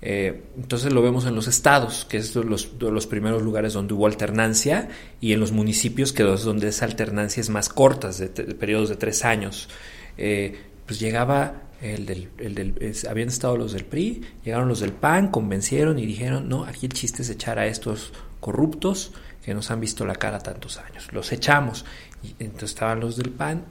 Eh, 0.00 0.44
entonces 0.56 0.92
lo 0.92 1.02
vemos 1.02 1.26
en 1.26 1.34
los 1.34 1.48
estados, 1.48 2.04
que 2.04 2.18
es 2.18 2.34
los, 2.36 2.72
los 2.80 3.06
primeros 3.06 3.42
lugares 3.42 3.72
donde 3.72 3.94
hubo 3.94 4.06
alternancia, 4.06 4.88
y 5.20 5.32
en 5.32 5.40
los 5.40 5.52
municipios, 5.52 6.12
que 6.12 6.32
es 6.32 6.42
donde 6.42 6.68
esa 6.68 6.84
alternancia 6.84 7.40
es 7.40 7.50
más 7.50 7.68
corta, 7.68 8.10
de, 8.12 8.28
periodos 8.28 8.88
de 8.88 8.96
tres 8.96 9.24
años. 9.24 9.68
Eh, 10.16 10.60
pues 10.88 10.98
llegaba 10.98 11.68
el 11.82 12.06
del, 12.06 12.30
el 12.38 12.54
del 12.54 12.96
habían 13.08 13.28
estado 13.28 13.56
los 13.58 13.72
del 13.72 13.84
PRI, 13.84 14.22
llegaron 14.42 14.68
los 14.68 14.80
del 14.80 14.92
PAN, 14.92 15.28
convencieron 15.28 15.98
y 15.98 16.06
dijeron, 16.06 16.48
no, 16.48 16.64
aquí 16.64 16.86
el 16.86 16.92
chiste 16.94 17.22
es 17.22 17.28
echar 17.28 17.58
a 17.58 17.66
estos 17.66 18.12
corruptos 18.40 19.12
que 19.44 19.52
nos 19.52 19.70
han 19.70 19.80
visto 19.80 20.06
la 20.06 20.14
cara 20.14 20.38
tantos 20.38 20.78
años, 20.78 21.12
los 21.12 21.30
echamos. 21.30 21.84
Y 22.22 22.30
entonces 22.42 22.70
estaban 22.70 23.00
los 23.00 23.16
del 23.16 23.30
PAN, 23.30 23.64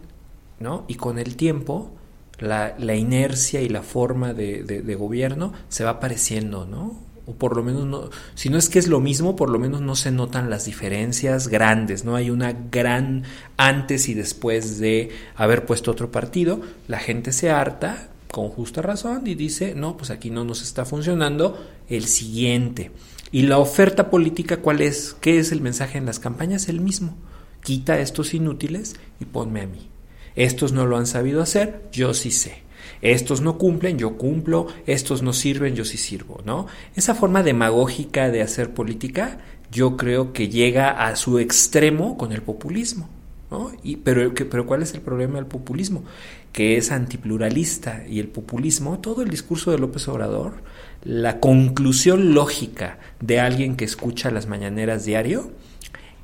¿no? 0.59 0.85
Y 0.87 0.93
con 0.93 1.17
el 1.17 1.35
tiempo, 1.35 1.91
la, 2.37 2.75
la 2.77 2.93
inercia 2.95 3.61
y 3.61 3.69
la 3.69 3.81
forma 3.81 4.33
de, 4.33 4.63
de, 4.63 4.95
gobierno 4.95 5.53
se 5.67 5.83
va 5.83 5.91
apareciendo, 5.91 6.65
¿no? 6.65 6.95
O 7.27 7.33
por 7.33 7.57
lo 7.57 7.63
menos 7.63 7.85
no, 7.85 8.09
si 8.35 8.49
no 8.49 8.57
es 8.57 8.69
que 8.69 8.79
es 8.79 8.87
lo 8.87 9.01
mismo, 9.01 9.35
por 9.35 9.49
lo 9.49 9.59
menos 9.59 9.81
no 9.81 9.95
se 9.95 10.11
notan 10.11 10.49
las 10.49 10.65
diferencias 10.65 11.49
grandes, 11.49 12.05
no 12.05 12.15
hay 12.15 12.29
una 12.29 12.53
gran 12.53 13.23
antes 13.57 14.07
y 14.07 14.13
después 14.13 14.79
de 14.79 15.09
haber 15.35 15.65
puesto 15.65 15.91
otro 15.91 16.09
partido, 16.09 16.61
la 16.87 16.99
gente 16.99 17.33
se 17.33 17.51
harta 17.51 18.09
con 18.31 18.49
justa 18.49 18.81
razón 18.81 19.27
y 19.27 19.35
dice, 19.35 19.75
no, 19.75 19.97
pues 19.97 20.09
aquí 20.09 20.29
no 20.29 20.45
nos 20.45 20.61
está 20.61 20.85
funcionando 20.85 21.61
el 21.89 22.05
siguiente. 22.05 22.91
Y 23.31 23.43
la 23.43 23.57
oferta 23.57 24.09
política, 24.09 24.57
¿cuál 24.57 24.79
es? 24.79 25.15
¿Qué 25.19 25.37
es 25.37 25.51
el 25.51 25.61
mensaje 25.61 25.97
en 25.97 26.05
las 26.05 26.19
campañas? 26.19 26.69
El 26.69 26.79
mismo. 26.79 27.17
Quita 27.61 27.99
estos 27.99 28.33
inútiles 28.33 28.95
y 29.19 29.25
ponme 29.25 29.61
a 29.61 29.67
mí. 29.67 29.89
Estos 30.35 30.71
no 30.71 30.85
lo 30.85 30.97
han 30.97 31.07
sabido 31.07 31.41
hacer, 31.41 31.89
yo 31.91 32.13
sí 32.13 32.31
sé. 32.31 32.66
Estos 33.01 33.41
no 33.41 33.57
cumplen, 33.57 33.97
yo 33.97 34.17
cumplo, 34.17 34.67
estos 34.85 35.21
no 35.21 35.33
sirven, 35.33 35.75
yo 35.75 35.85
sí 35.85 35.97
sirvo, 35.97 36.41
¿no? 36.45 36.67
Esa 36.95 37.15
forma 37.15 37.43
demagógica 37.43 38.29
de 38.29 38.41
hacer 38.41 38.73
política 38.73 39.39
yo 39.71 39.97
creo 39.97 40.33
que 40.33 40.49
llega 40.49 40.91
a 41.07 41.15
su 41.15 41.39
extremo 41.39 42.17
con 42.17 42.31
el 42.31 42.41
populismo. 42.41 43.09
¿no? 43.49 43.71
Y, 43.83 43.97
pero, 43.97 44.33
pero 44.33 44.65
¿cuál 44.65 44.83
es 44.83 44.93
el 44.93 45.01
problema 45.01 45.35
del 45.35 45.45
populismo? 45.45 46.03
Que 46.51 46.77
es 46.77 46.91
antipluralista 46.91 48.05
y 48.07 48.19
el 48.19 48.27
populismo, 48.27 48.99
todo 48.99 49.21
el 49.21 49.29
discurso 49.29 49.71
de 49.71 49.79
López 49.79 50.07
Obrador, 50.07 50.63
la 51.03 51.39
conclusión 51.39 52.33
lógica 52.33 52.99
de 53.21 53.39
alguien 53.39 53.75
que 53.75 53.85
escucha 53.85 54.31
las 54.31 54.47
mañaneras 54.47 55.05
diario 55.05 55.51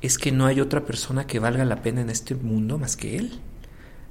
es 0.02 0.18
que 0.18 0.32
no 0.32 0.44
hay 0.46 0.60
otra 0.60 0.84
persona 0.84 1.26
que 1.26 1.38
valga 1.38 1.64
la 1.64 1.82
pena 1.82 2.02
en 2.02 2.10
este 2.10 2.34
mundo 2.34 2.78
más 2.78 2.96
que 2.96 3.16
él. 3.16 3.40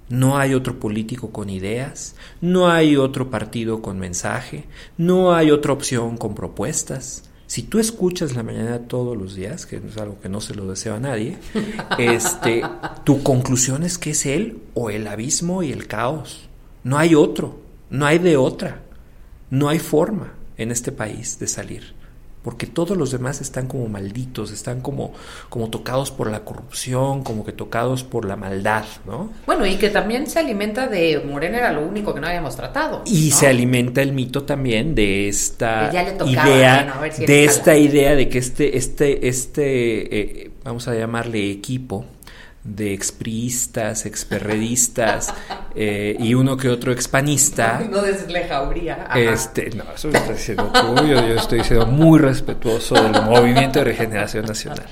No 0.09 0.37
hay 0.37 0.53
otro 0.53 0.79
político 0.79 1.31
con 1.31 1.49
ideas, 1.49 2.15
no 2.41 2.69
hay 2.69 2.97
otro 2.97 3.29
partido 3.29 3.81
con 3.81 3.99
mensaje, 3.99 4.65
no 4.97 5.33
hay 5.33 5.51
otra 5.51 5.73
opción 5.73 6.17
con 6.17 6.35
propuestas. 6.35 7.29
Si 7.47 7.63
tú 7.63 7.79
escuchas 7.79 8.35
la 8.35 8.43
mañana 8.43 8.87
todos 8.87 9.17
los 9.17 9.35
días, 9.35 9.65
que 9.65 9.77
es 9.77 9.97
algo 9.97 10.19
que 10.19 10.29
no 10.29 10.41
se 10.41 10.55
lo 10.55 10.67
deseo 10.67 10.95
a 10.95 10.99
nadie, 10.99 11.37
este, 11.97 12.63
tu 13.03 13.23
conclusión 13.23 13.83
es 13.83 13.97
que 13.97 14.11
es 14.11 14.25
él 14.25 14.59
o 14.73 14.89
el 14.89 15.07
abismo 15.07 15.63
y 15.63 15.71
el 15.71 15.87
caos. 15.87 16.49
No 16.83 16.97
hay 16.97 17.15
otro, 17.15 17.59
no 17.89 18.05
hay 18.05 18.19
de 18.19 18.37
otra, 18.37 18.81
no 19.49 19.69
hay 19.69 19.79
forma 19.79 20.33
en 20.57 20.71
este 20.71 20.91
país 20.91 21.39
de 21.39 21.47
salir 21.47 22.02
porque 22.43 22.67
todos 22.67 22.97
los 22.97 23.11
demás 23.11 23.41
están 23.41 23.67
como 23.67 23.87
malditos, 23.87 24.51
están 24.51 24.81
como, 24.81 25.13
como 25.49 25.69
tocados 25.69 26.11
por 26.11 26.29
la 26.29 26.43
corrupción, 26.43 27.23
como 27.23 27.45
que 27.45 27.53
tocados 27.53 28.03
por 28.03 28.25
la 28.25 28.35
maldad, 28.35 28.83
¿no? 29.05 29.31
Bueno, 29.45 29.65
y 29.65 29.75
que 29.77 29.89
también 29.89 30.27
se 30.27 30.39
alimenta 30.39 30.87
de 30.87 31.23
Morena 31.25 31.57
era 31.57 31.71
lo 31.71 31.81
único 31.85 32.13
que 32.13 32.19
no 32.19 32.27
habíamos 32.27 32.55
tratado. 32.55 33.03
Y 33.05 33.31
se 33.31 33.47
alimenta 33.47 34.01
el 34.01 34.11
mito 34.11 34.43
también 34.43 34.93
de 34.93 35.29
esta 35.29 35.89
idea, 36.25 37.01
de 37.17 37.45
esta 37.45 37.77
idea 37.77 38.15
de 38.15 38.27
que 38.27 38.39
este, 38.39 38.77
este, 38.77 39.27
este, 39.27 40.43
eh, 40.43 40.51
vamos 40.63 40.87
a 40.89 40.95
llamarle 40.95 41.49
equipo, 41.49 42.05
de 42.63 42.93
expriistas, 42.93 44.05
experredistas 44.05 45.33
eh, 45.75 46.15
y 46.19 46.33
uno 46.33 46.57
que 46.57 46.69
otro 46.69 46.91
expanista. 46.91 47.81
No 47.93 48.01
decirle 48.01 48.45
jauría. 48.47 49.07
Este, 49.15 49.69
no, 49.71 49.83
eso 49.93 50.07
lo 50.09 50.17
estás 50.17 50.37
diciendo 50.37 50.71
tú. 50.73 51.05
Yo, 51.05 51.19
estoy 51.19 51.63
siendo 51.63 51.85
muy 51.85 52.17
respetuoso 52.19 52.95
del 52.95 53.21
movimiento 53.21 53.79
de 53.79 53.85
regeneración 53.85 54.45
nacional. 54.45 54.87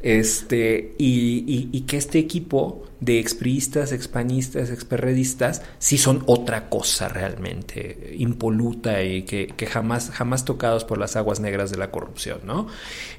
Este, 0.00 0.94
y, 0.98 1.68
y, 1.72 1.80
que 1.82 1.96
este 1.96 2.18
equipo 2.18 2.84
de 2.98 3.20
expriistas, 3.20 3.92
expanistas, 3.92 4.70
experredistas, 4.70 5.62
sí 5.78 5.96
son 5.96 6.24
otra 6.26 6.68
cosa 6.68 7.08
realmente, 7.08 8.14
impoluta 8.16 9.02
y 9.02 9.22
que, 9.22 9.46
que, 9.56 9.66
jamás, 9.66 10.10
jamás 10.10 10.44
tocados 10.44 10.84
por 10.84 10.98
las 10.98 11.14
aguas 11.14 11.38
negras 11.38 11.70
de 11.70 11.76
la 11.76 11.92
corrupción, 11.92 12.40
¿no? 12.44 12.66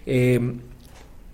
Eh, 0.06 0.56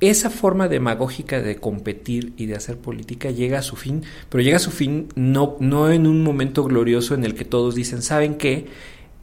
esa 0.02 0.30
forma 0.30 0.68
demagógica 0.68 1.41
de 1.41 1.58
competir 1.58 2.34
y 2.38 2.45
de 2.45 2.56
hacer 2.56 2.78
política 2.78 3.32
llega 3.32 3.60
a 3.60 3.64
su 3.64 3.76
fin, 3.76 4.04
pero 4.30 4.41
llega 4.41 4.58
a 4.58 4.62
su 4.62 4.72
fin 4.72 5.10
no, 5.16 5.58
no 5.60 5.91
en 5.91 6.08
un 6.08 6.24
momento 6.24 6.64
glorioso 6.64 7.16
en 7.16 7.26
el 7.26 7.36
que 7.36 7.45
todos 7.45 7.76
dicen, 7.76 8.02
¿saben 8.02 8.36
qué? 8.36 8.68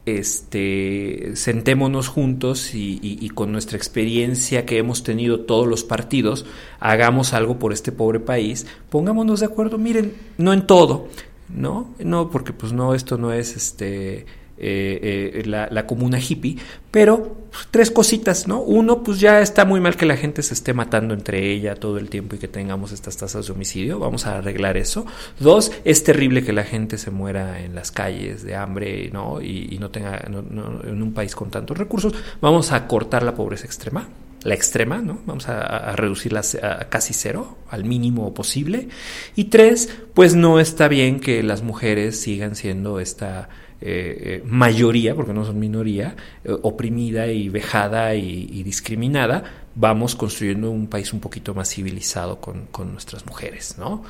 este, 0.06 1.32
sentémonos 1.34 2.06
juntos 2.06 2.70
y, 2.74 3.28
con 3.34 3.50
nuestra 3.50 3.76
experiencia 3.76 4.64
que 4.64 4.78
hemos 4.78 5.02
tenido 5.02 5.40
todos 5.40 5.66
los 5.66 5.82
partidos, 5.82 6.46
hagamos 6.78 7.34
algo 7.34 7.58
por 7.58 7.72
este 7.72 7.92
pobre 7.92 8.20
país, 8.20 8.66
pongámonos 8.88 9.40
de 9.40 9.46
acuerdo, 9.46 9.78
miren, 9.78 10.14
no 10.38 10.52
en 10.52 10.66
todo, 10.66 11.08
¿no? 11.48 11.92
No, 11.98 12.30
porque 12.30 12.52
pues 12.52 12.72
no, 12.72 12.94
esto 12.94 13.18
no 13.18 13.32
es 13.32 13.56
este 13.56 14.26
eh, 14.58 15.42
eh, 15.44 15.46
la, 15.46 15.86
comuna 15.86 16.18
hippie, 16.18 16.56
pero 16.90 17.46
pues, 17.50 17.68
tres 17.70 17.90
cositas, 17.90 18.48
¿no? 18.48 18.60
Uno, 18.60 19.02
pues 19.02 19.20
ya 19.20 19.40
está 19.40 19.64
muy 19.64 19.80
mal 19.80 19.96
que 19.96 20.06
la 20.06 20.16
gente 20.16 20.42
se 20.42 20.54
esté 20.54 20.72
matando 20.72 21.14
entre 21.14 21.52
ella 21.52 21.74
todo 21.74 21.98
el 21.98 22.08
tiempo 22.08 22.36
y 22.36 22.38
que 22.38 22.48
tengamos 22.48 22.92
estas 22.92 23.16
tasas 23.16 23.46
de 23.46 23.52
homicidio, 23.52 23.98
vamos 23.98 24.26
a 24.26 24.38
arreglar 24.38 24.76
eso. 24.76 25.06
Dos, 25.38 25.72
es 25.84 26.04
terrible 26.04 26.44
que 26.44 26.52
la 26.52 26.64
gente 26.64 26.98
se 26.98 27.10
muera 27.10 27.60
en 27.60 27.74
las 27.74 27.92
calles 27.92 28.42
de 28.44 28.56
hambre, 28.56 29.10
¿no? 29.12 29.42
Y, 29.42 29.76
no 29.78 29.90
tenga, 29.90 30.22
en 30.26 31.02
un 31.02 31.12
país 31.12 31.34
con 31.34 31.50
tantos 31.50 31.76
recursos, 31.76 32.14
vamos 32.40 32.72
a 32.72 32.86
cortar 32.86 33.22
la 33.22 33.34
pobreza 33.34 33.66
extrema, 33.66 34.08
la 34.46 34.54
extrema, 34.54 34.98
¿no? 34.98 35.18
Vamos 35.26 35.48
a, 35.48 35.94
reducirla 35.96 36.42
a 36.62 36.88
casi 36.88 37.12
cero, 37.14 37.58
al 37.68 37.84
mínimo 37.84 38.32
posible. 38.32 38.88
Y 39.34 39.44
tres, 39.44 39.90
pues 40.14 40.34
no 40.34 40.60
está 40.60 40.88
bien 40.88 41.20
que 41.20 41.42
las 41.42 41.62
mujeres 41.62 42.20
sigan 42.20 42.54
siendo 42.54 43.00
esta 43.00 43.48
eh, 43.78 44.40
eh, 44.40 44.42
mayoría, 44.46 45.14
porque 45.14 45.34
no 45.34 45.44
son 45.44 45.58
minoría, 45.58 46.16
eh, 46.44 46.56
oprimida 46.62 47.26
y 47.26 47.50
vejada 47.50 48.14
y, 48.14 48.62
discriminada, 48.62 49.44
vamos 49.74 50.16
construyendo 50.16 50.70
un 50.70 50.86
país 50.86 51.12
un 51.12 51.20
poquito 51.20 51.54
más 51.54 51.68
civilizado 51.68 52.40
con, 52.40 52.68
nuestras 52.90 53.26
mujeres, 53.26 53.76
¿no? 53.78 54.02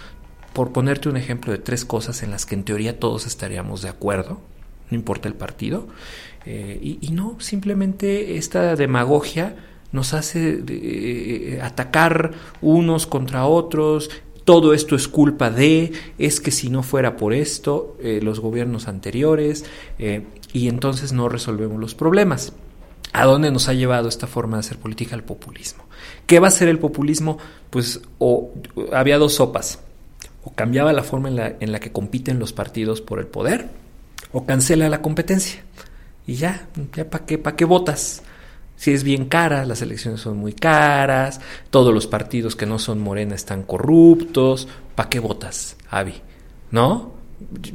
Por 0.53 0.71
ponerte 0.71 1.09
un 1.09 1.17
ejemplo 1.17 1.51
de 1.51 1.59
tres 1.59 1.85
cosas 1.85 2.23
en 2.23 2.31
las 2.31 2.47
que 2.47 2.55
en 2.55 2.62
teoría 2.62 3.01
todos 3.01 3.27
estaríamos 3.27 3.83
de 3.83 3.89
acuerdo, 3.89 4.41
no 4.89 4.97
importa 4.97 5.27
el 5.27 5.35
partido, 5.35 5.89
y, 6.47 7.09
no, 7.11 7.37
simplemente 7.41 8.37
esta 8.37 8.77
demagogia 8.77 9.57
nos 9.91 10.14
hace 10.14 11.59
atacar 11.61 12.31
unos 12.61 13.09
contra 13.09 13.47
otros, 13.47 14.11
todo 14.47 14.75
esto 14.75 14.95
es 14.95 15.09
culpa 15.09 15.51
de, 15.51 15.93
es 16.19 16.41
que 16.41 16.53
si 16.53 16.71
no 16.71 16.85
fuera 16.85 17.17
por 17.17 17.35
esto, 17.35 17.97
eh, 18.01 18.21
los 18.23 18.39
gobiernos 18.39 18.87
anteriores, 18.87 19.65
eh, 19.99 20.25
y 20.53 20.69
entonces 20.69 21.13
no 21.13 21.29
resolvemos 21.29 21.81
los 21.81 21.97
problemas. 21.97 22.53
¿A 23.13 23.25
dónde 23.25 23.51
nos 23.51 23.69
ha 23.69 23.73
llevado 23.73 24.09
esta 24.09 24.29
forma 24.29 24.57
de 24.57 24.61
hacer 24.61 24.79
política? 24.79 25.17
El 25.17 25.25
populismo. 25.25 25.85
¿Qué 26.27 26.39
va 26.39 26.47
a 26.47 26.53
ser 26.53 26.69
el 26.69 26.79
populismo? 26.79 27.39
Pues 27.71 28.01
o, 28.21 28.53
había 28.93 29.19
dos 29.19 29.35
sopas. 29.35 29.81
O 30.45 30.53
cambiaba 30.53 30.93
la 30.93 31.03
forma 31.03 31.29
en 31.29 31.37
la, 31.37 31.57
en 31.59 31.73
la 31.73 31.81
que 31.81 31.91
compiten 31.91 32.39
los 32.39 32.53
partidos 32.53 33.01
por 33.01 33.19
el 33.19 33.27
poder, 33.27 33.69
o 34.31 34.47
cancela 34.47 34.89
la 34.89 35.03
competencia. 35.03 35.65
Y 36.25 36.37
ya, 36.37 36.69
ya 36.95 37.11
para 37.11 37.27
qué, 37.27 37.37
para 37.37 37.57
qué 37.57 37.65
votas. 37.65 38.23
Si 38.77 38.93
es 38.93 39.05
bien 39.05 39.27
cara, 39.27 39.64
las 39.64 39.83
elecciones 39.83 40.20
son 40.20 40.37
muy 40.37 40.53
caras, 40.53 41.41
todos 41.70 41.93
los 41.95 42.07
partidos 42.07 42.57
que 42.57 42.66
no 42.66 42.79
son 42.79 43.01
morena 43.01 43.35
están 43.35 43.62
corruptos, 43.62 44.68
¿para 44.95 45.09
qué 45.09 45.18
votas, 45.18 45.77
Avi? 45.91 46.14
¿No? 46.70 47.16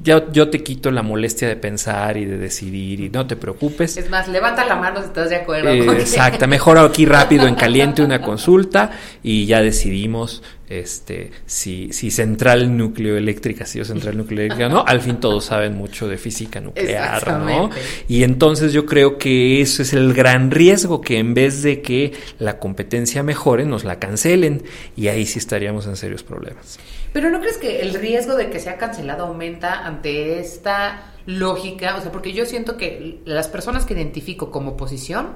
Yo, 0.04 0.32
yo, 0.32 0.49
te 0.49 0.64
quito 0.64 0.89
la 0.89 1.04
molestia 1.04 1.47
de 1.47 1.56
pensar 1.56 2.18
y 2.18 2.26
de 2.26 2.38
decidir 2.38 2.99
y 2.99 3.10
no 3.10 3.28
te 3.28 3.36
preocupes. 3.36 3.95
Es 3.95 4.10
más, 4.10 4.28
levanta 4.28 4.66
la 4.66 4.76
mano 4.76 4.99
si 5.02 5.06
estás 5.06 5.30
de 5.30 5.36
acuerdo. 5.36 5.70
Eh, 5.70 5.86
exacto, 5.99 6.47
mejor 6.47 6.80
aquí 6.80 7.06
rápido 7.06 7.47
en 7.47 7.54
caliente 7.54 8.02
una 8.02 8.22
consulta 8.22 8.91
y 9.22 9.45
ya 9.45 9.62
decidimos 9.62 10.41
este, 10.72 11.32
si, 11.46 11.92
si 11.92 12.12
central 12.12 12.78
núcleo 12.78 13.18
eléctrica, 13.18 13.66
si 13.66 13.80
o 13.82 13.86
central 13.86 14.18
núcleo 14.18 14.40
eléctrica, 14.40 14.70
no, 14.70 14.86
al 14.88 15.02
fin 15.02 15.20
todos 15.20 15.46
saben 15.46 15.76
mucho 15.76 16.08
de 16.08 16.18
física 16.18 16.62
nuclear, 16.62 17.40
¿no? 17.40 17.70
Y 18.08 18.24
entonces 18.24 18.72
yo 18.72 18.86
creo 18.86 19.18
que 19.18 19.62
eso 19.62 19.82
es 19.82 19.94
el 19.94 20.14
gran 20.14 20.50
riesgo, 20.50 21.02
que 21.02 21.18
en 21.18 21.34
vez 21.34 21.62
de 21.62 21.82
que 21.82 22.14
la 22.40 22.60
competencia 22.60 23.22
mejore, 23.22 23.66
nos 23.66 23.84
la 23.84 24.00
cancelen 24.00 24.64
y 24.96 25.10
ahí 25.10 25.26
sí 25.26 25.40
estaríamos 25.40 25.88
en 25.88 25.96
serios 25.96 26.24
problemas. 26.24 26.80
Pero 27.14 27.30
¿no 27.30 27.42
crees 27.42 27.58
que 27.58 27.82
el 27.82 27.94
riesgo 27.94 28.36
de 28.36 28.50
que 28.50 28.60
sea 28.60 28.78
cancelado 28.78 29.26
aumenta 29.26 29.86
ante 29.86 30.40
esta 30.40 31.14
lógica? 31.26 31.98
O 31.98 32.02
sea, 32.02 32.12
porque 32.12 32.32
yo 32.32 32.46
siento 32.46 32.78
que 32.78 33.20
las 33.26 33.50
personas 33.50 33.86
que 33.86 33.94
identifico 33.94 34.52
como 34.52 34.72
oposición, 34.72 35.34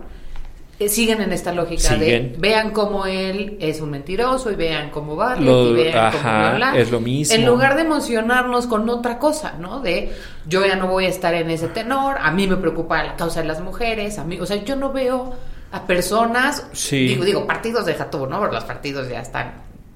eh, 0.77 0.89
siguen 0.89 1.21
en 1.21 1.31
esta 1.31 1.53
lógica 1.53 1.95
de 1.95 2.35
vean 2.37 2.71
cómo 2.71 3.05
él 3.05 3.55
es 3.61 3.79
un 3.79 3.91
mentiroso 3.91 4.51
y 4.51 4.55
vean 4.55 4.89
cómo 4.89 5.15
va 5.15 5.37
y 5.39 5.73
vean 5.73 6.11
cómo 6.11 6.75
es 6.75 6.91
lo 6.91 6.99
mismo. 6.99 7.33
en 7.33 7.45
lugar 7.45 7.75
de 7.75 7.83
emocionarnos 7.83 8.67
con 8.67 8.89
otra 8.89 9.17
cosa 9.17 9.53
no 9.57 9.79
de 9.79 10.11
yo 10.45 10.65
ya 10.65 10.75
no 10.75 10.87
voy 10.87 11.05
a 11.05 11.09
estar 11.09 11.33
en 11.33 11.49
ese 11.49 11.69
tenor 11.69 12.17
a 12.19 12.29
mí 12.31 12.45
me 12.45 12.57
preocupa 12.57 13.01
la 13.03 13.15
causa 13.15 13.41
de 13.41 13.47
las 13.47 13.61
mujeres 13.61 14.19
a 14.19 14.25
mí 14.25 14.37
o 14.37 14.45
sea 14.45 14.57
yo 14.65 14.75
no 14.75 14.91
veo 14.91 15.33
a 15.71 15.87
personas 15.87 16.67
digo 16.89 17.23
digo 17.23 17.47
partidos 17.47 17.85
deja 17.85 18.09
todo 18.09 18.27
no 18.27 18.39
porque 18.39 18.55
los 18.55 18.65
partidos 18.65 19.07
ya 19.07 19.21
están 19.21 19.53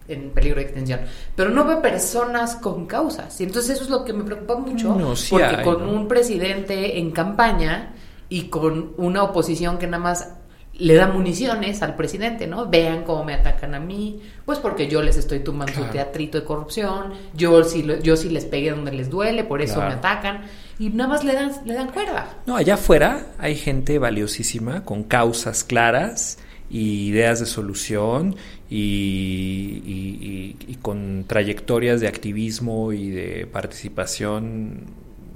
en 0.07 0.30
peligro 0.30 0.61
de 0.61 0.67
extinción 0.67 1.01
pero 1.36 1.49
no 1.49 1.65
veo 1.65 1.82
personas 1.82 2.55
con 2.55 2.86
causas 2.86 3.38
y 3.41 3.43
entonces 3.43 3.71
eso 3.71 3.84
es 3.84 3.89
lo 3.89 4.05
que 4.05 4.13
me 4.13 4.23
preocupa 4.23 4.55
mucho 4.55 4.97
porque 5.30 5.61
con 5.61 5.84
un 5.89 6.07
presidente 6.07 6.99
en 6.99 7.11
campaña 7.11 7.95
y 8.30 8.43
con 8.43 8.93
una 8.97 9.23
oposición 9.23 9.77
que 9.77 9.88
nada 9.88 10.03
más 10.03 10.36
le 10.80 10.93
da 10.95 11.07
municiones 11.07 11.82
al 11.82 11.95
presidente, 11.95 12.47
¿no? 12.47 12.67
Vean 12.69 13.03
cómo 13.03 13.25
me 13.25 13.34
atacan 13.34 13.75
a 13.75 13.80
mí, 13.80 14.21
pues 14.45 14.59
porque 14.59 14.88
yo 14.88 15.01
les 15.01 15.17
estoy 15.17 15.39
tumbando 15.39 15.73
su 15.73 15.84
teatrito 15.86 16.39
de 16.39 16.45
corrupción, 16.45 17.13
yo 17.34 17.63
sí, 17.63 17.86
yo 18.01 18.15
sí 18.15 18.30
les 18.30 18.45
pegué 18.45 18.71
donde 18.71 18.91
les 18.91 19.09
duele, 19.09 19.43
por 19.43 19.61
eso 19.61 19.80
me 19.80 19.93
atacan, 19.93 20.43
y 20.80 20.89
nada 20.89 21.09
más 21.09 21.23
le 21.23 21.34
dan, 21.34 21.51
le 21.65 21.73
dan 21.73 21.91
cuerda. 21.91 22.38
No, 22.45 22.55
allá 22.55 22.75
afuera 22.75 23.27
hay 23.38 23.55
gente 23.55 23.99
valiosísima, 23.99 24.86
con 24.86 25.03
causas 25.03 25.63
claras 25.63 26.39
y 26.69 27.07
ideas 27.07 27.39
de 27.41 27.45
solución 27.45 28.36
y, 28.69 30.55
y 30.67 30.75
con 30.82 31.25
trayectorias 31.27 31.99
de 31.99 32.07
activismo 32.07 32.93
y 32.93 33.09
de 33.09 33.47
participación 33.51 34.86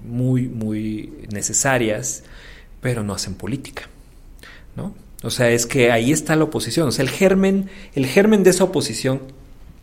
muy, 0.05 0.47
muy 0.47 1.13
necesarias, 1.31 2.23
pero 2.81 3.03
no 3.03 3.13
hacen 3.13 3.35
política, 3.35 3.83
¿no? 4.75 4.93
O 5.23 5.29
sea, 5.29 5.49
es 5.49 5.65
que 5.65 5.91
ahí 5.91 6.11
está 6.11 6.35
la 6.35 6.43
oposición. 6.43 6.89
O 6.89 6.91
sea, 6.91 7.03
el 7.03 7.09
germen, 7.09 7.69
el 7.95 8.05
germen 8.05 8.43
de 8.43 8.51
esa 8.51 8.65
oposición 8.65 9.21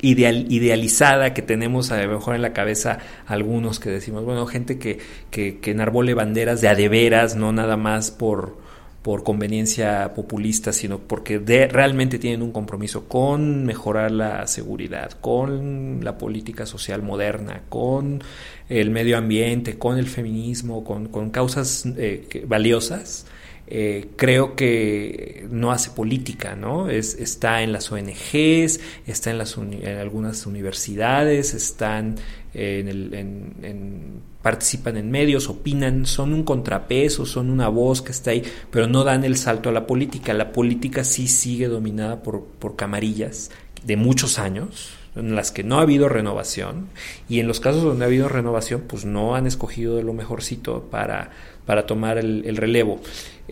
ideal, 0.02 0.46
idealizada 0.50 1.34
que 1.34 1.42
tenemos 1.42 1.90
a 1.90 2.02
lo 2.02 2.12
mejor 2.12 2.34
en 2.34 2.42
la 2.42 2.52
cabeza 2.52 2.98
algunos 3.26 3.80
que 3.80 3.90
decimos, 3.90 4.24
bueno, 4.24 4.46
gente 4.46 4.78
que, 4.78 4.98
que, 5.30 5.58
que 5.58 5.70
enarbole 5.70 6.14
banderas 6.14 6.60
de 6.60 6.68
adeveras, 6.68 7.36
no 7.36 7.52
nada 7.52 7.76
más 7.76 8.10
por, 8.10 8.58
por 9.02 9.24
conveniencia 9.24 10.12
populista, 10.14 10.72
sino 10.72 10.98
porque 10.98 11.38
realmente 11.38 12.18
tienen 12.18 12.42
un 12.42 12.52
compromiso 12.52 13.08
con 13.08 13.64
mejorar 13.64 14.10
la 14.10 14.46
seguridad, 14.46 15.12
con 15.20 16.04
la 16.04 16.18
política 16.18 16.66
social 16.66 17.02
moderna, 17.02 17.62
con 17.68 18.22
el 18.68 18.90
medio 18.90 19.16
ambiente, 19.16 19.78
con 19.78 19.98
el 19.98 20.06
feminismo, 20.06 20.84
con, 20.84 21.08
con 21.08 21.30
causas 21.30 21.86
eh, 21.96 22.44
valiosas 22.46 23.26
eh, 23.72 24.08
creo 24.16 24.56
que 24.56 25.46
no 25.48 25.70
hace 25.70 25.90
política, 25.90 26.56
¿no? 26.56 26.90
Es, 26.90 27.14
está 27.14 27.62
en 27.62 27.72
las 27.72 27.92
ONGs, 27.92 28.80
está 29.06 29.30
en, 29.30 29.38
las 29.38 29.56
en 29.56 29.96
algunas 29.96 30.44
universidades, 30.44 31.54
están 31.54 32.16
en 32.52 32.88
el, 32.88 33.14
en, 33.14 34.22
participan 34.42 34.96
en 34.96 35.12
medios, 35.12 35.48
opinan, 35.48 36.04
son 36.04 36.32
un 36.32 36.42
contrapeso, 36.42 37.24
son 37.26 37.48
una 37.48 37.68
voz 37.68 38.02
que 38.02 38.10
está 38.10 38.32
ahí, 38.32 38.42
pero 38.72 38.88
no 38.88 39.04
dan 39.04 39.22
el 39.22 39.36
salto 39.36 39.68
a 39.68 39.72
la 39.72 39.86
política. 39.86 40.34
La 40.34 40.50
política 40.50 41.04
sí 41.04 41.28
sigue 41.28 41.68
dominada 41.68 42.24
por, 42.24 42.44
por 42.44 42.74
camarillas 42.74 43.52
de 43.84 43.96
muchos 43.96 44.40
años, 44.40 44.90
en 45.14 45.36
las 45.36 45.52
que 45.52 45.62
no 45.62 45.78
ha 45.78 45.82
habido 45.82 46.08
renovación 46.08 46.88
y 47.28 47.40
en 47.40 47.48
los 47.48 47.60
casos 47.60 47.82
donde 47.82 48.04
ha 48.04 48.08
habido 48.08 48.28
renovación 48.28 48.84
pues 48.86 49.04
no 49.04 49.34
han 49.34 49.46
escogido 49.46 49.96
de 49.96 50.04
lo 50.04 50.12
mejorcito 50.12 50.84
para, 50.90 51.30
para 51.70 51.86
tomar 51.86 52.18
el 52.18 52.56
relevo. 52.56 53.00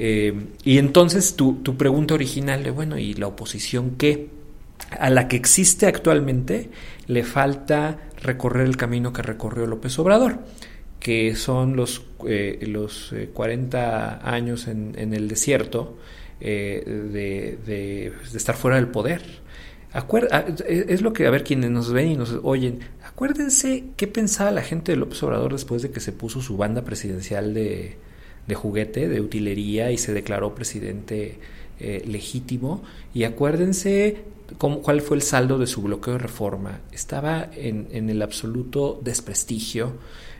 Eh, 0.01 0.33
y 0.65 0.79
entonces 0.79 1.37
tu, 1.37 1.55
tu, 1.57 1.77
pregunta 1.77 2.15
original 2.15 2.65
de, 2.65 2.73
bueno, 2.73 2.99
¿y 2.99 3.15
la 3.15 3.29
oposición 3.29 3.97
qué? 3.97 4.29
A 4.99 5.09
la 5.09 5.29
que 5.29 5.37
existe 5.37 5.87
actualmente 5.87 6.69
le 7.07 7.23
falta 7.23 7.99
recorrer 8.21 8.67
el 8.67 8.77
camino 8.77 9.13
que 9.13 9.23
recorrió 9.23 9.67
López 9.67 9.97
Obrador, 10.01 10.39
que 11.01 11.35
son 11.35 11.77
los, 11.77 12.03
eh, 12.27 12.59
los 12.69 13.13
40 13.33 14.21
eh, 14.25 14.29
años 14.29 14.67
en, 14.67 14.95
el 14.97 15.29
desierto 15.29 15.97
de, 16.41 17.59
de, 17.65 18.13
estar 18.35 18.57
fuera 18.57 18.77
del 18.77 18.89
poder. 18.89 19.23
es 20.69 21.03
lo 21.03 21.13
que, 21.13 21.25
a 21.25 21.31
ver, 21.31 21.45
quienes 21.45 21.71
nos 21.71 21.93
ven 21.93 22.09
y 22.09 22.17
nos 22.17 22.37
oyen, 22.43 22.81
acuérdense 23.05 23.85
qué 23.97 24.09
pensaba 24.09 24.51
la 24.51 24.63
gente 24.63 24.91
de 24.91 24.99
López 24.99 25.23
Obrador 25.25 25.53
después 25.53 25.83
de 25.83 25.93
que 25.93 26.01
se 26.01 26.11
puso 26.11 26.41
su 26.41 26.57
banda 26.57 26.83
presidencial 26.83 27.55
de, 27.55 27.97
de 28.49 28.55
juguete, 28.55 29.09
de 29.09 29.21
utilería 29.21 29.93
y 29.93 29.99
se 29.99 30.13
declaró 30.13 30.55
presidente 30.55 31.39
eh, 31.79 32.03
legítimo. 32.07 32.83
Y 33.15 33.25
acuérdense 33.25 34.25
cuál 34.59 35.03
fue 35.03 35.19
el 35.19 35.23
saldo 35.23 35.59
de 35.59 35.67
su 35.67 35.83
bloqueo 35.83 36.15
de 36.15 36.19
reforma. 36.19 36.81
Estaba 36.91 37.49
en, 37.55 38.09
el 38.11 38.23
absoluto 38.23 38.99
desprestigio. 39.05 39.93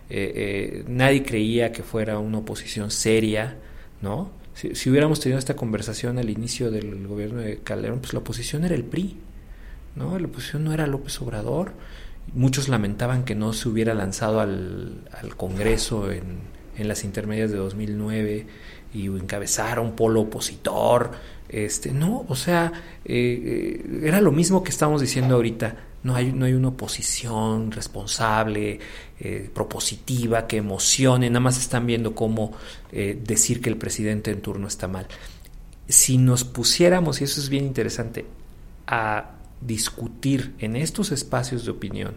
Eh, 0.09 0.33
eh, 0.35 0.85
nadie 0.89 1.23
creía 1.23 1.71
que 1.71 1.83
fuera 1.83 2.19
una 2.19 2.39
oposición 2.39 2.91
seria. 2.91 3.59
¿no? 4.01 4.31
Si, 4.55 4.75
si, 4.75 4.89
hubiéramos 4.89 5.21
tenido 5.21 5.39
esta 5.39 5.55
conversación 5.55 6.19
al 6.19 6.31
inicio 6.31 6.71
del 6.71 7.07
gobierno 7.07 7.43
de 7.43 7.59
Calderón, 7.59 8.01
pues 8.01 8.15
la 8.15 8.21
oposición 8.21 8.65
era 8.65 8.75
el 8.75 8.85
PRI, 8.85 9.17
¿no? 9.97 10.19
La 10.19 10.27
oposición 10.27 10.65
no 10.65 10.73
era 10.73 10.87
López 10.87 11.21
Obrador. 11.21 11.73
Muchos 12.35 12.69
lamentaban 12.69 13.25
que 13.25 13.35
no 13.35 13.53
se 13.53 13.69
hubiera 13.69 13.95
lanzado 13.95 14.41
al, 14.41 15.09
al 15.13 15.37
Congreso 15.37 16.11
en, 16.11 16.39
en, 16.79 16.89
las 16.89 17.05
intermedias 17.05 17.51
de 17.51 17.59
2009 17.59 18.47
y 18.95 19.07
encabezara 19.07 19.81
un 19.81 19.93
polo 19.93 20.23
opositor. 20.23 21.13
Este, 21.49 21.93
no, 21.93 22.25
o 22.29 22.37
sea, 22.37 22.73
eh, 23.05 23.83
eh, 23.85 24.01
era 24.05 24.21
lo 24.21 24.33
mismo 24.33 24.63
que 24.63 24.71
estamos 24.71 25.01
diciendo 25.01 25.35
ahorita. 25.35 25.77
No 26.03 26.15
hay, 26.15 26.33
no 26.33 26.47
hay 26.47 26.53
una 26.53 26.69
oposición 26.69 27.73
responsable, 27.73 28.79
eh, 29.19 29.51
propositiva, 29.53 30.47
que 30.47 30.59
emocione, 30.59 31.29
nada 31.29 31.41
más 31.41 31.59
están 31.59 31.87
viendo 31.87 32.15
cómo 32.15 32.53
decir 32.93 33.61
que 33.61 33.69
el 33.69 33.77
presidente 33.77 34.31
en 34.31 34.41
turno 34.41 34.69
está 34.69 34.87
mal. 34.87 35.09
Si 35.89 36.17
nos 36.17 36.45
pusiéramos, 36.45 37.21
y 37.21 37.25
eso 37.25 37.41
es 37.41 37.49
bien 37.49 37.65
interesante, 37.65 38.27
a 38.87 39.33
discutir 39.61 40.55
en 40.61 40.77
estos 40.77 41.11
espacios 41.11 41.65
de 41.65 41.73
opinión 41.73 42.15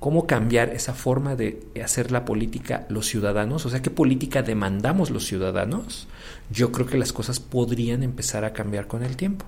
cómo 0.00 0.26
cambiar 0.26 0.70
esa 0.70 0.94
forma 0.94 1.36
de 1.36 1.62
hacer 1.84 2.10
la 2.10 2.24
política 2.24 2.86
los 2.88 3.06
ciudadanos, 3.06 3.66
o 3.66 3.70
sea, 3.70 3.82
qué 3.82 3.90
política 3.90 4.42
demandamos 4.42 5.10
los 5.10 5.26
ciudadanos, 5.26 6.08
yo 6.50 6.72
creo 6.72 6.86
que 6.86 6.96
las 6.96 7.12
cosas 7.12 7.38
podrían 7.38 8.02
empezar 8.02 8.46
a 8.46 8.54
cambiar 8.54 8.86
con 8.86 9.04
el 9.04 9.16
tiempo. 9.16 9.44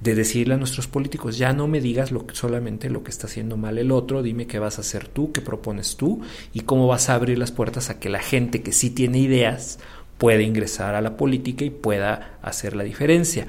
De 0.00 0.16
decirle 0.16 0.54
a 0.54 0.56
nuestros 0.56 0.88
políticos, 0.88 1.38
ya 1.38 1.52
no 1.52 1.68
me 1.68 1.80
digas 1.80 2.10
solamente 2.32 2.90
lo 2.90 3.04
que 3.04 3.12
está 3.12 3.28
haciendo 3.28 3.56
mal 3.56 3.78
el 3.78 3.92
otro, 3.92 4.24
dime 4.24 4.48
qué 4.48 4.58
vas 4.58 4.78
a 4.78 4.80
hacer 4.80 5.06
tú, 5.06 5.30
qué 5.30 5.40
propones 5.40 5.96
tú 5.96 6.20
y 6.52 6.62
cómo 6.62 6.88
vas 6.88 7.08
a 7.08 7.14
abrir 7.14 7.38
las 7.38 7.52
puertas 7.52 7.88
a 7.88 8.00
que 8.00 8.08
la 8.08 8.18
gente 8.18 8.62
que 8.62 8.72
sí 8.72 8.90
tiene 8.90 9.18
ideas 9.18 9.78
pueda 10.18 10.42
ingresar 10.42 10.96
a 10.96 11.00
la 11.00 11.16
política 11.16 11.64
y 11.64 11.70
pueda 11.70 12.38
hacer 12.42 12.74
la 12.74 12.82
diferencia. 12.82 13.46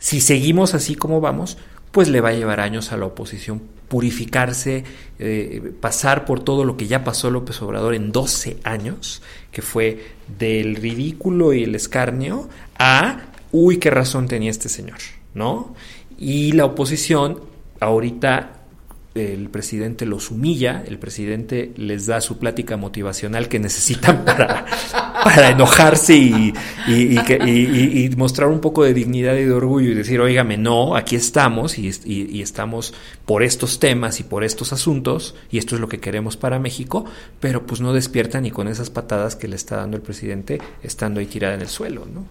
Si 0.00 0.20
seguimos 0.20 0.74
así 0.74 0.96
como 0.96 1.20
vamos, 1.20 1.56
pues 1.94 2.08
le 2.08 2.20
va 2.20 2.30
a 2.30 2.32
llevar 2.32 2.58
años 2.58 2.90
a 2.90 2.96
la 2.96 3.06
oposición 3.06 3.62
purificarse, 3.86 4.82
eh, 5.20 5.72
pasar 5.80 6.24
por 6.24 6.42
todo 6.42 6.64
lo 6.64 6.76
que 6.76 6.88
ya 6.88 7.04
pasó 7.04 7.30
López 7.30 7.62
Obrador 7.62 7.94
en 7.94 8.10
12 8.10 8.56
años, 8.64 9.22
que 9.52 9.62
fue 9.62 10.04
del 10.36 10.74
ridículo 10.74 11.52
y 11.52 11.62
el 11.62 11.76
escarnio 11.76 12.48
a, 12.80 13.26
uy, 13.52 13.76
qué 13.76 13.90
razón 13.90 14.26
tenía 14.26 14.50
este 14.50 14.68
señor, 14.68 14.98
¿no? 15.34 15.76
Y 16.18 16.50
la 16.50 16.64
oposición 16.64 17.40
ahorita 17.78 18.64
el 19.14 19.48
presidente 19.48 20.04
los 20.04 20.32
humilla, 20.32 20.82
el 20.88 20.98
presidente 20.98 21.72
les 21.76 22.06
da 22.06 22.20
su 22.20 22.38
plática 22.38 22.76
motivacional 22.76 23.48
que 23.48 23.60
necesitan 23.60 24.24
para, 24.24 24.66
para 25.22 25.50
enojarse 25.50 26.14
y, 26.14 26.52
y, 26.88 27.18
y, 27.18 28.04
y, 28.04 28.10
mostrar 28.16 28.48
un 28.48 28.60
poco 28.60 28.82
de 28.82 28.92
dignidad 28.92 29.36
y 29.36 29.44
de 29.44 29.52
orgullo 29.52 29.90
y 29.90 29.94
decir, 29.94 30.20
oígame, 30.20 30.56
no, 30.56 30.96
aquí 30.96 31.14
estamos 31.14 31.78
y, 31.78 32.42
estamos 32.42 32.94
por 33.24 33.42
estos 33.42 33.78
temas 33.78 34.20
y 34.20 34.24
por 34.24 34.44
estos 34.44 34.72
asuntos 34.72 35.34
y 35.50 35.58
esto 35.58 35.76
es 35.76 35.80
lo 35.80 35.88
que 35.88 36.00
queremos 36.00 36.36
para 36.36 36.58
México, 36.58 37.04
pero 37.40 37.64
pues 37.66 37.80
no 37.80 37.92
despierta 37.92 38.40
ni 38.40 38.50
con 38.50 38.66
esas 38.66 38.90
patadas 38.90 39.36
que 39.36 39.46
le 39.46 39.56
está 39.56 39.76
dando 39.76 39.96
el 39.96 40.02
presidente 40.02 40.60
estando 40.82 41.20
ahí 41.20 41.26
tirada 41.26 41.54
en 41.54 41.60
el 41.60 41.68
suelo, 41.68 42.06
¿no? 42.12 42.26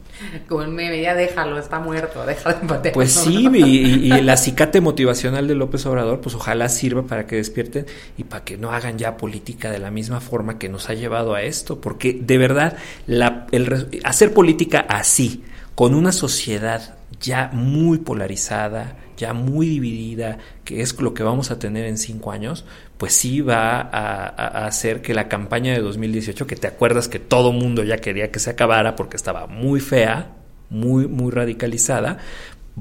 Como 0.48 0.64
el 0.64 0.70
meme, 0.70 1.02
ya 1.02 1.16
déjalo, 1.16 1.58
está 1.58 1.80
muerto, 1.80 2.26
déjalo 2.26 2.60
de 2.60 2.68
patear. 2.68 2.94
Pues 2.94 3.12
sí, 3.14 3.48
y, 3.54 4.12
el 4.12 4.30
acicate 4.30 4.82
motivacional 4.82 5.48
de 5.48 5.56
López 5.56 5.86
Obrador, 5.86 6.20
pues 6.20 6.36
ojalá 6.36 6.70
sirva 6.70 7.04
para 7.04 7.28
que 7.28 7.38
despierten 7.38 7.86
y 8.18 8.26
para 8.26 8.44
que 8.44 8.58
no 8.58 8.72
hagan 8.72 8.98
ya 8.98 9.18
política 9.18 9.72
de 9.72 9.80
la 9.80 9.90
misma 9.90 10.20
forma 10.20 10.60
que 10.60 10.70
nos 10.70 10.90
ha 10.90 10.94
llevado 10.94 11.34
a 11.34 11.42
esto, 11.42 11.80
porque 11.80 12.14
de 12.14 12.38
verdad 12.38 12.73
hacer 14.04 14.34
política 14.34 14.86
así, 14.88 15.44
con 15.76 15.96
una 15.96 16.12
sociedad 16.12 16.98
ya 17.20 17.50
muy 17.54 18.00
polarizada, 18.00 18.98
ya 19.18 19.34
muy 19.34 19.68
dividida, 19.68 20.40
que 20.64 20.82
es 20.82 21.00
lo 21.00 21.14
que 21.14 21.24
vamos 21.24 21.52
a 21.52 21.60
tener 21.60 21.86
en 21.86 21.98
cinco 21.98 22.32
años, 22.32 22.66
pues 22.98 23.14
sí 23.14 23.42
va 23.42 23.80
a, 23.80 24.28
a, 24.28 24.66
hacer 24.66 25.02
que 25.02 25.14
la 25.14 25.28
campaña 25.28 25.74
de 25.74 25.80
2018, 25.80 26.48
que 26.48 26.56
te 26.56 26.68
acuerdas 26.68 27.08
que 27.08 27.20
todo 27.20 27.52
mundo 27.52 27.84
ya 27.84 27.98
quería 27.98 28.32
que 28.32 28.40
se 28.40 28.50
acabara 28.50 28.96
porque 28.96 29.18
estaba 29.18 29.48
muy 29.48 29.80
fea, 29.80 30.34
muy, 30.70 31.08
muy 31.08 31.32
radicalizada, 31.32 32.18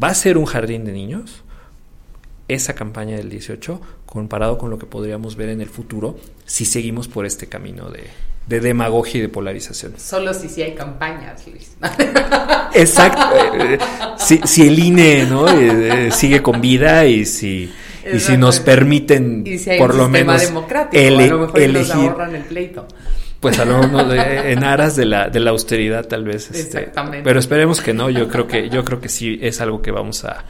va 0.01 0.09
a 0.09 0.15
ser 0.15 0.39
un 0.39 0.47
jardín 0.47 0.85
de 0.85 0.93
niños, 0.93 1.45
esa 2.49 2.75
campaña 2.75 3.17
del 3.17 3.31
18 3.31 3.81
comparado 4.07 4.59
con 4.59 4.71
lo 4.71 4.79
que 4.79 4.87
podríamos 4.87 5.37
ver 5.37 5.51
en 5.51 5.61
el 5.61 5.69
futuro 5.69 6.19
si 6.45 6.65
seguimos 6.65 7.09
por 7.09 7.25
este 7.25 7.47
camino 7.47 7.89
de, 7.91 8.11
de 8.47 8.61
demagogia 8.61 9.19
y 9.19 9.23
de 9.23 9.29
polarización. 9.29 9.95
Solo 9.99 10.35
si 10.35 10.49
sí 10.49 10.63
hay 10.63 10.75
campañas, 10.75 11.47
Luis. 11.47 11.77
Exacto. 12.75 13.23
Eh, 13.55 13.79
si, 14.19 14.41
si, 14.45 14.67
el 14.69 14.79
INE 14.79 15.27
¿no? 15.27 15.49
Eh, 15.49 16.11
sigue 16.11 16.43
con 16.43 16.61
vida 16.61 17.07
y 17.07 17.25
si, 17.25 17.73
y 18.13 18.19
si 18.19 18.37
nos 18.37 18.61
permiten 18.61 19.45
y 19.47 19.59
si 19.59 19.71
hay 19.71 19.79
por 19.79 19.93
un 19.93 19.99
lo 19.99 20.09
menos 20.09 20.41
democrático, 20.41 21.01
ele- 21.03 21.25
a 21.25 21.29
lo 21.29 21.39
mejor 21.41 21.55
nos 21.55 21.65
elegir 21.65 21.95
ahorran 21.95 22.35
el 22.35 22.43
pleito. 22.45 22.87
pues 23.41 23.59
a 23.59 23.65
lo 23.65 23.81
de- 24.09 24.53
en 24.53 24.65
aras 24.65 24.97
de 24.97 25.05
la, 25.07 25.29
de 25.29 25.41
la 25.41 25.51
austeridad 25.51 26.07
tal 26.07 26.25
vez 26.25 26.51
este, 26.51 26.79
Exactamente. 26.79 27.23
pero 27.25 27.39
esperemos 27.41 27.81
que 27.81 27.93
no 27.95 28.09
yo 28.11 28.29
creo 28.29 28.47
que 28.47 28.69
yo 28.71 28.85
creo 28.85 29.01
que 29.01 29.09
sí 29.09 29.39
es 29.43 29.61
algo 29.61 29.83
que 29.83 29.91
vamos 29.91 30.25
a 30.25 30.45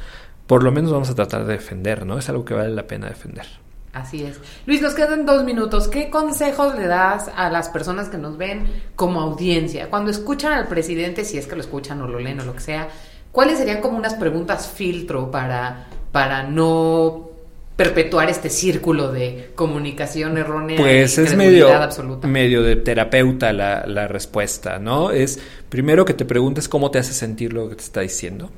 por 0.46 0.62
lo 0.62 0.72
menos 0.72 0.92
vamos 0.92 1.08
a 1.10 1.14
tratar 1.14 1.46
de 1.46 1.54
defender 1.54 2.04
no 2.04 2.18
es 2.18 2.28
algo 2.28 2.44
que 2.44 2.52
vale 2.54 2.70
la 2.70 2.86
pena 2.86 3.08
defender 3.08 3.46
Así 3.92 4.24
es. 4.24 4.38
Luis, 4.64 4.80
nos 4.80 4.94
quedan 4.94 5.26
dos 5.26 5.44
minutos. 5.44 5.86
¿Qué 5.88 6.08
consejos 6.08 6.74
le 6.78 6.86
das 6.86 7.30
a 7.36 7.50
las 7.50 7.68
personas 7.68 8.08
que 8.08 8.16
nos 8.16 8.38
ven 8.38 8.64
como 8.96 9.20
audiencia? 9.20 9.90
Cuando 9.90 10.10
escuchan 10.10 10.54
al 10.54 10.66
presidente, 10.66 11.24
si 11.26 11.36
es 11.36 11.46
que 11.46 11.56
lo 11.56 11.60
escuchan 11.60 12.00
o 12.00 12.08
lo 12.08 12.18
leen 12.18 12.40
o 12.40 12.44
lo 12.44 12.54
que 12.54 12.60
sea, 12.60 12.88
¿cuáles 13.32 13.58
serían 13.58 13.82
como 13.82 13.98
unas 13.98 14.14
preguntas 14.14 14.66
filtro 14.66 15.30
para, 15.30 15.88
para 16.10 16.42
no 16.44 17.28
perpetuar 17.76 18.30
este 18.30 18.48
círculo 18.48 19.12
de 19.12 19.50
comunicación 19.54 20.38
errónea 20.38 20.78
Pues 20.78 21.18
y 21.18 21.22
es 21.22 21.36
medio, 21.36 21.70
absoluta? 21.74 22.26
medio 22.28 22.62
de 22.62 22.76
terapeuta 22.76 23.52
la, 23.52 23.84
la 23.86 24.08
respuesta, 24.08 24.78
¿no? 24.78 25.10
Es 25.10 25.38
primero 25.68 26.06
que 26.06 26.14
te 26.14 26.24
preguntes 26.24 26.66
cómo 26.68 26.90
te 26.90 26.98
hace 26.98 27.12
sentir 27.12 27.52
lo 27.52 27.68
que 27.68 27.76
te 27.76 27.82
está 27.82 28.00
diciendo, 28.00 28.50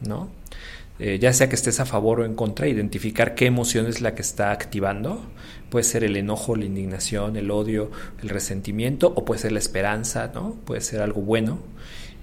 ¿no? 0.00 0.28
Eh, 1.02 1.18
ya 1.18 1.32
sea 1.32 1.48
que 1.48 1.54
estés 1.54 1.80
a 1.80 1.86
favor 1.86 2.20
o 2.20 2.24
en 2.26 2.34
contra, 2.34 2.68
identificar 2.68 3.34
qué 3.34 3.46
emoción 3.46 3.86
es 3.86 4.02
la 4.02 4.14
que 4.14 4.20
está 4.20 4.52
activando. 4.52 5.24
Puede 5.70 5.84
ser 5.84 6.04
el 6.04 6.14
enojo, 6.16 6.56
la 6.56 6.66
indignación, 6.66 7.36
el 7.36 7.50
odio, 7.50 7.90
el 8.22 8.28
resentimiento, 8.28 9.10
o 9.16 9.24
puede 9.24 9.40
ser 9.40 9.52
la 9.52 9.60
esperanza, 9.60 10.30
¿no? 10.34 10.56
Puede 10.66 10.82
ser 10.82 11.00
algo 11.00 11.22
bueno. 11.22 11.58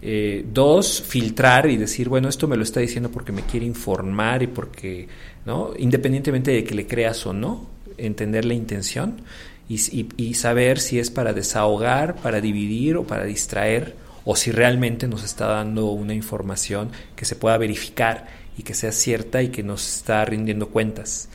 Eh, 0.04 0.46
dos, 0.54 1.02
filtrar 1.02 1.68
y 1.72 1.78
decir, 1.78 2.08
bueno, 2.08 2.30
esto 2.30 2.48
me 2.48 2.56
lo 2.56 2.62
está 2.62 2.80
diciendo 2.80 3.10
porque 3.10 3.32
me 3.32 3.42
quiere 3.42 3.66
informar 3.66 4.44
y 4.44 4.48
porque, 4.48 5.08
¿no? 5.44 5.72
Independientemente 5.80 6.52
de 6.52 6.64
que 6.64 6.76
le 6.76 6.86
creas 6.86 7.26
o 7.26 7.34
no, 7.34 7.68
entender 7.98 8.46
la 8.46 8.54
intención 8.54 9.22
y, 9.68 10.34
saber 10.36 10.80
si 10.80 11.00
es 11.00 11.10
para 11.10 11.34
desahogar, 11.34 12.16
para 12.18 12.42
dividir 12.42 12.96
o 12.98 13.04
para 13.04 13.26
distraer, 13.26 13.96
o 14.24 14.36
si 14.36 14.52
realmente 14.52 15.08
nos 15.08 15.24
está 15.24 15.48
dando 15.48 15.88
una 15.88 16.14
información 16.14 16.90
que 17.16 17.26
se 17.26 17.36
pueda 17.36 17.58
verificar 17.58 18.28
y 18.58 18.64
que 18.64 18.74
sea 18.74 18.92
cierta 18.92 19.42
y 19.44 19.50
que 19.50 19.64
nos 19.64 19.98
está 19.98 20.26
rindiendo 20.26 20.70
cuentas. 20.70 21.30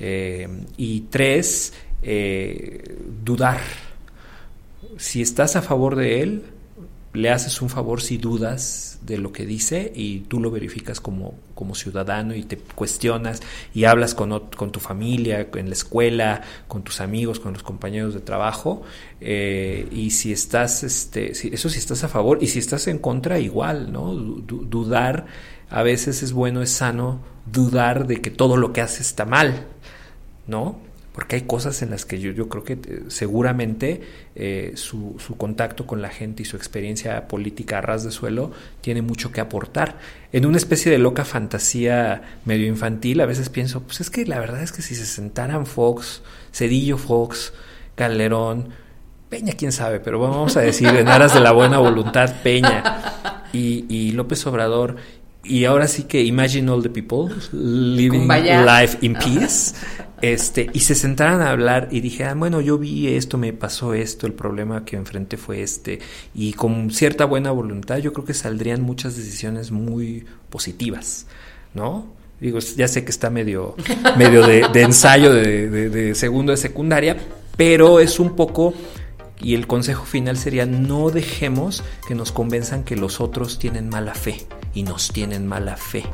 Eh, 0.00 0.48
y 0.76 1.02
tres, 1.02 1.72
eh, 2.02 2.96
dudar. 3.24 3.60
Si 4.98 5.22
estás 5.22 5.56
a 5.56 5.62
favor 5.62 5.96
de 5.96 6.22
él, 6.22 6.42
le 7.14 7.30
haces 7.30 7.62
un 7.62 7.68
favor 7.70 8.00
si 8.02 8.16
dudas 8.18 8.98
de 9.02 9.18
lo 9.18 9.32
que 9.32 9.44
dice 9.46 9.92
y 9.94 10.20
tú 10.20 10.40
lo 10.40 10.50
verificas 10.50 11.00
como, 11.00 11.34
como 11.54 11.74
ciudadano 11.74 12.34
y 12.34 12.42
te 12.42 12.56
cuestionas 12.56 13.40
y 13.72 13.84
hablas 13.84 14.14
con, 14.14 14.38
con 14.56 14.72
tu 14.72 14.80
familia, 14.80 15.48
en 15.54 15.68
la 15.68 15.74
escuela, 15.74 16.42
con 16.68 16.82
tus 16.82 17.00
amigos, 17.00 17.38
con 17.38 17.52
los 17.52 17.62
compañeros 17.62 18.14
de 18.14 18.20
trabajo. 18.20 18.82
eh, 19.20 19.86
y 19.92 20.10
si 20.10 20.32
estás, 20.32 20.82
este, 20.84 21.32
eso 21.32 21.68
si 21.68 21.78
estás 21.78 22.02
a 22.04 22.08
favor 22.08 22.38
y 22.40 22.46
si 22.48 22.58
estás 22.58 22.86
en 22.88 22.98
contra, 22.98 23.38
igual, 23.38 23.92
¿no? 23.92 24.12
Du- 24.14 24.40
du- 24.42 24.64
dudar, 24.64 25.26
a 25.74 25.82
veces 25.82 26.22
es 26.22 26.32
bueno, 26.32 26.62
es 26.62 26.70
sano 26.70 27.18
dudar 27.46 28.06
de 28.06 28.20
que 28.20 28.30
todo 28.30 28.56
lo 28.56 28.72
que 28.72 28.80
hace 28.80 29.02
está 29.02 29.24
mal, 29.24 29.66
¿no? 30.46 30.78
Porque 31.12 31.34
hay 31.34 31.42
cosas 31.42 31.82
en 31.82 31.90
las 31.90 32.04
que 32.04 32.20
yo, 32.20 32.48
creo 32.48 32.62
que 32.62 32.74
eh, 32.74 33.02
seguramente 33.08 34.00
eh, 34.36 34.74
su, 34.76 35.16
su 35.18 35.36
contacto 35.36 35.84
con 35.84 36.00
la 36.00 36.10
gente 36.10 36.42
y 36.42 36.44
su 36.44 36.56
experiencia 36.56 37.26
política 37.26 37.78
a 37.78 37.80
ras 37.80 38.04
de 38.04 38.12
suelo 38.12 38.52
tiene 38.82 39.02
mucho 39.02 39.32
que 39.32 39.40
aportar. 39.40 39.98
En 40.30 40.46
una 40.46 40.58
especie 40.58 40.92
de 40.92 40.98
loca 40.98 41.24
fantasía 41.24 42.22
medio 42.44 42.68
infantil, 42.68 43.20
a 43.20 43.26
veces 43.26 43.48
pienso, 43.48 43.82
pues 43.82 44.00
es 44.00 44.10
que 44.10 44.26
la 44.26 44.38
verdad 44.38 44.62
es 44.62 44.70
que 44.70 44.80
si 44.80 44.94
se 44.94 45.06
sentaran 45.06 45.66
Fox, 45.66 46.22
Cedillo 46.52 46.98
Fox, 46.98 47.52
Calderón, 47.96 48.68
Peña, 49.28 49.54
quién 49.54 49.72
sabe, 49.72 49.98
pero 49.98 50.20
vamos 50.20 50.56
a 50.56 50.60
decir 50.60 50.86
en 50.90 51.08
aras 51.08 51.34
de 51.34 51.40
la 51.40 51.50
buena 51.50 51.78
voluntad, 51.78 52.32
Peña 52.44 53.42
y, 53.52 53.86
y 53.88 54.12
López 54.12 54.46
Obrador. 54.46 54.98
Y 55.44 55.64
ahora 55.64 55.88
sí 55.88 56.04
que 56.04 56.22
imagine 56.22 56.70
all 56.70 56.82
the 56.82 56.88
people 56.88 57.34
living 57.52 58.20
Kumbaya. 58.20 58.80
life 58.80 58.98
in 59.02 59.14
peace. 59.14 59.74
Este, 60.22 60.70
y 60.72 60.80
se 60.80 60.94
sentaran 60.94 61.42
a 61.42 61.50
hablar 61.50 61.88
y 61.90 62.00
dije, 62.00 62.24
ah, 62.24 62.34
bueno, 62.34 62.62
yo 62.62 62.78
vi 62.78 63.08
esto, 63.08 63.36
me 63.36 63.52
pasó 63.52 63.92
esto, 63.92 64.26
el 64.26 64.32
problema 64.32 64.84
que 64.86 64.96
enfrenté 64.96 65.36
fue 65.36 65.60
este, 65.60 65.98
y 66.34 66.54
con 66.54 66.90
cierta 66.90 67.26
buena 67.26 67.50
voluntad 67.50 67.98
yo 67.98 68.14
creo 68.14 68.24
que 68.24 68.32
saldrían 68.32 68.80
muchas 68.80 69.18
decisiones 69.18 69.70
muy 69.70 70.24
positivas, 70.48 71.26
¿no? 71.74 72.06
Digo, 72.40 72.58
ya 72.58 72.88
sé 72.88 73.04
que 73.04 73.10
está 73.10 73.28
medio, 73.28 73.74
medio 74.16 74.46
de, 74.46 74.62
ensayo 74.80 75.30
de, 75.30 75.68
de 75.68 76.14
segundo 76.14 76.52
de 76.52 76.56
secundaria, 76.56 77.18
pero 77.58 78.00
es 78.00 78.18
un 78.18 78.34
poco 78.34 78.72
y 79.44 79.54
el 79.54 79.66
consejo 79.66 80.06
final 80.06 80.38
sería 80.38 80.64
no 80.64 81.10
dejemos 81.10 81.84
que 82.08 82.14
nos 82.14 82.32
convenzan 82.32 82.82
que 82.82 82.96
los 82.96 83.20
otros 83.20 83.58
tienen 83.58 83.90
mala 83.90 84.14
fe 84.14 84.46
y 84.72 84.84
nos 84.84 85.12
tienen 85.12 85.46
mala 85.46 85.76
fe. 85.76 86.04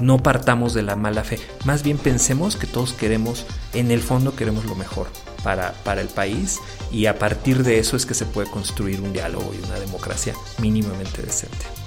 No 0.00 0.22
partamos 0.22 0.72
de 0.72 0.82
la 0.82 0.96
mala 0.96 1.22
fe, 1.22 1.38
más 1.66 1.82
bien 1.82 1.98
pensemos 1.98 2.56
que 2.56 2.66
todos 2.66 2.94
queremos, 2.94 3.46
en 3.74 3.90
el 3.90 4.00
fondo 4.00 4.34
queremos 4.34 4.64
lo 4.64 4.74
mejor 4.74 5.08
para, 5.44 5.72
para 5.84 6.00
el 6.00 6.08
país 6.08 6.58
y 6.90 7.06
a 7.06 7.18
partir 7.18 7.62
de 7.62 7.78
eso 7.78 7.96
es 7.96 8.06
que 8.06 8.14
se 8.14 8.24
puede 8.24 8.50
construir 8.50 9.02
un 9.02 9.12
diálogo 9.12 9.52
y 9.54 9.64
una 9.64 9.78
democracia 9.78 10.34
mínimamente 10.58 11.22
decente. 11.22 11.83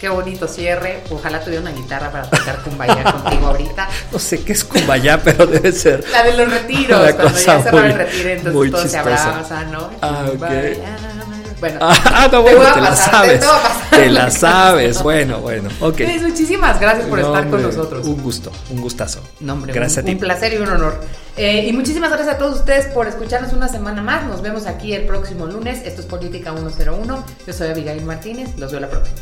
Qué 0.00 0.08
bonito 0.08 0.46
cierre. 0.46 1.02
Ojalá 1.10 1.40
tuviera 1.40 1.60
una 1.62 1.72
guitarra 1.72 2.12
para 2.12 2.30
tocar 2.30 2.62
Kumbaya 2.62 3.02
contigo 3.02 3.46
ahorita. 3.48 3.88
No 4.12 4.18
sé 4.18 4.42
qué 4.42 4.52
es 4.52 4.64
Kumbaya, 4.64 5.22
pero 5.22 5.46
debe 5.46 5.72
ser. 5.72 6.04
La 6.10 6.22
de 6.22 6.34
los 6.34 6.50
retiros. 6.50 7.14
cuando 7.14 7.38
ya 7.38 7.62
se 7.62 7.68
el 7.68 7.94
retiro, 7.94 8.30
entonces 8.30 8.70
todos 8.70 8.90
se 8.90 8.98
abrazan, 8.98 9.72
¿no? 9.72 9.90
Ah, 10.00 10.26
ok. 10.32 10.44
Bueno, 11.60 11.78
ah, 11.82 12.28
no, 12.30 12.42
bueno, 12.42 12.60
te, 12.72 12.80
la 12.80 12.94
sabes. 12.94 13.40
Te, 13.90 14.08
la 14.08 14.30
sabes. 14.30 15.02
Bueno, 15.02 15.40
bueno, 15.40 15.68
ok. 15.80 15.96
Pues, 15.96 16.22
muchísimas 16.22 16.78
gracias 16.78 17.06
por 17.06 17.18
estar 17.18 17.48
con 17.50 17.62
nosotros. 17.62 18.06
Un 18.06 18.22
gusto, 18.22 18.52
un 18.70 18.80
gustazo. 18.80 19.20
gracias 19.40 19.98
a 19.98 20.02
ti. 20.04 20.12
Un 20.12 20.18
placer 20.18 20.52
y 20.52 20.56
un 20.58 20.68
honor. 20.68 21.00
Eh, 21.36 21.66
y 21.68 21.72
muchísimas 21.72 22.10
gracias 22.10 22.36
a 22.36 22.38
todos 22.38 22.60
ustedes 22.60 22.86
por 22.86 23.08
escucharnos 23.08 23.52
una 23.52 23.68
semana 23.68 24.02
más. 24.02 24.24
Nos 24.24 24.42
vemos 24.42 24.66
aquí 24.66 24.92
el 24.92 25.06
próximo 25.06 25.46
lunes. 25.46 25.82
Esto 25.84 26.00
es 26.02 26.06
Política 26.06 26.52
101. 26.52 27.24
Yo 27.46 27.52
soy 27.52 27.68
Abigail 27.68 28.04
Martínez. 28.04 28.56
Los 28.56 28.70
veo 28.70 28.80
la 28.80 28.88
próxima. 28.88 29.16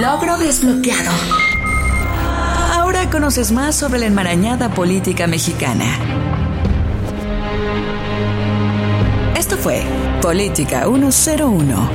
Logro 0.00 0.38
desbloqueado. 0.38 1.10
Ahora 2.72 3.08
conoces 3.10 3.52
más 3.52 3.74
sobre 3.74 4.00
la 4.00 4.06
enmarañada 4.06 4.70
política 4.70 5.26
mexicana. 5.26 5.84
Esto 9.36 9.56
fue 9.56 9.82
Política 10.20 10.84
101. 10.86 11.90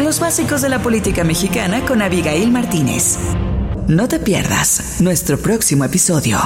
Los 0.00 0.20
básicos 0.20 0.62
de 0.62 0.68
la 0.68 0.80
política 0.80 1.24
mexicana 1.24 1.84
con 1.84 2.02
Abigail 2.02 2.50
Martínez. 2.50 3.18
No 3.88 4.08
te 4.08 4.18
pierdas 4.18 5.00
nuestro 5.00 5.38
próximo 5.38 5.84
episodio. 5.84 6.38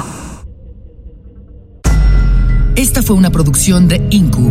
Esta 2.77 3.03
fue 3.03 3.17
una 3.17 3.31
producción 3.31 3.89
de 3.89 4.07
INCU 4.11 4.51